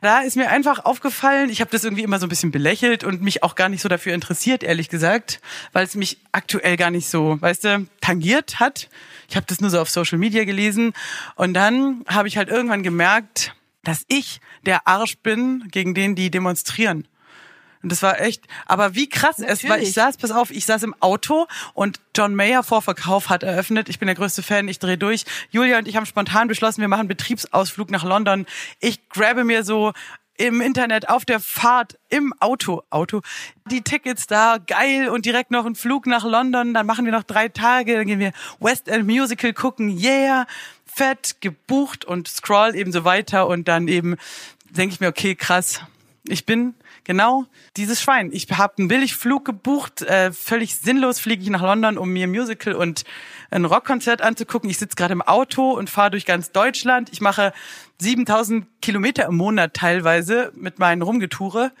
Da 0.00 0.20
ist 0.20 0.36
mir 0.36 0.50
einfach 0.50 0.84
aufgefallen, 0.84 1.50
ich 1.50 1.60
habe 1.60 1.70
das 1.70 1.84
irgendwie 1.84 2.02
immer 2.02 2.18
so 2.18 2.26
ein 2.26 2.28
bisschen 2.28 2.50
belächelt 2.50 3.04
und 3.04 3.22
mich 3.22 3.42
auch 3.42 3.54
gar 3.54 3.68
nicht 3.68 3.82
so 3.82 3.88
dafür 3.88 4.14
interessiert, 4.14 4.62
ehrlich 4.62 4.88
gesagt, 4.88 5.40
weil 5.72 5.84
es 5.84 5.94
mich 5.94 6.18
aktuell 6.32 6.76
gar 6.76 6.90
nicht 6.90 7.08
so, 7.08 7.40
weißt 7.40 7.64
du, 7.64 7.86
tangiert 8.00 8.60
hat. 8.60 8.88
Ich 9.28 9.36
habe 9.36 9.46
das 9.46 9.60
nur 9.60 9.70
so 9.70 9.80
auf 9.80 9.90
Social 9.90 10.18
Media 10.18 10.44
gelesen 10.44 10.92
und 11.36 11.54
dann 11.54 12.04
habe 12.06 12.28
ich 12.28 12.36
halt 12.36 12.48
irgendwann 12.48 12.82
gemerkt, 12.82 13.54
dass 13.84 14.04
ich 14.08 14.40
der 14.64 14.86
Arsch 14.86 15.18
bin, 15.18 15.64
gegen 15.70 15.94
den 15.94 16.14
die 16.14 16.30
demonstrieren. 16.30 17.06
Und 17.82 17.90
das 17.90 18.02
war 18.02 18.20
echt, 18.20 18.44
aber 18.66 18.94
wie 18.94 19.08
krass 19.08 19.38
es 19.38 19.64
war. 19.64 19.70
Natürlich. 19.70 19.88
Ich 19.88 19.94
saß, 19.94 20.16
pass 20.16 20.30
auf, 20.30 20.50
ich 20.50 20.66
saß 20.66 20.82
im 20.84 20.94
Auto 21.00 21.46
und 21.74 22.00
John 22.16 22.34
Mayer 22.34 22.62
Vorverkauf 22.62 23.28
hat 23.28 23.42
eröffnet. 23.42 23.88
Ich 23.88 23.98
bin 23.98 24.06
der 24.06 24.14
größte 24.14 24.42
Fan, 24.42 24.68
ich 24.68 24.78
drehe 24.78 24.98
durch. 24.98 25.24
Julia 25.50 25.78
und 25.78 25.88
ich 25.88 25.96
haben 25.96 26.06
spontan 26.06 26.48
beschlossen, 26.48 26.80
wir 26.80 26.88
machen 26.88 27.00
einen 27.00 27.08
Betriebsausflug 27.08 27.90
nach 27.90 28.04
London. 28.04 28.46
Ich 28.80 29.08
grabe 29.08 29.44
mir 29.44 29.64
so 29.64 29.92
im 30.38 30.60
Internet 30.60 31.08
auf 31.08 31.24
der 31.24 31.40
Fahrt 31.40 31.98
im 32.08 32.32
Auto, 32.40 32.82
Auto, 32.90 33.20
die 33.70 33.82
Tickets 33.82 34.26
da, 34.26 34.58
geil 34.58 35.08
und 35.08 35.26
direkt 35.26 35.50
noch 35.50 35.66
ein 35.66 35.74
Flug 35.74 36.06
nach 36.06 36.24
London, 36.24 36.74
dann 36.74 36.86
machen 36.86 37.04
wir 37.04 37.12
noch 37.12 37.22
drei 37.22 37.48
Tage, 37.48 37.96
dann 37.96 38.06
gehen 38.06 38.18
wir 38.18 38.32
West 38.58 38.88
End 38.88 39.06
Musical 39.06 39.52
gucken, 39.52 39.88
yeah, 39.88 40.46
fett, 40.86 41.36
gebucht 41.40 42.04
und 42.04 42.28
scroll 42.28 42.74
eben 42.74 42.92
so 42.92 43.04
weiter 43.04 43.46
und 43.46 43.68
dann 43.68 43.88
eben 43.88 44.16
denke 44.70 44.94
ich 44.94 45.00
mir, 45.00 45.08
okay, 45.08 45.34
krass, 45.34 45.80
ich 46.24 46.46
bin 46.46 46.74
genau 47.04 47.46
dieses 47.76 48.00
Schwein. 48.00 48.30
Ich 48.32 48.48
habe 48.50 48.74
einen 48.78 48.88
Billigflug 48.88 49.44
gebucht, 49.44 50.02
äh, 50.02 50.32
völlig 50.32 50.76
sinnlos 50.76 51.18
fliege 51.18 51.42
ich 51.42 51.50
nach 51.50 51.62
London, 51.62 51.98
um 51.98 52.10
mir 52.10 52.26
ein 52.26 52.30
Musical 52.30 52.74
und 52.74 53.04
ein 53.50 53.64
Rockkonzert 53.64 54.22
anzugucken. 54.22 54.70
Ich 54.70 54.78
sitze 54.78 54.96
gerade 54.96 55.12
im 55.12 55.22
Auto 55.22 55.72
und 55.72 55.90
fahre 55.90 56.10
durch 56.10 56.26
ganz 56.26 56.52
Deutschland. 56.52 57.10
Ich 57.12 57.20
mache 57.20 57.52
7000 57.98 58.66
Kilometer 58.80 59.26
im 59.26 59.36
Monat 59.36 59.74
teilweise 59.74 60.52
mit 60.54 60.78
meinen 60.78 61.02
Rumgetoure. 61.02 61.72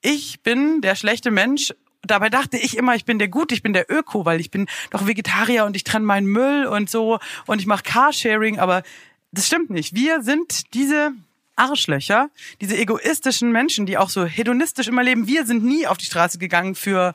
Ich 0.00 0.42
bin 0.42 0.80
der 0.80 0.96
schlechte 0.96 1.30
Mensch. 1.30 1.72
Dabei 2.04 2.28
dachte 2.28 2.56
ich 2.56 2.76
immer, 2.76 2.96
ich 2.96 3.04
bin 3.04 3.20
der 3.20 3.28
Gute, 3.28 3.54
ich 3.54 3.62
bin 3.62 3.72
der 3.72 3.90
Öko, 3.90 4.24
weil 4.24 4.40
ich 4.40 4.50
bin 4.50 4.66
doch 4.90 5.06
Vegetarier 5.06 5.64
und 5.64 5.76
ich 5.76 5.84
trenne 5.84 6.04
meinen 6.04 6.26
Müll 6.26 6.66
und 6.66 6.90
so 6.90 7.20
und 7.46 7.60
ich 7.60 7.66
mache 7.66 7.84
Carsharing, 7.84 8.58
aber 8.58 8.82
das 9.30 9.46
stimmt 9.46 9.70
nicht. 9.70 9.94
Wir 9.94 10.22
sind 10.22 10.74
diese 10.74 11.12
Arschlöcher, 11.56 12.30
diese 12.60 12.76
egoistischen 12.76 13.52
Menschen, 13.52 13.86
die 13.86 13.98
auch 13.98 14.08
so 14.08 14.24
hedonistisch 14.24 14.88
immer 14.88 15.02
leben. 15.02 15.26
Wir 15.26 15.46
sind 15.46 15.64
nie 15.64 15.86
auf 15.86 15.98
die 15.98 16.06
Straße 16.06 16.38
gegangen 16.38 16.74
für 16.74 17.14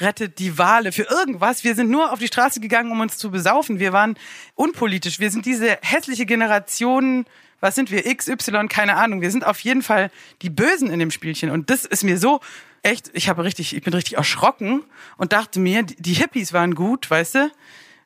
rettet 0.00 0.38
die 0.38 0.58
Wale, 0.58 0.92
für 0.92 1.02
irgendwas. 1.02 1.64
Wir 1.64 1.74
sind 1.74 1.90
nur 1.90 2.12
auf 2.12 2.18
die 2.18 2.26
Straße 2.26 2.60
gegangen, 2.60 2.90
um 2.90 3.00
uns 3.00 3.18
zu 3.18 3.30
besaufen. 3.30 3.78
Wir 3.78 3.92
waren 3.92 4.16
unpolitisch. 4.54 5.20
Wir 5.20 5.30
sind 5.30 5.46
diese 5.46 5.78
hässliche 5.82 6.26
Generation, 6.26 7.26
was 7.60 7.74
sind 7.74 7.90
wir, 7.90 8.06
X, 8.06 8.28
Y, 8.28 8.68
keine 8.68 8.96
Ahnung. 8.96 9.20
Wir 9.20 9.30
sind 9.30 9.46
auf 9.46 9.60
jeden 9.60 9.82
Fall 9.82 10.10
die 10.42 10.50
Bösen 10.50 10.90
in 10.90 10.98
dem 10.98 11.10
Spielchen. 11.10 11.50
Und 11.50 11.70
das 11.70 11.84
ist 11.84 12.04
mir 12.04 12.18
so 12.18 12.40
echt, 12.82 13.10
ich 13.12 13.28
habe 13.28 13.44
richtig, 13.44 13.74
ich 13.76 13.82
bin 13.82 13.94
richtig 13.94 14.16
erschrocken 14.16 14.82
und 15.16 15.32
dachte 15.32 15.60
mir, 15.60 15.82
die 15.82 16.14
Hippies 16.14 16.52
waren 16.52 16.74
gut, 16.74 17.10
weißt 17.10 17.36
du? 17.36 17.50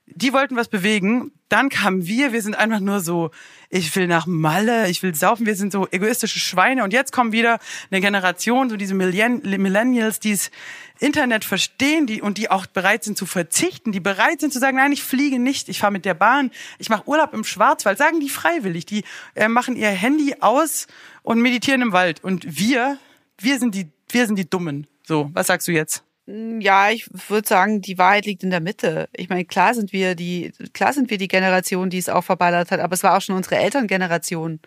Die 0.06 0.32
wollten 0.32 0.56
was 0.56 0.68
bewegen. 0.68 1.32
Dann 1.48 1.68
kamen 1.68 2.06
wir, 2.06 2.32
wir 2.32 2.42
sind 2.42 2.54
einfach 2.54 2.80
nur 2.80 3.00
so, 3.00 3.30
ich 3.70 3.94
will 3.96 4.06
nach 4.06 4.26
Malle, 4.26 4.88
ich 4.88 5.02
will 5.02 5.14
saufen, 5.14 5.46
wir 5.46 5.56
sind 5.56 5.72
so 5.72 5.86
egoistische 5.90 6.38
Schweine. 6.38 6.84
Und 6.84 6.92
jetzt 6.92 7.12
kommt 7.12 7.32
wieder 7.32 7.58
eine 7.90 8.00
Generation, 8.00 8.70
so 8.70 8.76
diese 8.76 8.94
Millennials, 8.94 10.20
die 10.20 10.32
das 10.32 10.50
Internet 10.98 11.44
verstehen 11.44 12.06
die, 12.06 12.22
und 12.22 12.38
die 12.38 12.50
auch 12.50 12.66
bereit 12.66 13.04
sind 13.04 13.18
zu 13.18 13.26
verzichten, 13.26 13.92
die 13.92 14.00
bereit 14.00 14.40
sind 14.40 14.52
zu 14.52 14.58
sagen, 14.58 14.76
nein, 14.76 14.92
ich 14.92 15.02
fliege 15.02 15.38
nicht, 15.38 15.68
ich 15.68 15.80
fahre 15.80 15.92
mit 15.92 16.04
der 16.04 16.14
Bahn, 16.14 16.50
ich 16.78 16.88
mache 16.88 17.06
Urlaub 17.06 17.34
im 17.34 17.44
Schwarzwald, 17.44 17.98
sagen 17.98 18.20
die 18.20 18.28
freiwillig, 18.28 18.86
die 18.86 19.04
äh, 19.34 19.48
machen 19.48 19.76
ihr 19.76 19.90
Handy 19.90 20.36
aus 20.40 20.86
und 21.22 21.40
meditieren 21.40 21.82
im 21.82 21.92
Wald. 21.92 22.22
Und 22.24 22.58
wir, 22.58 22.98
wir 23.38 23.58
sind 23.58 23.74
die, 23.74 23.88
wir 24.08 24.26
sind 24.26 24.36
die 24.36 24.48
Dummen. 24.48 24.86
So, 25.02 25.30
was 25.34 25.48
sagst 25.48 25.68
du 25.68 25.72
jetzt? 25.72 26.05
Mm, 26.26 26.60
ja, 26.60 26.90
ich 26.90 27.08
würde 27.28 27.46
sagen, 27.48 27.80
die 27.80 27.98
Wahrheit 27.98 28.26
liegt 28.26 28.42
in 28.42 28.50
der 28.50 28.60
Mitte. 28.60 29.08
Ich 29.12 29.28
meine, 29.28 29.44
klar 29.44 29.74
sind 29.74 29.92
wir 29.92 30.14
die, 30.14 30.52
klar 30.72 30.92
sind 30.92 31.10
wir 31.10 31.18
die 31.18 31.28
Generation, 31.28 31.90
die 31.90 31.98
es 31.98 32.08
auch 32.08 32.24
verballert 32.24 32.70
hat, 32.70 32.80
aber 32.80 32.94
es 32.94 33.02
war 33.02 33.16
auch 33.16 33.20
schon 33.22 33.36
unsere 33.36 33.56
Elterngeneration. 33.56 34.60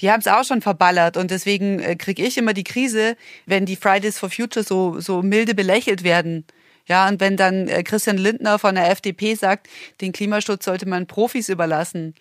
Die 0.00 0.10
haben 0.10 0.20
es 0.20 0.28
auch 0.28 0.44
schon 0.44 0.62
verballert 0.62 1.16
und 1.16 1.30
deswegen 1.30 1.80
äh, 1.80 1.96
kriege 1.96 2.24
ich 2.24 2.38
immer 2.38 2.54
die 2.54 2.64
Krise, 2.64 3.16
wenn 3.46 3.66
die 3.66 3.76
Fridays 3.76 4.18
for 4.18 4.30
Future 4.30 4.64
so, 4.64 5.00
so 5.00 5.22
milde 5.22 5.54
belächelt 5.54 6.04
werden. 6.04 6.46
Ja, 6.86 7.08
und 7.08 7.20
wenn 7.20 7.36
dann 7.36 7.68
äh, 7.68 7.82
Christian 7.82 8.18
Lindner 8.18 8.58
von 8.58 8.74
der 8.76 8.90
FDP 8.90 9.34
sagt, 9.34 9.68
den 10.00 10.12
Klimaschutz 10.12 10.64
sollte 10.64 10.88
man 10.88 11.06
Profis 11.06 11.48
überlassen. 11.48 12.14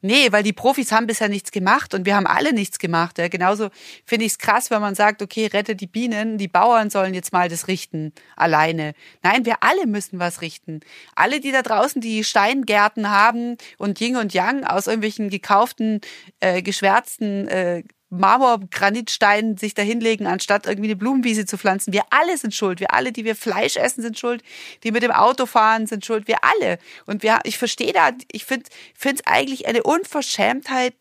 Nee, 0.00 0.32
weil 0.32 0.42
die 0.42 0.52
Profis 0.52 0.92
haben 0.92 1.06
bisher 1.06 1.28
nichts 1.28 1.50
gemacht 1.50 1.94
und 1.94 2.06
wir 2.06 2.16
haben 2.16 2.26
alle 2.26 2.52
nichts 2.52 2.78
gemacht. 2.78 3.18
Ja. 3.18 3.28
Genauso 3.28 3.68
finde 4.04 4.26
ich 4.26 4.32
es 4.32 4.38
krass, 4.38 4.70
wenn 4.70 4.80
man 4.80 4.94
sagt, 4.94 5.22
okay, 5.22 5.46
rette 5.46 5.76
die 5.76 5.86
Bienen, 5.86 6.38
die 6.38 6.48
Bauern 6.48 6.90
sollen 6.90 7.14
jetzt 7.14 7.32
mal 7.32 7.48
das 7.48 7.68
richten, 7.68 8.12
alleine. 8.36 8.94
Nein, 9.22 9.44
wir 9.44 9.62
alle 9.62 9.86
müssen 9.86 10.18
was 10.18 10.40
richten. 10.40 10.80
Alle, 11.14 11.40
die 11.40 11.52
da 11.52 11.62
draußen 11.62 12.00
die 12.00 12.24
Steingärten 12.24 13.10
haben 13.10 13.56
und 13.78 14.00
Ying 14.00 14.16
und 14.16 14.34
Yang 14.34 14.64
aus 14.64 14.86
irgendwelchen 14.86 15.30
gekauften, 15.30 16.00
äh, 16.40 16.62
geschwärzten 16.62 17.48
äh, 17.48 17.82
Marmor-Granitstein 18.12 19.56
sich 19.56 19.74
da 19.74 19.82
hinlegen, 19.82 20.26
anstatt 20.26 20.66
irgendwie 20.66 20.88
eine 20.88 20.96
Blumenwiese 20.96 21.46
zu 21.46 21.56
pflanzen. 21.56 21.92
Wir 21.92 22.04
alle 22.10 22.36
sind 22.36 22.54
schuld. 22.54 22.78
Wir 22.78 22.92
alle, 22.92 23.10
die 23.10 23.24
wir 23.24 23.34
Fleisch 23.34 23.76
essen, 23.76 24.02
sind 24.02 24.18
schuld. 24.18 24.42
Die 24.84 24.92
mit 24.92 25.02
dem 25.02 25.10
Auto 25.10 25.46
fahren, 25.46 25.86
sind 25.86 26.04
schuld. 26.04 26.28
Wir 26.28 26.38
alle. 26.42 26.78
Und 27.06 27.22
wir, 27.22 27.40
ich 27.44 27.58
verstehe 27.58 27.92
da, 27.92 28.10
ich 28.30 28.44
finde 28.44 28.66
es 29.02 29.26
eigentlich 29.26 29.66
eine 29.66 29.82
Unverschämtheit, 29.82 30.94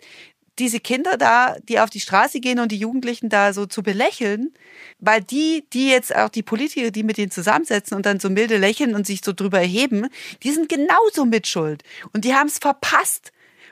diese 0.60 0.80
Kinder 0.80 1.18
da, 1.18 1.56
die 1.68 1.80
auf 1.80 1.90
die 1.90 2.00
Straße 2.00 2.40
gehen 2.40 2.60
und 2.60 2.72
die 2.72 2.78
Jugendlichen 2.78 3.30
da 3.30 3.52
so 3.52 3.66
zu 3.66 3.84
belächeln, 3.84 4.54
weil 5.00 5.22
die, 5.22 5.66
die 5.74 5.90
jetzt 5.90 6.16
auch 6.16 6.30
die 6.30 6.44
Politiker, 6.44 6.92
die 6.92 7.04
mit 7.04 7.18
denen 7.18 7.32
zusammensetzen 7.32 7.98
und 7.98 8.06
dann 8.06 8.20
so 8.20 8.30
milde 8.30 8.58
lächeln 8.58 8.96
und 8.96 9.08
sich 9.08 9.22
so 9.24 9.34
drüber 9.34 9.60
erheben, 9.60 10.08
die 10.44 10.52
sind 10.52 10.70
genauso 10.70 11.26
mitschuld. 11.26 11.84
Und 12.14 12.26
die 12.26 12.36
haben 12.36 12.48
es 12.48 12.60
verpasst 12.60 13.32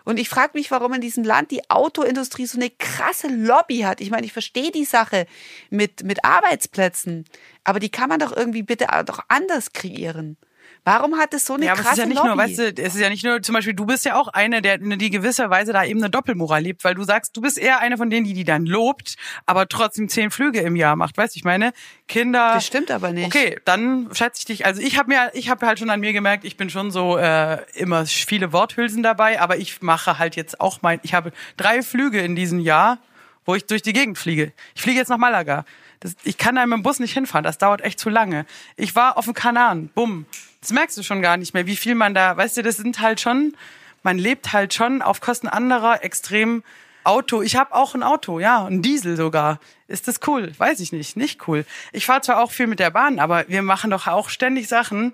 und 0.10 0.18
ich 0.18 0.28
frage 0.28 0.54
mich, 0.56 0.72
warum 0.72 0.94
in 0.94 1.02
diesem 1.02 1.24
Land 1.24 1.52
die 1.52 1.70
Autoindustrie 1.70 2.48
so 2.48 2.58
eine 2.58 2.72
krasse 2.72 3.28
Lobby 3.28 3.82
hat. 3.82 4.02
Ich 4.02 4.10
meine, 4.10 4.26
ich 4.26 4.34
verstehe 4.34 4.72
die 4.72 4.84
Sache 4.84 5.28
mit, 5.70 6.04
mit 6.04 6.26
Arbeitsplätzen, 6.26 7.26
aber 7.64 7.80
die 7.80 7.92
kann 7.92 8.10
man 8.10 8.18
doch 8.18 8.36
irgendwie 8.36 8.64
bitte 8.64 8.88
doch 9.06 9.20
anders 9.28 9.72
kreieren. 9.72 10.36
Warum 10.86 11.18
hat 11.18 11.34
es 11.34 11.46
so 11.46 11.54
eine 11.54 11.66
ja, 11.66 11.74
aber 11.74 11.82
krasse 11.82 11.94
es 11.94 11.98
ist 11.98 12.04
ja 12.04 12.06
nicht 12.08 12.18
Lobby? 12.18 12.28
nur, 12.30 12.38
weißt 12.38 12.58
du, 12.60 12.84
es 12.84 12.96
ist 12.96 13.02
ja 13.02 13.10
nicht 13.10 13.24
nur, 13.24 13.42
zum 13.42 13.54
Beispiel, 13.54 13.74
du 13.74 13.86
bist 13.86 14.06
ja 14.06 14.16
auch 14.16 14.28
eine, 14.30 14.62
der 14.62 14.76
in 14.76 14.98
die 14.98 15.10
gewisser 15.10 15.50
Weise 15.50 15.74
da 15.74 15.84
eben 15.84 16.00
eine 16.00 16.10
Doppelmoral 16.10 16.62
lebt, 16.62 16.84
weil 16.84 16.96
du 16.96 17.04
sagst, 17.04 17.36
du 17.36 17.42
bist 17.42 17.58
eher 17.58 17.80
eine 17.80 17.98
von 17.98 18.10
denen, 18.10 18.26
die 18.26 18.34
die 18.34 18.44
dann 18.44 18.66
lobt, 18.66 19.16
aber 19.46 19.68
trotzdem 19.68 20.10
zehn 20.10 20.32
Flüge 20.32 20.62
im 20.62 20.76
Jahr 20.76 20.96
macht, 20.96 21.18
weißt 21.18 21.36
du, 21.36 21.38
ich 21.38 21.44
meine, 21.44 21.74
Kinder. 22.08 22.54
Das 22.56 22.66
stimmt 22.66 22.92
aber 22.92 23.12
nicht. 23.12 23.28
Okay, 23.28 23.60
dann 23.66 24.10
schätze 24.14 24.40
ich 24.40 24.46
dich, 24.46 24.66
also 24.66 24.82
ich 24.82 24.98
habe 24.98 25.10
mir, 25.10 25.32
ich 25.34 25.50
habe 25.50 25.66
halt 25.66 25.80
schon 25.80 25.90
an 25.90 26.00
mir 26.00 26.14
gemerkt, 26.14 26.46
ich 26.46 26.58
bin 26.58 26.70
schon 26.70 26.92
so 26.92 27.18
äh, 27.18 27.60
immer 27.74 28.06
viele 28.06 28.54
Worthülsen 28.54 29.04
dabei, 29.04 29.42
aber 29.42 29.58
ich 29.58 29.82
mache 29.82 30.18
halt 30.18 30.36
jetzt 30.36 30.60
auch 30.60 30.82
mein, 30.82 31.00
ich 31.04 31.14
habe 31.14 31.32
drei 31.58 31.82
Flüge 31.82 32.20
in 32.20 32.36
diesem 32.36 32.60
Jahr, 32.60 33.00
wo 33.46 33.56
ich 33.56 33.66
durch 33.66 33.82
die 33.82 33.94
Gegend 33.94 34.18
fliege. 34.18 34.54
Ich 34.76 34.82
fliege 34.82 35.00
jetzt 35.00 35.10
nach 35.10 35.18
Malaga. 35.18 35.66
Das, 36.00 36.16
ich 36.24 36.38
kann 36.38 36.56
da 36.56 36.66
mit 36.66 36.78
dem 36.78 36.84
Bus 36.84 37.00
nicht 37.00 37.14
hinfahren, 37.14 37.44
das 37.44 37.58
dauert 37.58 37.82
echt 37.82 38.00
zu 38.00 38.10
lange. 38.10 38.46
Ich 38.78 38.96
war 38.96 39.18
auf 39.18 39.26
dem 39.26 39.34
Kanaren, 39.34 39.90
bumm. 39.90 40.26
Das 40.62 40.72
merkst 40.72 40.98
du 40.98 41.04
schon 41.04 41.22
gar 41.22 41.38
nicht 41.38 41.54
mehr, 41.54 41.66
wie 41.66 41.76
viel 41.76 41.96
man 41.96 42.14
da, 42.14 42.36
weißt 42.38 42.58
du, 42.58 42.64
das 42.64 42.78
sind 42.78 43.00
halt 43.00 43.20
schon, 43.20 43.56
man 44.04 44.18
lebt 44.18 44.54
halt 44.54 44.74
schon 44.74 45.02
auf 45.02 45.22
Kosten 45.22 45.48
anderer 45.48 46.04
extrem 46.04 46.64
Auto. 47.04 47.42
Ich 47.42 47.56
habe 47.56 47.74
auch 47.74 47.96
ein 47.96 48.04
Auto, 48.04 48.40
ja, 48.40 48.66
ein 48.66 48.82
Diesel 48.82 49.18
sogar. 49.18 49.60
Ist 49.88 50.08
das 50.08 50.20
cool? 50.28 50.52
Weiß 50.58 50.80
ich 50.80 50.92
nicht, 50.92 51.18
nicht 51.18 51.48
cool. 51.48 51.66
Ich 51.92 52.06
fahre 52.06 52.22
zwar 52.22 52.42
auch 52.42 52.52
viel 52.52 52.68
mit 52.68 52.80
der 52.80 52.92
Bahn, 52.92 53.20
aber 53.20 53.46
wir 53.48 53.62
machen 53.62 53.90
doch 53.90 54.08
auch 54.08 54.30
ständig 54.30 54.68
Sachen 54.68 55.14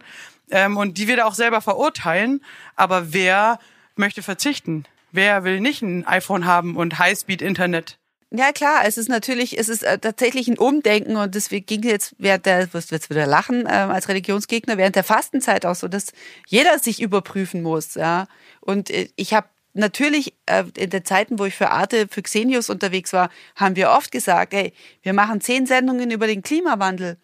ähm, 0.50 0.78
und 0.78 0.98
die 0.98 1.08
wir 1.08 1.18
da 1.18 1.26
auch 1.26 1.34
selber 1.34 1.62
verurteilen. 1.62 2.44
Aber 2.76 3.14
wer 3.14 3.60
möchte 3.96 4.22
verzichten? 4.24 4.86
Wer 5.12 5.44
will 5.44 5.62
nicht 5.62 5.82
ein 5.82 6.06
iPhone 6.06 6.46
haben 6.46 6.76
und 6.76 7.00
Highspeed-Internet? 7.00 7.98
Ja 8.38 8.52
klar, 8.52 8.82
es 8.86 8.98
ist 8.98 9.08
natürlich, 9.08 9.58
es 9.58 9.70
ist 9.70 9.84
äh, 9.84 9.98
tatsächlich 9.98 10.48
ein 10.48 10.58
Umdenken 10.58 11.16
und 11.16 11.36
deswegen 11.36 11.66
ging 11.66 11.84
jetzt 11.84 12.16
während 12.18 12.46
der, 12.46 12.74
wirst 12.74 12.92
jetzt 12.92 13.10
wieder 13.10 13.28
lachen, 13.28 13.66
äh, 13.66 13.70
als 13.70 14.10
Religionsgegner, 14.10 14.78
während 14.78 14.96
der 14.96 15.04
Fastenzeit 15.04 15.66
auch 15.66 15.76
so, 15.76 15.88
dass 15.88 16.12
jeder 16.48 16.80
sich 16.80 17.02
überprüfen 17.02 17.62
muss, 17.62 17.96
ja. 17.96 18.28
Und 18.62 18.90
äh, 18.90 19.10
ich 19.16 19.34
habe 19.34 19.48
natürlich 19.74 20.34
äh, 20.48 20.64
in 20.76 20.90
den 20.90 21.06
Zeiten, 21.06 21.40
wo 21.40 21.46
ich 21.46 21.56
für 21.56 21.70
Arte, 21.70 22.08
für 22.10 22.24
Xenius 22.24 22.70
unterwegs 22.70 23.14
war, 23.14 23.30
haben 23.56 23.76
wir 23.76 23.92
oft 23.92 24.12
gesagt, 24.12 24.54
ey, 24.54 24.74
wir 25.04 25.14
machen 25.14 25.40
zehn 25.40 25.66
Sendungen 25.66 26.12
über 26.12 26.28
den 26.28 26.42
Klimawandel 26.42 27.18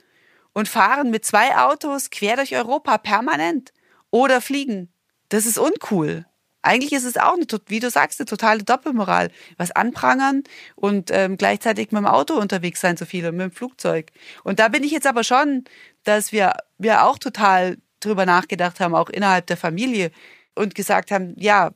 und 0.54 0.68
fahren 0.68 1.10
mit 1.10 1.26
zwei 1.26 1.58
Autos 1.58 2.10
quer 2.10 2.36
durch 2.36 2.56
Europa 2.56 2.98
permanent 3.00 3.74
oder 4.12 4.40
fliegen. 4.40 4.94
Das 5.30 5.46
ist 5.46 5.58
uncool. 5.58 6.26
Eigentlich 6.62 6.94
ist 6.94 7.06
es 7.06 7.18
auch, 7.18 7.34
eine, 7.34 7.46
wie 7.68 7.80
du 7.80 7.90
sagst, 7.90 8.20
eine 8.20 8.26
totale 8.26 8.64
Doppelmoral. 8.64 9.32
Was 9.58 9.72
anprangern 9.72 10.44
und 10.76 11.10
ähm, 11.12 11.38
gleichzeitig 11.38 11.92
mit 11.92 12.00
dem 12.00 12.08
Auto 12.08 12.36
unterwegs 12.36 12.82
sein, 12.82 12.98
so 12.98 13.06
viele, 13.06 13.32
mit 13.32 13.42
dem 13.42 13.52
Flugzeug. 13.52 14.12
Und 14.44 14.60
da 14.60 14.68
bin 14.68 14.84
ich 14.84 14.92
jetzt 14.92 15.08
aber 15.08 15.24
schon, 15.24 15.66
dass 16.04 16.32
wir, 16.32 16.54
wir 16.78 17.06
auch 17.06 17.18
total 17.18 17.78
drüber 18.00 18.26
nachgedacht 18.26 18.80
haben, 18.80 18.96
auch 18.96 19.10
innerhalb 19.10 19.48
der 19.48 19.58
Familie 19.58 20.12
und 20.56 20.76
gesagt 20.76 21.12
haben, 21.12 21.36
ja, 21.38 21.72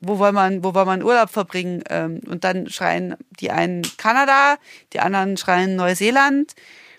wo 0.00 0.18
wollen 0.18 0.34
man, 0.34 0.64
wo 0.64 0.74
wollen 0.74 0.86
man 0.86 1.02
Urlaub 1.02 1.30
verbringen? 1.30 1.82
Ähm, 1.90 2.20
und 2.26 2.44
dann 2.44 2.68
schreien 2.68 3.16
die 3.40 3.50
einen 3.50 3.82
Kanada, 3.96 4.56
die 4.92 5.00
anderen 5.00 5.36
schreien 5.36 5.76
Neuseeland. 5.76 6.54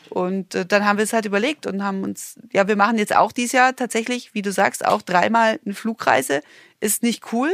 Und 0.10 0.56
äh, 0.56 0.66
dann 0.66 0.86
haben 0.86 0.98
wir 0.98 1.04
es 1.04 1.14
halt 1.14 1.26
überlegt 1.26 1.66
und 1.66 1.84
haben 1.84 2.04
uns, 2.04 2.40
ja, 2.52 2.68
wir 2.68 2.76
machen 2.76 2.98
jetzt 2.98 3.16
auch 3.16 3.32
dieses 3.32 3.52
Jahr 3.52 3.76
tatsächlich, 3.76 4.34
wie 4.34 4.42
du 4.42 4.52
sagst, 4.52 4.86
auch 4.86 5.02
dreimal 5.02 5.60
eine 5.64 5.74
Flugreise 5.74 6.42
ist 6.80 7.04
nicht 7.04 7.32
cool. 7.32 7.52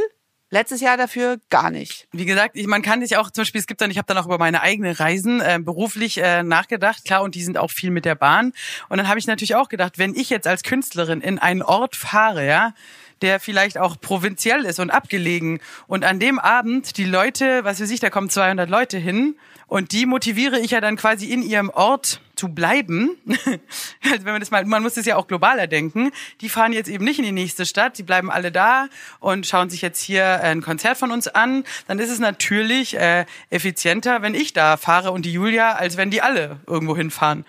Letztes 0.50 0.80
Jahr 0.80 0.96
dafür 0.96 1.38
gar 1.50 1.70
nicht. 1.70 2.06
Wie 2.12 2.26
gesagt, 2.26 2.56
ich, 2.56 2.68
man 2.68 2.82
kann 2.82 3.00
sich 3.00 3.16
auch 3.16 3.30
zum 3.30 3.42
Beispiel, 3.42 3.60
es 3.60 3.66
gibt 3.66 3.80
dann, 3.80 3.90
ich 3.90 3.98
habe 3.98 4.06
dann 4.06 4.18
auch 4.18 4.26
über 4.26 4.38
meine 4.38 4.60
eigenen 4.60 4.92
Reisen 4.92 5.40
äh, 5.40 5.58
beruflich 5.60 6.18
äh, 6.18 6.44
nachgedacht, 6.44 7.04
klar, 7.04 7.22
und 7.22 7.34
die 7.34 7.42
sind 7.42 7.58
auch 7.58 7.72
viel 7.72 7.90
mit 7.90 8.04
der 8.04 8.14
Bahn. 8.14 8.52
Und 8.88 8.98
dann 8.98 9.08
habe 9.08 9.18
ich 9.18 9.26
natürlich 9.26 9.56
auch 9.56 9.68
gedacht, 9.68 9.98
wenn 9.98 10.14
ich 10.14 10.30
jetzt 10.30 10.46
als 10.46 10.62
Künstlerin 10.62 11.22
in 11.22 11.40
einen 11.40 11.62
Ort 11.62 11.96
fahre, 11.96 12.46
ja, 12.46 12.72
der 13.20 13.40
vielleicht 13.40 13.78
auch 13.78 14.00
provinziell 14.00 14.64
ist 14.64 14.78
und 14.78 14.90
abgelegen 14.90 15.60
und 15.86 16.04
an 16.04 16.20
dem 16.20 16.38
Abend 16.38 16.98
die 16.98 17.04
Leute, 17.04 17.64
was 17.64 17.80
weiß 17.80 17.90
ich, 17.90 17.98
da 17.98 18.10
kommen 18.10 18.30
200 18.30 18.70
Leute 18.70 18.98
hin 18.98 19.36
und 19.66 19.92
die 19.92 20.06
motiviere 20.06 20.60
ich 20.60 20.72
ja 20.72 20.80
dann 20.80 20.96
quasi 20.96 21.32
in 21.32 21.42
ihrem 21.42 21.70
Ort 21.70 22.20
zu 22.36 22.48
bleiben. 22.48 23.16
also 23.26 24.24
wenn 24.24 24.32
man 24.32 24.40
das 24.40 24.50
mal, 24.50 24.64
man 24.64 24.82
muss 24.82 24.94
das 24.94 25.06
ja 25.06 25.16
auch 25.16 25.26
globaler 25.26 25.66
denken. 25.66 26.10
Die 26.40 26.48
fahren 26.48 26.72
jetzt 26.72 26.88
eben 26.88 27.04
nicht 27.04 27.18
in 27.18 27.24
die 27.24 27.32
nächste 27.32 27.66
Stadt, 27.66 27.98
die 27.98 28.02
bleiben 28.02 28.30
alle 28.30 28.52
da 28.52 28.88
und 29.20 29.46
schauen 29.46 29.70
sich 29.70 29.82
jetzt 29.82 30.00
hier 30.00 30.40
ein 30.40 30.62
Konzert 30.62 30.98
von 30.98 31.10
uns 31.10 31.28
an. 31.28 31.64
Dann 31.86 31.98
ist 31.98 32.10
es 32.10 32.18
natürlich 32.18 32.96
äh, 32.96 33.26
effizienter, 33.50 34.22
wenn 34.22 34.34
ich 34.34 34.52
da 34.52 34.76
fahre 34.76 35.12
und 35.12 35.24
die 35.24 35.32
Julia, 35.32 35.72
als 35.72 35.96
wenn 35.96 36.10
die 36.10 36.22
alle 36.22 36.60
irgendwo 36.66 36.96
hinfahren. 36.96 37.44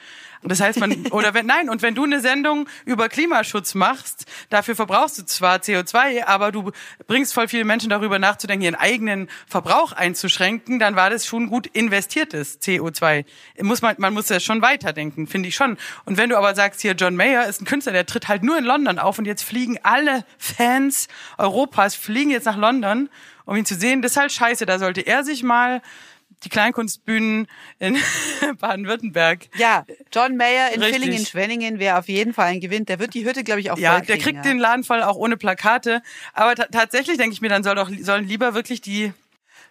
Das 0.47 0.61
heißt, 0.61 0.79
man, 0.79 1.07
oder 1.11 1.33
wenn, 1.33 1.45
nein, 1.45 1.69
und 1.69 1.81
wenn 1.81 1.95
du 1.95 2.03
eine 2.03 2.19
Sendung 2.19 2.69
über 2.85 3.09
Klimaschutz 3.09 3.73
machst, 3.73 4.25
dafür 4.49 4.75
verbrauchst 4.75 5.17
du 5.17 5.25
zwar 5.25 5.57
CO2, 5.57 6.25
aber 6.25 6.51
du 6.51 6.71
bringst 7.07 7.33
voll 7.33 7.47
viele 7.47 7.65
Menschen 7.65 7.89
darüber 7.89 8.19
nachzudenken, 8.19 8.63
ihren 8.63 8.75
eigenen 8.75 9.29
Verbrauch 9.47 9.91
einzuschränken, 9.91 10.79
dann 10.79 10.95
war 10.95 11.09
das 11.09 11.25
schon 11.25 11.49
gut 11.49 11.67
investiertes 11.67 12.61
CO2. 12.61 13.25
Muss 13.61 13.81
man, 13.81 13.95
man 13.97 14.13
muss 14.13 14.29
ja 14.29 14.39
schon 14.39 14.61
weiterdenken, 14.61 15.27
finde 15.27 15.49
ich 15.49 15.55
schon. 15.55 15.77
Und 16.05 16.17
wenn 16.17 16.29
du 16.29 16.37
aber 16.37 16.53
sagst, 16.53 16.81
hier 16.81 16.93
John 16.93 17.15
Mayer 17.15 17.47
ist 17.47 17.61
ein 17.61 17.65
Künstler, 17.65 17.93
der 17.93 18.05
tritt 18.05 18.27
halt 18.27 18.43
nur 18.43 18.57
in 18.57 18.65
London 18.65 18.99
auf 18.99 19.17
und 19.17 19.25
jetzt 19.25 19.43
fliegen 19.43 19.79
alle 19.83 20.25
Fans 20.37 21.07
Europas, 21.37 21.95
fliegen 21.95 22.29
jetzt 22.29 22.45
nach 22.45 22.57
London, 22.57 23.09
um 23.45 23.55
ihn 23.55 23.65
zu 23.65 23.75
sehen, 23.75 24.01
das 24.01 24.11
ist 24.11 24.17
halt 24.17 24.31
scheiße, 24.31 24.65
da 24.65 24.79
sollte 24.79 25.01
er 25.01 25.23
sich 25.23 25.43
mal 25.43 25.81
die 26.43 26.49
Kleinkunstbühnen 26.49 27.47
in 27.79 27.97
Baden-Württemberg. 28.59 29.47
Ja, 29.57 29.85
John 30.13 30.37
Mayer 30.37 30.71
in 30.73 30.81
Richtig. 30.81 31.01
Villingen-Schwenningen 31.01 31.79
wäre 31.79 31.97
auf 31.97 32.07
jeden 32.07 32.33
Fall 32.33 32.47
ein 32.47 32.59
Gewinn. 32.59 32.85
Der 32.85 32.99
wird 32.99 33.13
die 33.13 33.25
Hütte, 33.25 33.43
glaube 33.43 33.61
ich, 33.61 33.71
auch 33.71 33.77
Ja, 33.77 33.93
voll 33.93 34.05
der 34.05 34.15
kriegen, 34.17 34.23
kriegt 34.23 34.45
ja. 34.45 34.51
den 34.51 34.59
Laden 34.59 34.83
voll 34.83 35.01
auch 35.03 35.15
ohne 35.15 35.37
Plakate. 35.37 36.01
Aber 36.33 36.55
ta 36.55 36.65
tatsächlich 36.65 37.17
denke 37.17 37.33
ich 37.33 37.41
mir, 37.41 37.49
dann 37.49 37.63
soll 37.63 37.75
doch, 37.75 37.89
sollen 38.01 38.27
lieber 38.27 38.53
wirklich 38.53 38.81
die 38.81 39.13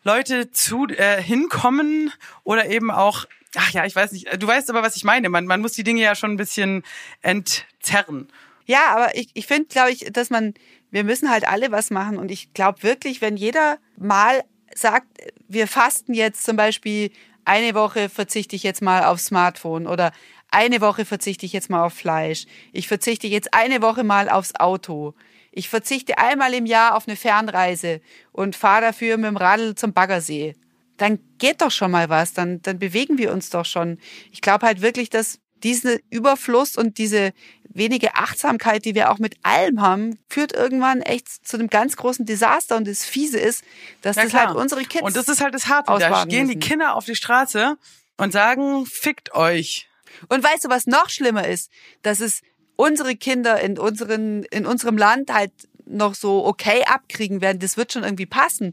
Leute 0.02 0.50
zu 0.50 0.86
äh, 0.88 1.22
hinkommen 1.22 2.12
oder 2.42 2.68
eben 2.68 2.90
auch, 2.90 3.24
ach 3.56 3.70
ja, 3.70 3.84
ich 3.84 3.96
weiß 3.96 4.12
nicht, 4.12 4.28
du 4.42 4.46
weißt 4.46 4.68
aber, 4.70 4.82
was 4.82 4.96
ich 4.96 5.04
meine. 5.04 5.28
Man, 5.28 5.46
man 5.46 5.60
muss 5.60 5.72
die 5.72 5.84
Dinge 5.84 6.02
ja 6.02 6.14
schon 6.14 6.32
ein 6.32 6.36
bisschen 6.36 6.82
entzerren. 7.22 8.28
Ja, 8.66 8.94
aber 8.94 9.14
ich, 9.16 9.30
ich 9.34 9.46
finde, 9.46 9.68
glaube 9.68 9.90
ich, 9.92 10.06
dass 10.12 10.30
man, 10.30 10.54
wir 10.90 11.04
müssen 11.04 11.30
halt 11.30 11.46
alle 11.46 11.70
was 11.70 11.90
machen. 11.90 12.18
Und 12.18 12.30
ich 12.30 12.52
glaube 12.54 12.82
wirklich, 12.82 13.20
wenn 13.20 13.36
jeder 13.36 13.78
mal 13.96 14.42
sagt, 14.74 15.06
wir 15.48 15.66
fasten 15.66 16.14
jetzt 16.14 16.44
zum 16.44 16.56
Beispiel 16.56 17.10
eine 17.44 17.74
Woche 17.74 18.08
verzichte 18.08 18.56
ich 18.56 18.62
jetzt 18.62 18.82
mal 18.82 19.04
auf 19.04 19.20
Smartphone 19.20 19.86
oder 19.86 20.12
eine 20.50 20.80
Woche 20.80 21.04
verzichte 21.04 21.46
ich 21.46 21.52
jetzt 21.52 21.68
mal 21.68 21.84
auf 21.84 21.94
Fleisch. 21.94 22.46
Ich 22.72 22.88
verzichte 22.88 23.26
jetzt 23.26 23.52
eine 23.52 23.82
Woche 23.82 24.04
mal 24.04 24.28
aufs 24.28 24.54
Auto. 24.54 25.14
Ich 25.50 25.68
verzichte 25.68 26.18
einmal 26.18 26.54
im 26.54 26.66
Jahr 26.66 26.96
auf 26.96 27.06
eine 27.06 27.16
Fernreise 27.16 28.00
und 28.32 28.56
fahre 28.56 28.82
dafür 28.82 29.16
mit 29.16 29.26
dem 29.26 29.36
Radl 29.36 29.74
zum 29.74 29.92
Baggersee. 29.92 30.54
Dann 30.96 31.18
geht 31.38 31.60
doch 31.60 31.70
schon 31.70 31.90
mal 31.90 32.08
was, 32.08 32.32
dann, 32.34 32.62
dann 32.62 32.78
bewegen 32.78 33.18
wir 33.18 33.32
uns 33.32 33.50
doch 33.50 33.64
schon. 33.64 33.98
Ich 34.30 34.40
glaube 34.40 34.66
halt 34.66 34.80
wirklich, 34.80 35.10
dass 35.10 35.40
diesen 35.64 35.98
Überfluss 36.10 36.76
und 36.76 36.98
diese 36.98 37.32
wenige 37.68 38.14
Achtsamkeit, 38.14 38.84
die 38.84 38.94
wir 38.94 39.10
auch 39.10 39.18
mit 39.18 39.34
allem 39.42 39.80
haben, 39.80 40.18
führt 40.28 40.52
irgendwann 40.52 41.02
echt 41.02 41.26
zu 41.46 41.56
einem 41.56 41.68
ganz 41.68 41.96
großen 41.96 42.24
Desaster. 42.24 42.76
Und 42.76 42.86
das 42.86 43.04
Fiese 43.04 43.38
ist, 43.38 43.64
dass 44.02 44.14
Ja, 44.16 44.22
das 44.22 44.30
klar. 44.30 44.46
halt 44.48 44.56
unsere 44.56 44.84
Kids. 44.84 45.02
Und 45.02 45.16
das 45.16 45.28
ist 45.28 45.40
halt 45.40 45.54
das 45.54 45.66
Harte. 45.66 45.92
Da 45.98 46.24
gehen 46.26 46.48
die 46.48 46.54
müssen. 46.56 46.60
Kinder 46.68 46.94
auf 46.94 47.04
die 47.04 47.16
Straße 47.16 47.76
und 48.16 48.32
sagen, 48.32 48.86
fickt 48.86 49.34
euch. 49.34 49.88
Und 50.28 50.44
weißt 50.44 50.64
du, 50.64 50.68
was 50.68 50.86
noch 50.86 51.10
schlimmer 51.10 51.48
ist? 51.48 51.70
Dass 52.02 52.20
es 52.20 52.42
unsere 52.76 53.16
Kinder 53.16 53.60
in, 53.60 53.78
unseren, 53.78 54.44
in 54.44 54.66
unserem 54.66 54.96
Land 54.96 55.32
halt 55.32 55.50
noch 55.86 56.14
so 56.14 56.46
okay 56.46 56.84
abkriegen 56.86 57.40
werden. 57.40 57.58
Das 57.58 57.76
wird 57.76 57.92
schon 57.92 58.04
irgendwie 58.04 58.26
passen. 58.26 58.72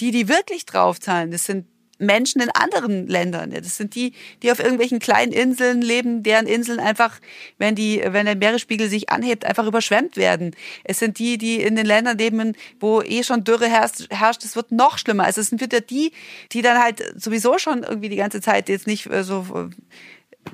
Die, 0.00 0.10
die 0.10 0.28
wirklich 0.28 0.66
draufzahlen, 0.66 1.30
das 1.30 1.44
sind 1.44 1.66
Menschen 2.02 2.40
in 2.40 2.50
anderen 2.50 3.06
Ländern. 3.06 3.50
Das 3.50 3.76
sind 3.76 3.94
die, 3.94 4.12
die 4.42 4.50
auf 4.52 4.58
irgendwelchen 4.58 4.98
kleinen 4.98 5.32
Inseln 5.32 5.82
leben, 5.82 6.22
deren 6.22 6.46
Inseln 6.46 6.80
einfach, 6.80 7.18
wenn 7.58 7.74
die, 7.74 8.02
wenn 8.04 8.26
der 8.26 8.36
Meeresspiegel 8.36 8.88
sich 8.88 9.10
anhebt, 9.10 9.44
einfach 9.44 9.66
überschwemmt 9.66 10.16
werden. 10.16 10.54
Es 10.84 10.98
sind 10.98 11.18
die, 11.18 11.38
die 11.38 11.60
in 11.60 11.76
den 11.76 11.86
Ländern 11.86 12.18
leben, 12.18 12.54
wo 12.80 13.02
eh 13.02 13.22
schon 13.22 13.44
Dürre 13.44 13.68
herrscht, 13.68 14.06
herrscht. 14.10 14.44
Es 14.44 14.56
wird 14.56 14.72
noch 14.72 14.98
schlimmer. 14.98 15.24
Also 15.24 15.40
es 15.40 15.48
sind 15.48 15.60
wieder 15.60 15.80
die, 15.80 16.12
die 16.52 16.62
dann 16.62 16.82
halt 16.82 17.02
sowieso 17.16 17.58
schon 17.58 17.82
irgendwie 17.82 18.08
die 18.08 18.16
ganze 18.16 18.40
Zeit 18.40 18.68
jetzt 18.68 18.86
nicht 18.86 19.06
äh, 19.06 19.24
so 19.24 19.70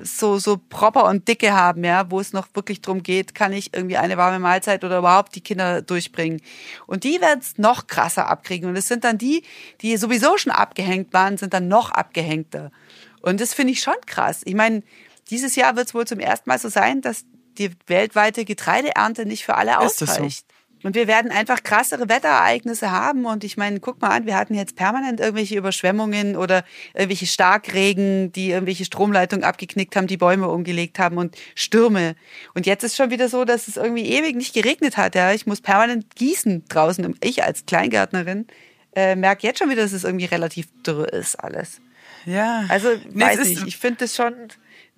so, 0.01 0.37
so 0.37 0.57
proper 0.57 1.05
und 1.05 1.27
dicke 1.27 1.53
haben, 1.53 1.83
ja, 1.83 2.09
wo 2.09 2.19
es 2.19 2.33
noch 2.33 2.47
wirklich 2.53 2.81
drum 2.81 3.03
geht, 3.03 3.35
kann 3.35 3.53
ich 3.53 3.73
irgendwie 3.73 3.97
eine 3.97 4.17
warme 4.17 4.39
Mahlzeit 4.39 4.83
oder 4.83 4.99
überhaupt 4.99 5.35
die 5.35 5.41
Kinder 5.41 5.81
durchbringen. 5.81 6.41
Und 6.87 7.03
die 7.03 7.21
werden 7.21 7.39
es 7.39 7.57
noch 7.57 7.87
krasser 7.87 8.27
abkriegen. 8.27 8.69
Und 8.69 8.75
es 8.75 8.87
sind 8.87 9.03
dann 9.03 9.17
die, 9.17 9.43
die 9.81 9.97
sowieso 9.97 10.37
schon 10.37 10.51
abgehängt 10.51 11.13
waren, 11.13 11.37
sind 11.37 11.53
dann 11.53 11.67
noch 11.67 11.91
abgehängter. 11.91 12.71
Und 13.21 13.41
das 13.41 13.53
finde 13.53 13.73
ich 13.73 13.81
schon 13.81 13.95
krass. 14.05 14.41
Ich 14.45 14.55
meine, 14.55 14.83
dieses 15.29 15.55
Jahr 15.55 15.75
wird 15.75 15.87
es 15.87 15.93
wohl 15.93 16.07
zum 16.07 16.19
ersten 16.19 16.49
Mal 16.49 16.59
so 16.59 16.69
sein, 16.69 17.01
dass 17.01 17.25
die 17.57 17.71
weltweite 17.87 18.45
Getreideernte 18.45 19.25
nicht 19.25 19.43
für 19.43 19.55
alle 19.55 19.79
ausreicht. 19.79 20.45
Und 20.83 20.95
wir 20.95 21.07
werden 21.07 21.31
einfach 21.31 21.61
krassere 21.63 22.07
Wetterereignisse 22.07 22.91
haben. 22.91 23.25
Und 23.25 23.43
ich 23.43 23.57
meine, 23.57 23.79
guck 23.79 24.01
mal 24.01 24.09
an, 24.09 24.25
wir 24.25 24.37
hatten 24.37 24.53
jetzt 24.53 24.75
permanent 24.75 25.19
irgendwelche 25.19 25.57
Überschwemmungen 25.57 26.37
oder 26.37 26.63
irgendwelche 26.93 27.27
Starkregen, 27.27 28.31
die 28.31 28.51
irgendwelche 28.51 28.85
Stromleitungen 28.85 29.43
abgeknickt 29.43 29.95
haben, 29.95 30.07
die 30.07 30.17
Bäume 30.17 30.47
umgelegt 30.47 30.97
haben 30.99 31.17
und 31.17 31.35
Stürme. 31.55 32.15
Und 32.53 32.65
jetzt 32.65 32.83
ist 32.83 32.95
schon 32.95 33.09
wieder 33.09 33.27
so, 33.27 33.43
dass 33.43 33.67
es 33.67 33.77
irgendwie 33.77 34.05
ewig 34.05 34.35
nicht 34.35 34.53
geregnet 34.53 34.95
hat. 34.95 35.15
Ja, 35.15 35.33
ich 35.33 35.45
muss 35.45 35.59
permanent 35.61 36.15
gießen 36.15 36.65
draußen. 36.69 37.15
Ich 37.21 37.43
als 37.43 37.65
Kleingärtnerin 37.65 38.47
äh, 38.95 39.15
merke 39.15 39.45
jetzt 39.47 39.59
schon 39.59 39.69
wieder, 39.69 39.83
dass 39.83 39.91
es 39.91 40.03
irgendwie 40.03 40.25
relativ 40.25 40.67
dürr 40.85 41.11
ist 41.11 41.35
alles. 41.35 41.81
Ja. 42.25 42.65
Also 42.69 42.89
Nee, 43.11 43.23
weiß 43.23 43.47
nicht, 43.47 43.67
ich 43.67 43.77
finde 43.77 43.99
das 43.99 44.15
schon, 44.15 44.33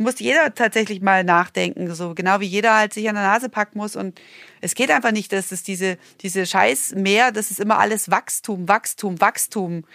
muss 0.01 0.19
jeder 0.19 0.53
tatsächlich 0.53 1.01
mal 1.01 1.23
nachdenken, 1.23 1.93
so 1.93 2.13
genau 2.13 2.39
wie 2.39 2.45
jeder 2.45 2.75
halt 2.75 2.93
sich 2.93 3.07
an 3.07 3.15
der 3.15 3.23
Nase 3.23 3.49
packen 3.49 3.77
muss 3.77 3.95
und 3.95 4.19
es 4.59 4.75
geht 4.75 4.91
einfach 4.91 5.11
nicht, 5.11 5.31
dass 5.31 5.51
es 5.51 5.63
diese 5.63 5.97
diese 6.21 6.45
Scheiß 6.45 6.93
mehr, 6.95 7.31
das 7.31 7.51
ist 7.51 7.59
immer 7.59 7.79
alles 7.79 8.11
Wachstum, 8.11 8.67
Wachstum, 8.67 9.19
Wachstum, 9.21 9.85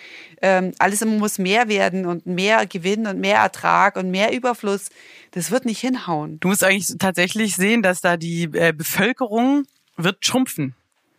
ähm, 0.42 0.72
alles 0.78 1.02
immer 1.02 1.18
muss 1.18 1.38
mehr 1.38 1.68
werden 1.68 2.06
und 2.06 2.26
mehr 2.26 2.66
Gewinn 2.66 3.06
und 3.06 3.20
mehr 3.20 3.38
Ertrag 3.38 3.96
und 3.96 4.10
mehr 4.10 4.32
Überfluss, 4.32 4.88
das 5.32 5.50
wird 5.50 5.64
nicht 5.64 5.80
hinhauen. 5.80 6.40
Du 6.40 6.48
musst 6.48 6.64
eigentlich 6.64 6.96
tatsächlich 6.98 7.56
sehen, 7.56 7.82
dass 7.82 8.00
da 8.00 8.16
die 8.16 8.44
äh, 8.44 8.72
Bevölkerung 8.72 9.66
wird 9.96 10.24
schrumpfen. 10.24 10.74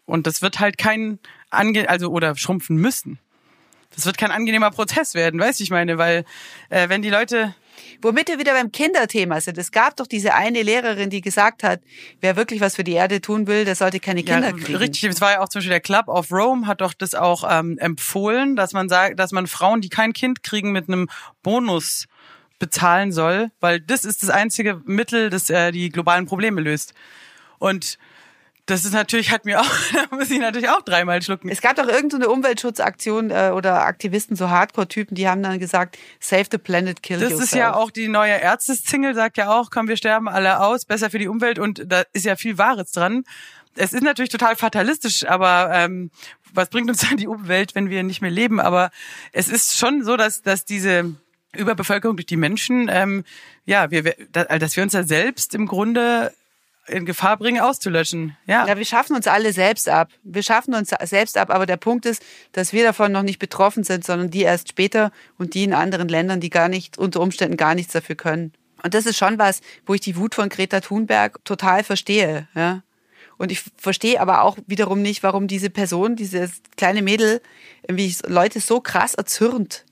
Und 0.05 0.25
das 0.25 0.41
wird 0.41 0.59
halt 0.59 0.77
kein 0.77 1.19
ange 1.49 1.89
also 1.89 2.09
oder 2.09 2.35
schrumpfen 2.35 2.77
müssen. 2.77 3.19
Das 3.95 4.05
wird 4.05 4.17
kein 4.17 4.31
angenehmer 4.31 4.71
Prozess 4.71 5.15
werden, 5.15 5.39
weißt 5.39 5.59
du, 5.59 5.63
ich 5.63 5.71
meine, 5.71 5.97
weil 5.97 6.23
äh, 6.69 6.89
wenn 6.89 7.01
die 7.01 7.09
Leute 7.09 7.55
Womit 8.01 8.27
wir 8.27 8.39
wieder 8.39 8.53
beim 8.53 8.71
Kinderthema 8.71 9.41
sind. 9.41 9.57
Es 9.57 9.71
gab 9.71 9.95
doch 9.97 10.07
diese 10.07 10.33
eine 10.33 10.63
Lehrerin, 10.63 11.09
die 11.09 11.21
gesagt 11.21 11.63
hat, 11.63 11.81
wer 12.21 12.35
wirklich 12.35 12.61
was 12.61 12.75
für 12.75 12.83
die 12.83 12.93
Erde 12.93 13.21
tun 13.21 13.47
will, 13.47 13.65
der 13.65 13.75
sollte 13.75 13.99
keine 13.99 14.23
Kinder 14.23 14.49
ja, 14.49 14.53
kriegen. 14.53 14.75
richtig, 14.75 15.03
es 15.03 15.21
war 15.21 15.31
ja 15.31 15.41
auch 15.41 15.49
zum 15.49 15.59
Beispiel 15.59 15.71
der 15.71 15.81
Club 15.81 16.07
of 16.07 16.31
Rome 16.31 16.67
hat 16.67 16.81
doch 16.81 16.93
das 16.93 17.15
auch 17.15 17.43
ähm, 17.49 17.77
empfohlen, 17.79 18.55
dass 18.55 18.73
man 18.73 18.89
sagt, 18.89 19.19
dass 19.19 19.31
man 19.31 19.47
Frauen, 19.47 19.81
die 19.81 19.89
kein 19.89 20.13
Kind 20.13 20.43
kriegen, 20.43 20.71
mit 20.71 20.87
einem 20.87 21.07
Bonus 21.43 22.07
bezahlen 22.59 23.11
soll, 23.11 23.51
weil 23.59 23.79
das 23.79 24.03
ist 24.03 24.23
das 24.23 24.29
einzige 24.29 24.81
Mittel, 24.85 25.29
das 25.29 25.49
äh, 25.49 25.71
die 25.71 25.89
globalen 25.89 26.25
Probleme 26.25 26.61
löst. 26.61 26.93
Und 27.59 27.97
das 28.67 28.83
ist 28.83 28.93
natürlich, 28.93 29.31
hat 29.31 29.45
mir 29.45 29.59
auch, 29.59 29.71
da 29.93 30.15
muss 30.15 30.29
ich 30.29 30.39
natürlich 30.39 30.69
auch 30.69 30.81
dreimal 30.81 31.21
schlucken. 31.21 31.49
Es 31.49 31.61
gab 31.61 31.77
doch 31.77 31.87
irgendeine 31.87 32.25
so 32.25 32.31
Umweltschutzaktion 32.31 33.31
äh, 33.31 33.51
oder 33.53 33.85
Aktivisten, 33.85 34.35
so 34.35 34.49
Hardcore-Typen, 34.49 35.15
die 35.15 35.27
haben 35.27 35.41
dann 35.41 35.57
gesagt, 35.57 35.97
save 36.19 36.45
the 36.51 36.57
planet, 36.57 37.01
kill 37.01 37.19
Das 37.19 37.31
yourself. 37.31 37.51
ist 37.51 37.55
ja 37.55 37.73
auch 37.73 37.89
die 37.89 38.09
neue 38.09 38.33
Ärztesingle, 38.33 39.15
sagt 39.15 39.37
ja 39.37 39.49
auch, 39.49 39.71
komm, 39.71 39.87
wir 39.87 39.97
sterben 39.97 40.27
alle 40.27 40.59
aus, 40.59 40.85
besser 40.85 41.09
für 41.09 41.17
die 41.17 41.27
Umwelt 41.27 41.59
und 41.59 41.83
da 41.87 42.03
ist 42.13 42.25
ja 42.25 42.35
viel 42.35 42.57
Wahres 42.57 42.91
dran. 42.91 43.23
Es 43.75 43.93
ist 43.93 44.03
natürlich 44.03 44.31
total 44.31 44.55
fatalistisch, 44.55 45.25
aber 45.25 45.69
ähm, 45.73 46.11
was 46.53 46.69
bringt 46.69 46.89
uns 46.89 47.01
dann 47.09 47.17
die 47.17 47.27
Umwelt, 47.27 47.73
wenn 47.73 47.89
wir 47.89 48.03
nicht 48.03 48.21
mehr 48.21 48.31
leben? 48.31 48.59
Aber 48.59 48.91
es 49.31 49.47
ist 49.47 49.77
schon 49.77 50.03
so, 50.03 50.17
dass, 50.17 50.41
dass 50.41 50.65
diese 50.65 51.15
Überbevölkerung 51.55 52.17
durch 52.17 52.25
die 52.25 52.37
Menschen, 52.37 52.89
ähm, 52.91 53.23
ja, 53.65 53.91
wir, 53.91 54.13
dass 54.31 54.75
wir 54.75 54.83
uns 54.83 54.93
ja 54.93 55.03
selbst 55.03 55.55
im 55.55 55.67
Grunde 55.67 56.33
in 56.87 57.05
Gefahr 57.05 57.37
bringen, 57.37 57.61
auszulöschen. 57.61 58.35
Ja. 58.45 58.67
Ja, 58.67 58.77
wir 58.77 58.85
schaffen 58.85 59.15
uns 59.15 59.27
alle 59.27 59.53
selbst 59.53 59.89
ab. 59.89 60.09
Wir 60.23 60.43
schaffen 60.43 60.73
uns 60.73 60.91
selbst 61.03 61.37
ab, 61.37 61.49
aber 61.49 61.65
der 61.65 61.77
Punkt 61.77 62.05
ist, 62.05 62.23
dass 62.53 62.73
wir 62.73 62.83
davon 62.83 63.11
noch 63.11 63.23
nicht 63.23 63.39
betroffen 63.39 63.83
sind, 63.83 64.05
sondern 64.05 64.29
die 64.29 64.41
erst 64.41 64.69
später 64.69 65.11
und 65.37 65.53
die 65.53 65.63
in 65.63 65.73
anderen 65.73 66.07
Ländern, 66.07 66.39
die 66.39 66.49
gar 66.49 66.69
nicht, 66.69 66.97
unter 66.97 67.21
Umständen 67.21 67.57
gar 67.57 67.75
nichts 67.75 67.93
dafür 67.93 68.15
können. 68.15 68.53
Und 68.83 68.93
das 68.93 69.05
ist 69.05 69.17
schon 69.17 69.37
was, 69.37 69.61
wo 69.85 69.93
ich 69.93 70.01
die 70.01 70.17
Wut 70.17 70.35
von 70.35 70.49
Greta 70.49 70.81
Thunberg 70.81 71.43
total 71.43 71.83
verstehe, 71.83 72.47
ja. 72.55 72.83
Und 73.37 73.51
ich 73.51 73.63
verstehe 73.77 74.19
aber 74.19 74.41
auch 74.41 74.57
wiederum 74.65 75.03
nicht, 75.03 75.21
warum 75.21 75.47
diese 75.47 75.69
Person, 75.69 76.15
dieses 76.15 76.61
kleine 76.75 77.03
Mädel, 77.03 77.41
irgendwie 77.87 78.15
Leute 78.25 78.59
so 78.59 78.81
krass 78.81 79.13
erzürnt. 79.13 79.85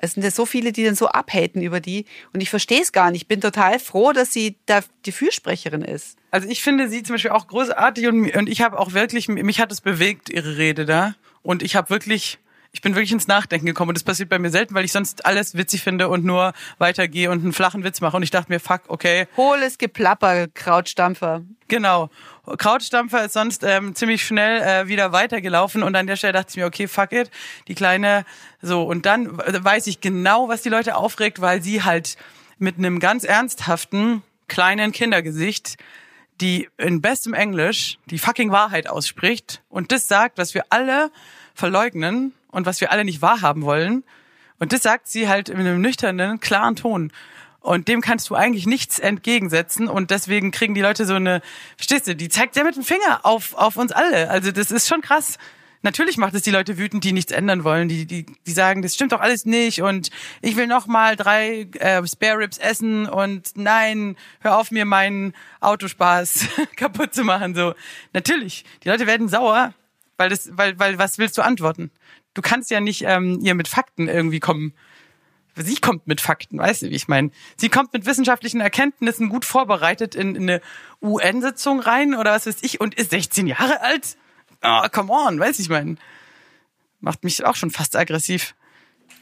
Es 0.00 0.12
sind 0.14 0.22
ja 0.22 0.30
so 0.30 0.46
viele, 0.46 0.72
die 0.72 0.84
dann 0.84 0.94
so 0.94 1.08
abhaten 1.08 1.62
über 1.62 1.80
die. 1.80 2.04
Und 2.32 2.40
ich 2.40 2.50
verstehe 2.50 2.80
es 2.80 2.92
gar 2.92 3.10
nicht. 3.10 3.22
Ich 3.22 3.28
bin 3.28 3.40
total 3.40 3.78
froh, 3.78 4.12
dass 4.12 4.32
sie 4.32 4.56
da 4.66 4.80
die 5.06 5.12
Fürsprecherin 5.12 5.82
ist. 5.82 6.18
Also 6.30 6.48
ich 6.48 6.62
finde 6.62 6.88
sie 6.88 7.02
zum 7.02 7.14
Beispiel 7.14 7.30
auch 7.30 7.46
großartig 7.46 8.06
und, 8.06 8.34
und 8.34 8.48
ich 8.48 8.60
habe 8.60 8.78
auch 8.78 8.92
wirklich, 8.92 9.28
mich 9.28 9.60
hat 9.60 9.72
es 9.72 9.80
bewegt, 9.80 10.30
ihre 10.30 10.56
Rede 10.56 10.84
da. 10.84 11.14
Und 11.42 11.62
ich 11.62 11.76
habe 11.76 11.90
wirklich, 11.90 12.38
ich 12.78 12.82
bin 12.82 12.94
wirklich 12.94 13.10
ins 13.10 13.26
Nachdenken 13.26 13.66
gekommen. 13.66 13.88
Und 13.88 13.96
das 13.96 14.04
passiert 14.04 14.28
bei 14.28 14.38
mir 14.38 14.50
selten, 14.50 14.72
weil 14.72 14.84
ich 14.84 14.92
sonst 14.92 15.26
alles 15.26 15.56
witzig 15.56 15.82
finde 15.82 16.06
und 16.06 16.24
nur 16.24 16.52
weitergehe 16.78 17.28
und 17.28 17.42
einen 17.42 17.52
flachen 17.52 17.82
Witz 17.82 18.00
mache. 18.00 18.16
Und 18.16 18.22
ich 18.22 18.30
dachte 18.30 18.52
mir, 18.52 18.60
fuck, 18.60 18.82
okay, 18.86 19.26
Hohles 19.36 19.78
Geplapper, 19.78 20.46
Krautstampfer. 20.46 21.42
genau. 21.66 22.08
Krautstampfer 22.56 23.24
ist 23.24 23.32
sonst 23.32 23.64
ähm, 23.64 23.96
ziemlich 23.96 24.24
schnell 24.24 24.62
äh, 24.62 24.86
wieder 24.86 25.10
weitergelaufen 25.10 25.82
und 25.82 25.96
an 25.96 26.06
der 26.06 26.14
Stelle 26.14 26.34
dachte 26.34 26.50
ich 26.50 26.56
mir, 26.56 26.66
okay, 26.66 26.86
fuck 26.86 27.10
it, 27.10 27.32
die 27.66 27.74
kleine, 27.74 28.24
so 28.62 28.84
und 28.84 29.04
dann 29.04 29.36
weiß 29.36 29.88
ich 29.88 30.00
genau, 30.00 30.48
was 30.48 30.62
die 30.62 30.68
Leute 30.68 30.94
aufregt, 30.94 31.40
weil 31.40 31.60
sie 31.60 31.82
halt 31.82 32.16
mit 32.58 32.78
einem 32.78 33.00
ganz 33.00 33.24
ernsthaften 33.24 34.22
kleinen 34.46 34.92
Kindergesicht 34.92 35.76
die 36.40 36.68
in 36.76 37.02
bestem 37.02 37.34
Englisch 37.34 37.98
die 38.06 38.18
fucking 38.18 38.52
Wahrheit 38.52 38.88
ausspricht 38.88 39.60
und 39.68 39.90
das 39.90 40.06
sagt, 40.06 40.38
was 40.38 40.54
wir 40.54 40.64
alle 40.70 41.10
verleugnen 41.52 42.32
und 42.50 42.66
was 42.66 42.80
wir 42.80 42.92
alle 42.92 43.04
nicht 43.04 43.22
wahrhaben 43.22 43.62
wollen. 43.62 44.04
Und 44.58 44.72
das 44.72 44.82
sagt 44.82 45.08
sie 45.08 45.28
halt 45.28 45.48
in 45.48 45.58
einem 45.58 45.80
nüchternen, 45.80 46.40
klaren 46.40 46.76
Ton. 46.76 47.12
Und 47.60 47.88
dem 47.88 48.00
kannst 48.00 48.30
du 48.30 48.34
eigentlich 48.34 48.66
nichts 48.66 48.98
entgegensetzen. 48.98 49.88
Und 49.88 50.10
deswegen 50.10 50.50
kriegen 50.50 50.74
die 50.74 50.80
Leute 50.80 51.06
so 51.06 51.14
eine, 51.14 51.42
verstehst 51.76 52.06
du, 52.06 52.16
die 52.16 52.28
zeigt 52.28 52.56
ja 52.56 52.64
mit 52.64 52.76
dem 52.76 52.84
Finger 52.84 53.20
auf, 53.24 53.54
auf 53.54 53.76
uns 53.76 53.92
alle. 53.92 54.30
Also 54.30 54.52
das 54.52 54.70
ist 54.70 54.88
schon 54.88 55.00
krass. 55.00 55.38
Natürlich 55.82 56.16
macht 56.16 56.34
es 56.34 56.42
die 56.42 56.50
Leute 56.50 56.76
wütend, 56.76 57.04
die 57.04 57.12
nichts 57.12 57.30
ändern 57.30 57.62
wollen, 57.62 57.88
die 57.88 58.04
die 58.04 58.26
die 58.46 58.50
sagen, 58.50 58.82
das 58.82 58.94
stimmt 58.94 59.12
doch 59.12 59.20
alles 59.20 59.44
nicht 59.44 59.80
und 59.80 60.10
ich 60.42 60.56
will 60.56 60.66
noch 60.66 60.88
mal 60.88 61.14
drei 61.14 61.68
äh, 61.78 62.04
Spare 62.04 62.38
Ribs 62.38 62.58
essen 62.58 63.06
und 63.06 63.50
nein, 63.54 64.16
hör 64.40 64.58
auf 64.58 64.72
mir 64.72 64.84
meinen 64.84 65.34
Autospaß 65.60 66.46
kaputt 66.76 67.14
zu 67.14 67.22
machen 67.22 67.54
so. 67.54 67.74
Natürlich, 68.12 68.64
die 68.82 68.88
Leute 68.88 69.06
werden 69.06 69.28
sauer, 69.28 69.72
weil 70.16 70.30
das 70.30 70.50
weil 70.56 70.76
weil 70.80 70.98
was 70.98 71.18
willst 71.18 71.38
du 71.38 71.42
antworten? 71.42 71.92
Du 72.38 72.42
kannst 72.42 72.70
ja 72.70 72.78
nicht 72.78 73.02
ähm, 73.04 73.40
ihr 73.42 73.56
mit 73.56 73.66
Fakten 73.66 74.06
irgendwie 74.06 74.38
kommen. 74.38 74.72
Sie 75.56 75.74
kommt 75.74 76.06
mit 76.06 76.20
Fakten, 76.20 76.58
weißt 76.58 76.82
du, 76.82 76.90
wie 76.90 76.94
ich 76.94 77.08
meine? 77.08 77.32
Sie 77.56 77.68
kommt 77.68 77.92
mit 77.92 78.06
wissenschaftlichen 78.06 78.60
Erkenntnissen 78.60 79.28
gut 79.28 79.44
vorbereitet 79.44 80.14
in, 80.14 80.36
in 80.36 80.42
eine 80.42 80.60
UN-Sitzung 81.02 81.80
rein 81.80 82.14
oder 82.14 82.30
was 82.30 82.46
weiß 82.46 82.58
ich 82.62 82.80
und 82.80 82.94
ist 82.94 83.10
16 83.10 83.48
Jahre 83.48 83.80
alt 83.80 84.16
oh, 84.62 84.82
come 84.92 85.12
on, 85.12 85.40
weiß 85.40 85.58
ich 85.58 85.68
mein. 85.68 85.98
Macht 87.00 87.24
mich 87.24 87.44
auch 87.44 87.56
schon 87.56 87.72
fast 87.72 87.96
aggressiv. 87.96 88.54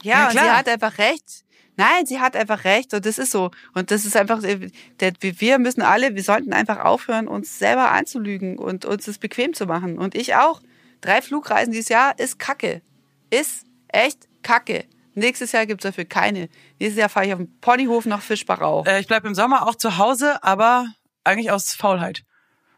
Ja, 0.03 0.19
Ja, 0.19 0.25
und 0.25 0.31
sie 0.33 0.37
klar. 0.37 0.57
hat 0.57 0.69
einfach 0.69 0.99
recht. 0.99 1.43
Nein, 1.75 2.05
sie 2.05 2.19
hat 2.19 2.35
einfach 2.35 2.65
recht 2.65 2.93
und 2.93 3.03
das 3.03 3.17
ist 3.17 3.31
so. 3.31 3.49
Und 3.73 3.89
das 3.89 4.05
ist 4.05 4.15
einfach, 4.15 4.43
äh, 4.43 4.69
wir 4.99 5.57
müssen 5.57 5.81
alle, 5.81 6.13
wir 6.13 6.23
sollten 6.23 6.53
einfach 6.53 6.85
aufhören, 6.85 7.27
uns 7.27 7.57
selber 7.57 7.91
anzulügen 7.91 8.59
und 8.59 8.85
uns 8.85 9.05
das 9.05 9.17
bequem 9.17 9.55
zu 9.55 9.65
machen. 9.65 9.97
Und 9.97 10.13
ich 10.13 10.35
auch. 10.35 10.61
Drei 11.01 11.21
Flugreisen 11.21 11.71
dieses 11.71 11.89
Jahr 11.89 12.17
ist 12.17 12.39
Kacke. 12.39 12.81
Ist 13.29 13.65
echt 13.87 14.27
Kacke. 14.43 14.85
Nächstes 15.17 15.51
Jahr 15.51 15.65
gibt's 15.65 15.83
dafür 15.83 16.05
keine. 16.05 16.47
Nächstes 16.79 16.99
Jahr 16.99 17.09
fahre 17.09 17.25
ich 17.25 17.33
auf 17.33 17.39
den 17.39 17.59
Ponyhof 17.59 18.05
nach 18.05 18.21
Fischbach 18.21 18.85
Äh, 18.85 18.99
ich 18.99 19.07
bleib 19.07 19.25
im 19.25 19.33
Sommer 19.33 19.67
auch 19.67 19.73
zu 19.73 19.97
Hause, 19.97 20.43
aber 20.43 20.85
eigentlich 21.23 21.49
aus 21.49 21.73
Faulheit. 21.73 22.23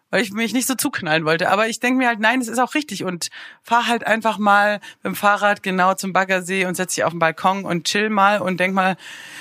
Weil 0.09 0.23
ich 0.23 0.31
mich 0.31 0.53
nicht 0.53 0.65
so 0.65 0.73
zuknallen 0.73 1.25
wollte. 1.25 1.51
Aber 1.51 1.67
ich 1.67 1.81
denke 1.81 1.97
mir 1.97 2.07
halt, 2.07 2.21
nein, 2.21 2.39
es 2.39 2.47
ist 2.47 2.57
auch 2.57 2.75
richtig. 2.75 3.03
Und 3.03 3.27
fahr 3.61 3.87
halt 3.87 4.07
einfach 4.07 4.37
mal 4.37 4.79
mit 5.03 5.05
dem 5.11 5.15
Fahrrad 5.15 5.61
genau 5.61 5.95
zum 5.95 6.13
Baggersee 6.13 6.65
und 6.65 6.75
setz 6.75 6.95
dich 6.95 7.03
auf 7.03 7.11
den 7.11 7.19
Balkon 7.19 7.65
und 7.65 7.85
chill 7.85 8.09
mal 8.09 8.39
und 8.39 8.59
denk 8.59 8.73
mal. 8.73 8.95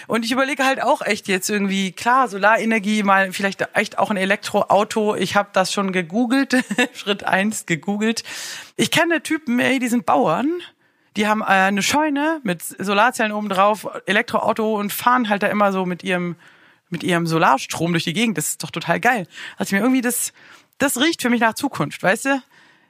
Und 0.08 0.24
ich 0.24 0.32
überlege 0.32 0.64
halt 0.64 0.82
auch 0.82 1.00
echt 1.00 1.28
jetzt 1.28 1.48
irgendwie, 1.48 1.92
klar, 1.92 2.28
Solarenergie, 2.28 3.04
mal 3.04 3.32
vielleicht 3.32 3.64
echt 3.74 3.96
auch 3.96 4.10
ein 4.10 4.16
Elektroauto. 4.16 5.14
Ich 5.14 5.36
habe 5.36 5.50
das 5.52 5.72
schon 5.72 5.92
gegoogelt, 5.92 6.56
Schritt 6.94 7.22
eins 7.22 7.64
gegoogelt. 7.64 8.24
Ich 8.74 8.90
kenne 8.90 9.22
Typen, 9.22 9.60
ey, 9.60 9.78
die 9.78 9.88
sind 9.88 10.04
Bauern. 10.04 10.50
Die 11.18 11.26
haben 11.26 11.42
äh, 11.42 11.46
eine 11.46 11.82
Scheune 11.82 12.40
mit 12.44 12.62
Solarzellen 12.62 13.32
oben 13.32 13.48
drauf, 13.48 13.88
Elektroauto 14.06 14.78
und 14.78 14.92
fahren 14.92 15.28
halt 15.28 15.42
da 15.42 15.48
immer 15.48 15.72
so 15.72 15.84
mit 15.84 16.04
ihrem 16.04 16.36
mit 16.90 17.02
ihrem 17.02 17.26
Solarstrom 17.26 17.92
durch 17.92 18.04
die 18.04 18.14
Gegend. 18.14 18.38
Das 18.38 18.48
ist 18.48 18.62
doch 18.62 18.70
total 18.70 18.98
geil. 19.00 19.26
Also 19.58 19.74
mir 19.74 19.82
irgendwie 19.82 20.00
das 20.00 20.32
das 20.78 20.96
riecht 20.98 21.20
für 21.20 21.28
mich 21.28 21.40
nach 21.40 21.54
Zukunft, 21.54 22.02
weißt 22.02 22.26
du? 22.26 22.42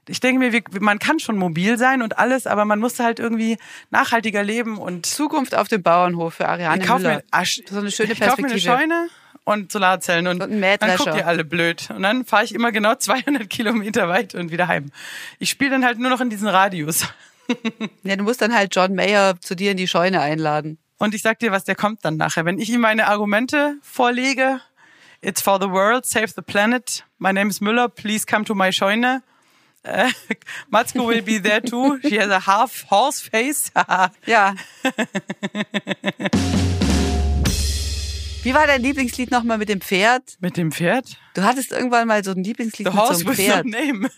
Ich 0.09 0.21
denke 0.21 0.39
mir, 0.39 0.63
man 0.81 0.99
kann 0.99 1.19
schon 1.21 1.37
mobil 1.37 1.79
sein 1.79 2.03
und 2.03 2.19
alles, 2.19 2.47
aber 2.47 2.65
man 2.65 2.79
muss 2.79 2.99
halt 2.99 3.19
irgendwie 3.19 3.59
nachhaltiger 3.91 4.43
leben 4.43 4.79
und 4.79 5.07
Zukunft 5.07 5.55
auf 5.55 5.69
dem 5.69 5.83
Bauernhof 5.83 6.35
für 6.35 6.49
Ariane 6.49 6.83
ich 6.83 6.87
kaufe 6.89 7.03
Müller. 7.03 7.17
mir, 7.17 7.45
So 7.67 7.79
eine 7.79 7.91
schöne 7.91 8.13
ich 8.13 8.21
kauf 8.21 8.39
mir 8.39 8.45
eine 8.45 8.55
Perspektive. 8.55 8.79
Scheune 8.79 9.09
und 9.45 9.73
Solarzellen 9.73 10.27
und, 10.27 10.43
Und 10.43 10.61
dann 10.61 10.97
guckt 10.97 11.17
ihr 11.17 11.27
alle 11.27 11.45
blöd. 11.45 11.89
Und 11.95 12.03
dann 12.03 12.27
fahre 12.27 12.45
ich 12.45 12.55
immer 12.55 12.73
genau 12.73 12.95
200 12.95 13.49
Kilometer 13.49 14.09
weit 14.09 14.35
und 14.35 14.51
wieder 14.51 14.69
heim. 14.69 14.93
Ich 15.39 15.49
spiele 15.49 15.71
dann 15.71 15.85
halt 15.85 15.99
nur 15.99 16.11
noch 16.11 16.21
in 16.21 16.29
diesen 16.29 16.49
Radius. 16.49 17.07
Ja, 18.03 18.17
du 18.17 18.23
musst 18.25 18.41
dann 18.43 18.55
halt 18.55 18.75
John 18.75 18.95
Mayer 18.95 19.41
zu 19.41 19.55
dir 19.55 19.71
in 19.73 19.77
die 19.77 19.89
Scheune 19.89 20.21
einladen. 20.21 20.79
Und 20.99 21.15
ich 21.15 21.23
sag 21.23 21.39
dir, 21.39 21.53
was 21.53 21.65
der 21.65 21.75
kommt 21.77 22.05
dann 22.05 22.17
nachher. 22.17 22.45
Wenn 22.45 22.59
ich 22.59 22.71
ihm 22.71 22.81
meine 22.81 23.07
Argumente 23.07 23.77
vorlege, 23.83 24.61
it's 25.21 25.41
for 25.41 25.61
the 25.61 25.69
world, 25.71 26.07
save 26.07 26.29
the 26.35 26.43
planet, 26.43 27.05
my 27.19 27.33
name 27.33 27.49
is 27.51 27.61
Müller, 27.61 27.89
please 27.89 28.27
come 28.27 28.45
to 28.45 28.55
my 28.55 28.73
Scheune. 28.73 29.23
Äh, 29.85 30.09
Matzko 30.71 31.07
will 31.09 31.23
be 31.23 31.41
there 31.41 31.63
too. 31.63 31.99
She 32.03 32.21
has 32.21 32.31
a 32.31 32.47
half 32.47 32.87
horse 32.91 33.23
face. 33.23 33.71
Ja. 34.27 34.55
Wie 38.43 38.55
war 38.55 38.67
dein 38.67 38.83
Lieblingslied 38.83 39.31
nochmal 39.31 39.59
mit 39.59 39.69
dem 39.69 39.81
Pferd? 39.81 40.37
Mit 40.41 40.57
dem 40.57 40.73
Pferd? 40.73 41.17
Du 41.35 41.43
hattest 41.43 41.73
irgendwann 41.73 42.07
mal 42.09 42.23
so 42.25 42.31
ein 42.31 42.43
Lieblingslied 42.43 42.87
The 42.89 42.93
mit 42.95 42.95
so 42.95 43.09
horse 43.09 43.21
einem 43.21 43.29
with 43.29 43.37
Pferd. 43.37 43.67
no 43.67 43.79
name. 43.79 44.11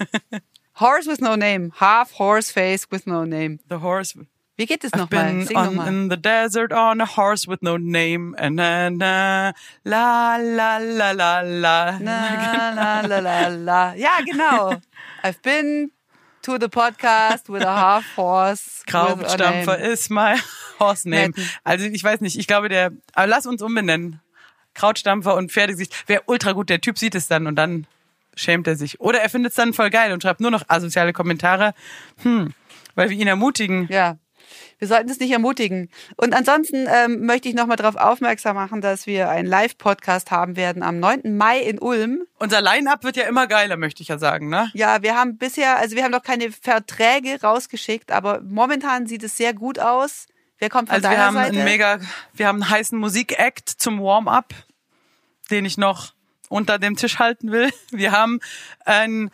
Horse 0.80 1.06
with 1.06 1.20
no 1.20 1.36
name. 1.36 1.72
Half 1.76 2.12
horse 2.12 2.50
face 2.50 2.86
with 2.90 3.06
no 3.06 3.24
name. 3.24 3.60
The 3.68 3.80
horse. 3.80 4.14
Wie 4.56 4.64
geht 4.64 4.82
es 4.82 4.92
nochmal? 4.92 5.46
Sing 5.46 5.54
nochmal. 5.54 5.86
in 5.86 6.08
the 6.08 6.16
desert 6.16 6.72
on 6.72 7.02
a 7.02 7.04
horse 7.04 7.46
with 7.46 7.62
no 7.62 7.76
name. 7.76 8.34
And 8.38 8.56
na, 8.56 8.88
na, 8.88 9.52
la, 9.84 10.38
la, 10.40 10.78
la, 10.78 11.10
la, 11.10 11.40
la. 11.42 11.98
La, 12.00 12.00
la, 12.00 13.00
la, 13.02 13.18
la, 13.18 13.48
la. 13.48 13.92
Ja, 13.92 14.22
genau. 14.24 14.80
I've 15.22 15.42
been 15.42 15.90
to 16.44 16.56
the 16.56 16.70
podcast 16.70 17.50
with 17.50 17.60
a 17.60 17.76
half 17.76 18.06
horse. 18.16 18.82
name. 18.88 19.92
ist 19.92 20.10
my 20.10 20.40
horse 20.78 21.06
name. 21.06 21.34
Also 21.62 21.84
ich 21.84 22.02
weiß 22.02 22.22
nicht, 22.22 22.38
ich 22.38 22.46
glaube 22.46 22.70
der, 22.70 22.92
aber 23.12 23.26
lass 23.26 23.44
uns 23.44 23.60
umbenennen. 23.60 24.22
Krautstampfer 24.72 25.34
und 25.34 25.52
Pferdegesicht. 25.52 26.08
Wäre 26.08 26.22
ultra 26.24 26.52
gut, 26.52 26.70
der 26.70 26.80
Typ 26.80 26.96
sieht 26.96 27.14
es 27.14 27.28
dann 27.28 27.46
und 27.46 27.56
dann 27.56 27.86
schämt 28.40 28.66
er 28.66 28.76
sich. 28.76 29.00
Oder 29.00 29.20
er 29.20 29.28
findet 29.28 29.50
es 29.50 29.56
dann 29.56 29.72
voll 29.72 29.90
geil 29.90 30.12
und 30.12 30.22
schreibt 30.22 30.40
nur 30.40 30.50
noch 30.50 30.64
asoziale 30.68 31.12
Kommentare. 31.12 31.74
Hm, 32.22 32.52
weil 32.94 33.10
wir 33.10 33.16
ihn 33.16 33.28
ermutigen. 33.28 33.86
Ja. 33.90 34.18
Wir 34.78 34.88
sollten 34.88 35.10
es 35.10 35.20
nicht 35.20 35.30
ermutigen. 35.30 35.90
Und 36.16 36.34
ansonsten 36.34 36.86
ähm, 36.88 37.26
möchte 37.26 37.48
ich 37.48 37.54
nochmal 37.54 37.76
darauf 37.76 37.96
aufmerksam 37.96 38.56
machen, 38.56 38.80
dass 38.80 39.06
wir 39.06 39.28
einen 39.28 39.46
Live-Podcast 39.46 40.30
haben 40.30 40.56
werden 40.56 40.82
am 40.82 40.98
9. 40.98 41.36
Mai 41.36 41.60
in 41.60 41.78
Ulm. 41.78 42.22
Unser 42.38 42.62
Line-Up 42.62 43.04
wird 43.04 43.16
ja 43.16 43.24
immer 43.28 43.46
geiler, 43.46 43.76
möchte 43.76 44.02
ich 44.02 44.08
ja 44.08 44.16
sagen, 44.18 44.48
ne? 44.48 44.70
Ja, 44.72 45.02
wir 45.02 45.14
haben 45.14 45.36
bisher, 45.36 45.76
also 45.76 45.96
wir 45.96 46.02
haben 46.04 46.10
noch 46.10 46.22
keine 46.22 46.50
Verträge 46.50 47.40
rausgeschickt, 47.42 48.10
aber 48.10 48.40
momentan 48.40 49.06
sieht 49.06 49.22
es 49.22 49.36
sehr 49.36 49.52
gut 49.52 49.78
aus. 49.78 50.26
Wer 50.58 50.70
kommt 50.70 50.88
von 50.88 50.96
Also 50.96 51.04
wir 51.08 51.10
deiner 51.16 51.26
haben 51.26 51.34
Seite? 51.34 51.56
einen 51.56 51.64
mega, 51.64 51.98
wir 52.32 52.46
haben 52.48 52.62
einen 52.62 52.70
heißen 52.70 52.98
Musik-Act 52.98 53.68
zum 53.68 54.00
Warm-up, 54.00 54.54
den 55.50 55.66
ich 55.66 55.76
noch 55.76 56.14
unter 56.50 56.78
dem 56.78 56.96
Tisch 56.96 57.18
halten 57.18 57.50
will. 57.50 57.70
Wir 57.90 58.12
haben 58.12 58.40
einen 58.84 59.30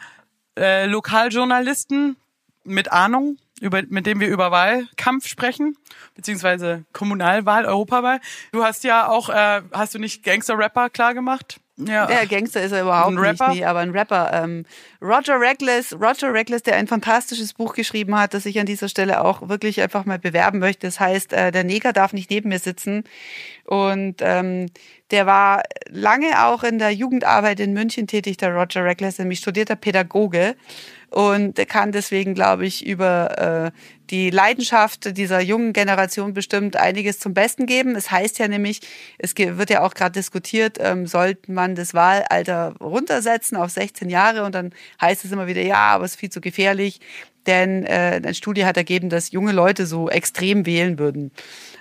äh, 0.57 0.87
Lokaljournalisten 0.87 2.17
mit 2.63 2.93
Ahnung, 2.93 3.39
über, 3.61 3.83
mit 3.89 4.07
dem 4.07 4.21
wir 4.21 4.29
über 4.29 4.51
Wahlkampf 4.51 5.29
sprechen, 5.29 5.77
beziehungsweise 6.15 6.85
Kommunalwahl, 6.93 7.65
Europawahl. 7.65 8.21
Du 8.53 8.65
hast 8.65 8.85
ja 8.85 9.09
auch, 9.09 9.29
äh, 9.29 9.63
hast 9.73 9.95
du 9.95 9.99
nicht 9.99 10.25
Gangster-Rapper 10.25 10.91
klar 10.91 11.15
gemacht? 11.15 11.61
Ja. 11.79 12.07
Der 12.07 12.27
Gangster 12.27 12.63
ist 12.63 12.73
er 12.73 12.83
überhaupt 12.83 13.13
Ein 13.13 13.19
Rapper? 13.19 13.49
nicht, 13.49 13.59
nee, 13.59 13.65
aber 13.65 13.81
ein 13.81 13.91
Rapper. 13.91 14.31
Ähm, 14.33 14.65
Roger 15.03 15.39
Reckless, 15.39 15.93
Roger 15.93 16.33
Reckless, 16.33 16.63
der 16.63 16.77
ein 16.77 16.87
fantastisches 16.87 17.53
Buch 17.53 17.75
geschrieben 17.75 18.19
hat, 18.19 18.33
das 18.33 18.47
ich 18.47 18.59
an 18.59 18.65
dieser 18.65 18.89
Stelle 18.89 19.23
auch 19.23 19.49
wirklich 19.49 19.83
einfach 19.83 20.07
mal 20.07 20.19
bewerben 20.19 20.59
möchte. 20.59 20.87
Das 20.87 21.01
heißt, 21.01 21.35
äh, 21.35 21.53
der 21.53 21.65
Neger 21.65 21.93
darf 21.93 22.15
nicht 22.15 22.31
neben 22.31 22.49
mir 22.49 22.59
sitzen. 22.59 23.05
Und 23.67 24.17
ähm, 24.21 24.67
der 25.11 25.27
war 25.27 25.63
lange 25.89 26.45
auch 26.45 26.63
in 26.63 26.79
der 26.79 26.91
Jugendarbeit 26.91 27.61
in 27.61 27.73
München 27.73 28.07
tätig, 28.07 28.37
der 28.37 28.55
Roger 28.55 28.85
Reckless, 28.85 29.19
nämlich 29.19 29.41
studierter 29.41 29.77
Pädagoge. 29.77 30.55
Und 31.11 31.59
er 31.59 31.67
kann 31.67 31.93
deswegen, 31.93 32.35
glaube 32.35 32.67
ich, 32.67 32.85
über 32.85 33.73
äh, 33.73 33.79
die 34.11 34.31
Leidenschaft 34.31 35.17
dieser 35.17 35.41
jungen 35.41 35.73
Generation 35.73 36.35
bestimmt 36.35 36.77
einiges 36.77 37.19
zum 37.19 37.33
Besten 37.33 37.67
geben. 37.67 37.97
Es 37.97 38.11
heißt 38.11 38.39
ja 38.39 38.49
nämlich, 38.49 38.81
es 39.19 39.35
wird 39.37 39.71
ja 39.71 39.83
auch 39.83 39.95
gerade 39.95 40.13
diskutiert, 40.13 40.79
ähm, 40.81 41.07
sollte 41.07 41.51
man 41.51 41.75
das 41.75 41.95
Wahlalter 41.95 42.75
runtersetzen 42.81 43.57
auf 43.57 43.71
16 43.71 44.11
Jahre 44.11 44.45
und 44.45 44.55
dann 44.55 44.73
heißt 45.01 45.25
es 45.25 45.33
immer 45.33 45.47
wieder, 45.47 45.63
ja, 45.63 45.95
aber 45.95 46.05
es 46.05 46.13
ist 46.13 46.21
viel 46.21 46.31
zu 46.31 46.41
gefährlich, 46.41 47.01
denn 47.47 47.85
äh, 47.85 48.21
eine 48.23 48.35
Studie 48.35 48.65
hat 48.65 48.77
ergeben, 48.77 49.09
dass 49.09 49.31
junge 49.31 49.53
Leute 49.53 49.87
so 49.87 50.11
extrem 50.11 50.67
wählen 50.67 50.99
würden. 50.99 51.31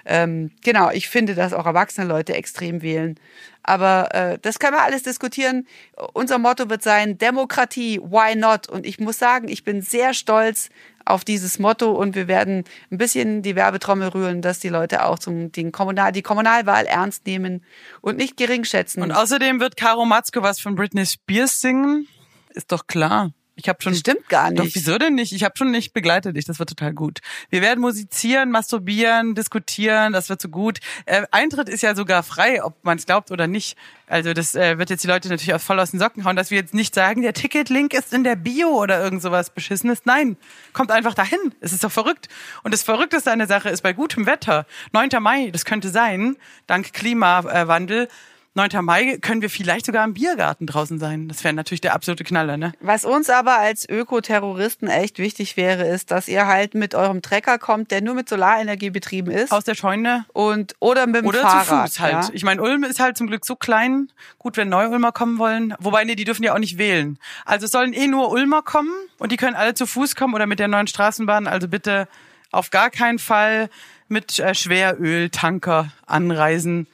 Ähm, 0.06 0.52
genau, 0.64 0.92
ich 0.92 1.10
finde, 1.10 1.34
dass 1.34 1.54
auch 1.54 1.66
erwachsene 1.66 2.08
Leute 2.08 2.36
extrem 2.36 2.82
wählen. 2.82 3.20
Aber 3.64 4.14
äh, 4.14 4.38
das 4.40 4.60
können 4.60 4.76
wir 4.76 4.84
alles 4.84 5.02
diskutieren. 5.02 5.66
Unser 6.14 6.38
Motto 6.38 6.70
wird 6.70 6.84
sein, 6.84 7.18
Demokratie, 7.18 8.00
why 8.00 8.36
not? 8.36 8.70
Und 8.70 8.86
ich 8.86 9.00
muss 9.00 9.18
sagen, 9.18 9.48
ich 9.48 9.64
bin 9.64 9.82
sehr 9.82 10.14
stolz 10.14 10.70
auf 11.06 11.24
dieses 11.24 11.60
Motto 11.60 11.92
und 11.92 12.16
wir 12.16 12.28
werden 12.28 12.64
ein 12.92 12.98
bisschen 12.98 13.42
die 13.42 13.56
Werbetrommel 13.56 14.10
rühren, 14.10 14.42
dass 14.42 14.60
die 14.60 14.70
Leute 14.70 15.06
auch 15.06 15.20
zum, 15.20 15.52
den 15.52 15.72
Kommunal, 15.72 16.12
die 16.12 16.22
Kommunalwahl 16.22 16.86
ernst 16.86 17.26
nehmen 17.26 17.64
und 18.02 18.18
nicht 18.18 18.38
gering 18.38 18.64
schätzen. 18.64 19.02
Und 19.02 19.12
außerdem 19.12 19.60
wird 19.60 19.78
Caro 19.78 20.06
Matzko 20.06 20.42
was 20.44 20.60
von 20.60 20.76
Britney 20.76 21.06
Spears 21.06 21.60
singen. 21.60 22.08
Ist 22.54 22.72
doch 22.72 22.88
klar. 22.88 23.32
Ich 23.58 23.70
habe 23.70 23.82
schon 23.82 23.94
Das 23.94 24.02
stimmt 24.02 24.28
gar 24.28 24.52
Doch, 24.52 24.66
nicht. 24.66 24.76
wieso 24.76 24.98
denn 24.98 25.16
nicht? 25.16 25.32
Ich 25.32 25.44
habe 25.44 25.56
schon 25.58 25.72
nicht 25.72 25.94
begleitet 25.94 26.36
dich, 26.36 26.44
das 26.46 26.60
wird 26.60 26.70
total 26.70 26.94
gut. 26.94 27.20
Wir 27.50 27.62
werden 27.62 27.80
musizieren, 27.80 28.52
masturbieren, 28.52 29.34
diskutieren, 29.34 30.12
das 30.12 30.28
wird 30.28 30.42
so 30.42 30.50
gut. 30.50 30.80
Äh, 31.06 31.24
Eintritt 31.32 31.70
ist 31.70 31.82
ja 31.82 31.96
sogar 31.96 32.24
frei, 32.24 32.64
ob 32.64 32.76
man 32.84 32.98
es 32.98 33.06
glaubt 33.06 33.32
oder 33.32 33.48
nicht. 33.48 33.78
Also 34.08 34.34
das 34.34 34.56
äh, 34.56 34.78
wird 34.78 34.90
jetzt 34.90 35.04
die 35.04 35.08
Leute 35.08 35.30
natürlich 35.30 35.54
auch 35.54 35.62
voll 35.62 35.80
aus 35.80 35.92
den 35.92 36.00
Socken 36.00 36.26
hauen, 36.26 36.36
dass 36.36 36.52
wir 36.52 36.58
jetzt 36.58 36.74
nicht 36.74 36.94
sagen, 36.94 37.22
der 37.22 37.34
Ticketlink 37.34 37.94
ist 37.94 38.14
in 38.14 38.24
der 38.26 38.36
Bio 38.36 38.68
oder 38.70 39.02
irgend 39.02 39.22
sowas 39.22 39.50
beschissenes. 39.50 40.02
Nein, 40.06 40.36
kommt 40.74 40.92
einfach 40.92 41.14
dahin. 41.14 41.40
Es 41.62 41.72
ist 41.72 41.84
doch 41.84 41.92
verrückt. 41.92 42.28
Und 42.64 42.74
das 42.74 42.84
Verrückteste 42.84 43.32
an 43.32 43.40
der 43.40 43.48
Sache 43.48 43.70
ist 43.70 43.82
bei 43.82 43.94
gutem 43.94 44.26
Wetter, 44.26 44.66
9. 44.92 45.10
Mai, 45.22 45.50
das 45.52 45.64
könnte 45.64 45.90
sein, 45.90 46.36
dank 46.68 46.92
Klimawandel, 46.92 48.10
9. 48.56 48.70
Mai 48.86 49.18
können 49.22 49.42
wir 49.42 49.50
vielleicht 49.50 49.86
sogar 49.86 50.06
im 50.06 50.14
Biergarten 50.14 50.66
draußen 50.66 50.98
sein. 50.98 51.28
Das 51.28 51.44
wäre 51.44 51.54
natürlich 51.54 51.82
der 51.82 51.94
absolute 51.94 52.24
Knaller, 52.24 52.56
ne? 52.56 52.72
Was 52.80 53.04
uns 53.04 53.30
aber 53.30 53.58
als 53.58 53.88
Ökoterroristen 53.88 54.88
echt 54.88 55.20
wichtig 55.20 55.58
wäre, 55.58 55.86
ist, 55.86 56.10
dass 56.10 56.30
ihr 56.30 56.48
halt 56.48 56.74
mit 56.74 56.96
eurem 56.96 57.22
Trecker 57.22 57.60
kommt, 57.60 57.92
der 57.92 58.02
nur 58.02 58.14
mit 58.14 58.30
Solarenergie 58.30 58.92
betrieben 58.92 59.30
ist. 59.30 59.52
Aus 59.52 59.66
der 59.66 59.76
Scheune. 59.76 60.26
Und, 60.32 60.74
oder 60.80 61.06
mit 61.06 61.18
dem 61.18 61.26
Oder 61.26 61.42
Fahrrad. 61.42 61.90
zu 61.90 61.96
Fuß 61.96 62.00
halt. 62.00 62.14
Ja? 62.14 62.30
Ich 62.32 62.46
meine, 62.46 62.62
Ulm 62.62 62.86
ist 62.86 63.02
halt 63.02 63.18
zum 63.18 63.28
Glück 63.28 63.46
so 63.46 63.58
klein. 63.58 64.08
Gut, 64.40 64.56
wenn 64.56 64.70
Neu-Ulmer 64.70 65.12
kommen 65.12 65.38
wollen. 65.38 65.74
Wobei, 65.80 66.06
nee, 66.06 66.16
die 66.16 66.24
dürfen 66.24 66.44
ja 66.44 66.54
auch 66.54 66.60
nicht 66.60 66.78
wählen. 66.78 67.20
Also 67.44 67.66
es 67.66 67.72
sollen 67.74 67.92
eh 67.92 68.08
nur 68.08 68.32
Ulmer 68.32 68.62
kommen 68.62 68.94
und 69.18 69.34
die 69.34 69.38
können 69.38 69.58
alle 69.58 69.74
zu 69.74 69.86
Fuß 69.86 70.16
kommen 70.16 70.34
oder 70.34 70.46
mit 70.46 70.60
der 70.60 70.70
neuen 70.70 70.88
Straßenbahn. 70.88 71.48
Also 71.48 71.68
bitte 71.68 72.08
auf 72.54 72.70
gar 72.70 72.90
keinen 72.90 73.20
Fall 73.20 73.70
mit 74.08 74.40
äh, 74.40 74.56
Schweröltanker 74.56 75.92
anreisen. 76.06 76.88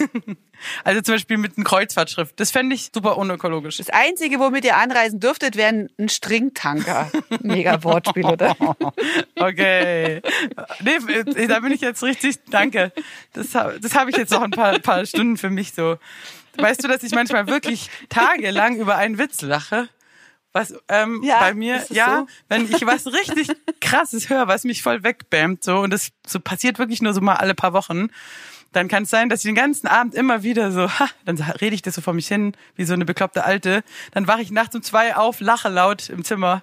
also 0.84 1.00
zum 1.00 1.14
Beispiel 1.14 1.36
mit 1.36 1.56
einem 1.56 1.64
Kreuzfahrtschrift. 1.64 2.38
Das 2.38 2.50
fände 2.50 2.74
ich 2.74 2.90
super 2.94 3.16
unökologisch. 3.16 3.78
Das 3.78 3.90
Einzige, 3.90 4.38
womit 4.38 4.64
ihr 4.64 4.76
anreisen 4.76 5.20
dürftet, 5.20 5.56
wäre 5.56 5.88
ein 5.98 6.08
Stringtanker. 6.08 7.10
Mega 7.42 7.82
Wortspiel, 7.82 8.24
oder? 8.24 8.56
Okay. 9.36 10.22
Nee, 10.80 11.12
äh, 11.12 11.46
da 11.46 11.60
bin 11.60 11.72
ich 11.72 11.80
jetzt 11.80 12.02
richtig, 12.02 12.36
danke. 12.50 12.92
Das, 13.32 13.50
das 13.50 13.94
habe 13.94 14.10
ich 14.10 14.16
jetzt 14.16 14.30
noch 14.30 14.42
ein 14.42 14.50
paar, 14.50 14.78
paar 14.78 15.04
Stunden 15.06 15.36
für 15.36 15.50
mich 15.50 15.72
so. 15.72 15.98
Weißt 16.56 16.82
du, 16.82 16.88
dass 16.88 17.02
ich 17.02 17.12
manchmal 17.12 17.46
wirklich 17.46 17.90
tagelang 18.08 18.76
über 18.76 18.96
einen 18.96 19.18
Witz 19.18 19.42
lache? 19.42 19.88
Was 20.52 20.72
ähm, 20.88 21.20
Ja, 21.24 21.40
bei 21.40 21.52
mir, 21.52 21.84
ja, 21.90 22.20
so? 22.20 22.26
wenn 22.48 22.72
ich 22.72 22.86
was 22.86 23.08
richtig 23.08 23.48
krasses 23.80 24.30
höre, 24.30 24.46
was 24.46 24.62
mich 24.62 24.82
voll 24.82 25.02
wegbämmt, 25.02 25.64
so, 25.64 25.78
und 25.80 25.90
das 25.90 26.10
so 26.24 26.38
passiert 26.38 26.78
wirklich 26.78 27.02
nur 27.02 27.12
so 27.12 27.20
mal 27.20 27.34
alle 27.34 27.56
paar 27.56 27.72
Wochen, 27.72 28.08
dann 28.74 28.88
kann 28.88 29.04
es 29.04 29.10
sein, 29.10 29.28
dass 29.28 29.40
ich 29.40 29.48
den 29.48 29.54
ganzen 29.54 29.86
Abend 29.86 30.14
immer 30.14 30.42
wieder 30.42 30.72
so, 30.72 30.90
ha, 30.90 31.08
dann 31.24 31.36
rede 31.60 31.74
ich 31.74 31.82
das 31.82 31.94
so 31.94 32.00
vor 32.00 32.12
mich 32.12 32.28
hin, 32.28 32.56
wie 32.76 32.84
so 32.84 32.92
eine 32.92 33.04
bekloppte 33.04 33.44
Alte. 33.44 33.82
Dann 34.12 34.26
wache 34.26 34.42
ich 34.42 34.50
nachts 34.50 34.74
um 34.74 34.82
zwei 34.82 35.16
auf, 35.16 35.40
lache 35.40 35.68
laut 35.68 36.08
im 36.08 36.24
Zimmer, 36.24 36.62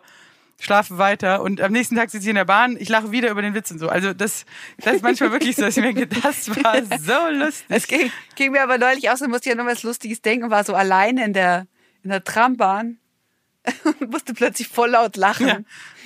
schlafe 0.60 0.98
weiter 0.98 1.42
und 1.42 1.62
am 1.62 1.72
nächsten 1.72 1.96
Tag 1.96 2.10
sitze 2.10 2.26
ich 2.26 2.30
in 2.30 2.36
der 2.36 2.46
Bahn, 2.46 2.78
ich 2.78 2.90
lache 2.90 3.12
wieder 3.12 3.32
über 3.32 3.42
den 3.42 3.54
Witz 3.54 3.72
und 3.72 3.80
so. 3.80 3.90
Also 3.90 4.14
das, 4.14 4.46
das 4.80 4.96
ist 4.96 5.04
manchmal 5.04 5.32
wirklich 5.32 5.56
so, 5.56 5.64
dass 5.64 5.78
ich 5.78 5.84
mir 5.84 5.94
denke, 5.94 6.22
das 6.22 6.50
war 6.64 6.76
so 7.00 7.34
lustig. 7.34 7.66
Es 7.70 7.88
ging, 7.88 8.12
ging 8.36 8.52
mir 8.52 8.64
aber 8.64 8.78
neulich 8.78 9.10
auch 9.10 9.18
so, 9.18 9.28
musste 9.28 9.50
ich 9.50 9.56
ja 9.56 9.62
noch 9.62 9.70
was 9.70 9.84
Lustiges 9.84 10.22
denken, 10.22 10.50
war 10.50 10.64
so 10.64 10.76
alleine 10.76 11.26
in 11.26 11.34
der, 11.34 11.66
in 12.04 12.10
der 12.10 12.24
Trambahn 12.24 12.98
und 13.84 14.02
musste 14.12 14.34
plötzlich 14.34 14.68
voll 14.68 14.92
laut 14.92 15.16
lachen. 15.16 15.48
Ja, 15.48 15.60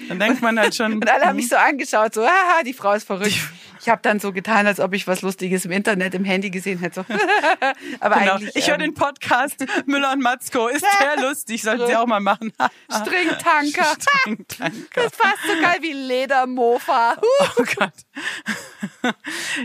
dann 0.10 0.20
denkt 0.20 0.41
man 0.41 0.60
halt 0.60 0.76
schon. 0.76 0.93
Und 0.93 1.10
alle 1.10 1.26
haben 1.26 1.36
mich 1.36 1.49
so 1.49 1.56
angeschaut, 1.56 2.14
so, 2.14 2.24
haha, 2.26 2.64
die 2.64 2.74
Frau 2.74 2.93
ist 2.93 3.08
verrückt. 3.08 3.39
Ich 3.82 3.90
habe 3.90 4.02
dann 4.02 4.20
so 4.20 4.32
getan, 4.32 4.68
als 4.68 4.80
ob 4.80 4.94
ich 4.94 5.08
was 5.08 5.22
Lustiges 5.22 5.66
im 5.66 5.72
Internet, 5.72 6.14
im 6.14 6.24
Handy 6.26 6.50
gesehen 6.50 6.80
hätte. 6.80 7.06
Aber 8.00 8.16
Genau. 8.20 8.34
eigentlich. 8.36 8.56
Ich 8.56 8.68
höre 8.68 8.76
ähm, 8.76 8.82
den 8.82 8.94
Podcast 8.94 9.66
Müller 9.86 10.12
und 10.14 10.22
Matzko. 10.22 10.68
Ist 10.68 10.86
sehr 11.00 11.22
lustig. 11.22 11.62
Sollten 11.62 11.88
Sie 11.88 11.96
auch 11.96 12.08
mal 12.08 12.20
machen. 12.20 12.52
Stringtanker. 12.90 13.96
Stringtanker. 14.24 14.74
Das 14.94 15.06
ist 15.06 15.16
fast 15.16 15.38
so 15.46 15.62
geil 15.62 15.78
wie 15.82 15.94
Ledermofa. 15.94 17.16
Oh 17.58 17.64
Gott. 17.78 17.94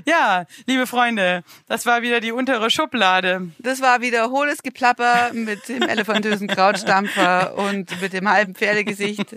Ja, 0.04 0.44
liebe 0.66 0.86
Freunde, 0.86 1.42
das 1.66 1.86
war 1.86 2.02
wieder 2.02 2.20
die 2.20 2.32
untere 2.32 2.70
Schublade. 2.70 3.48
Das 3.58 3.80
war 3.80 4.00
wieder 4.02 4.30
hohles 4.30 4.62
Geplapper 4.62 5.30
mit 5.32 5.68
dem 5.68 5.82
elefantösen 5.82 6.46
Krautstampfer 6.48 7.54
und 7.56 8.00
mit 8.00 8.12
dem 8.12 8.28
halben 8.28 8.54
Pferdegesicht, 8.54 9.34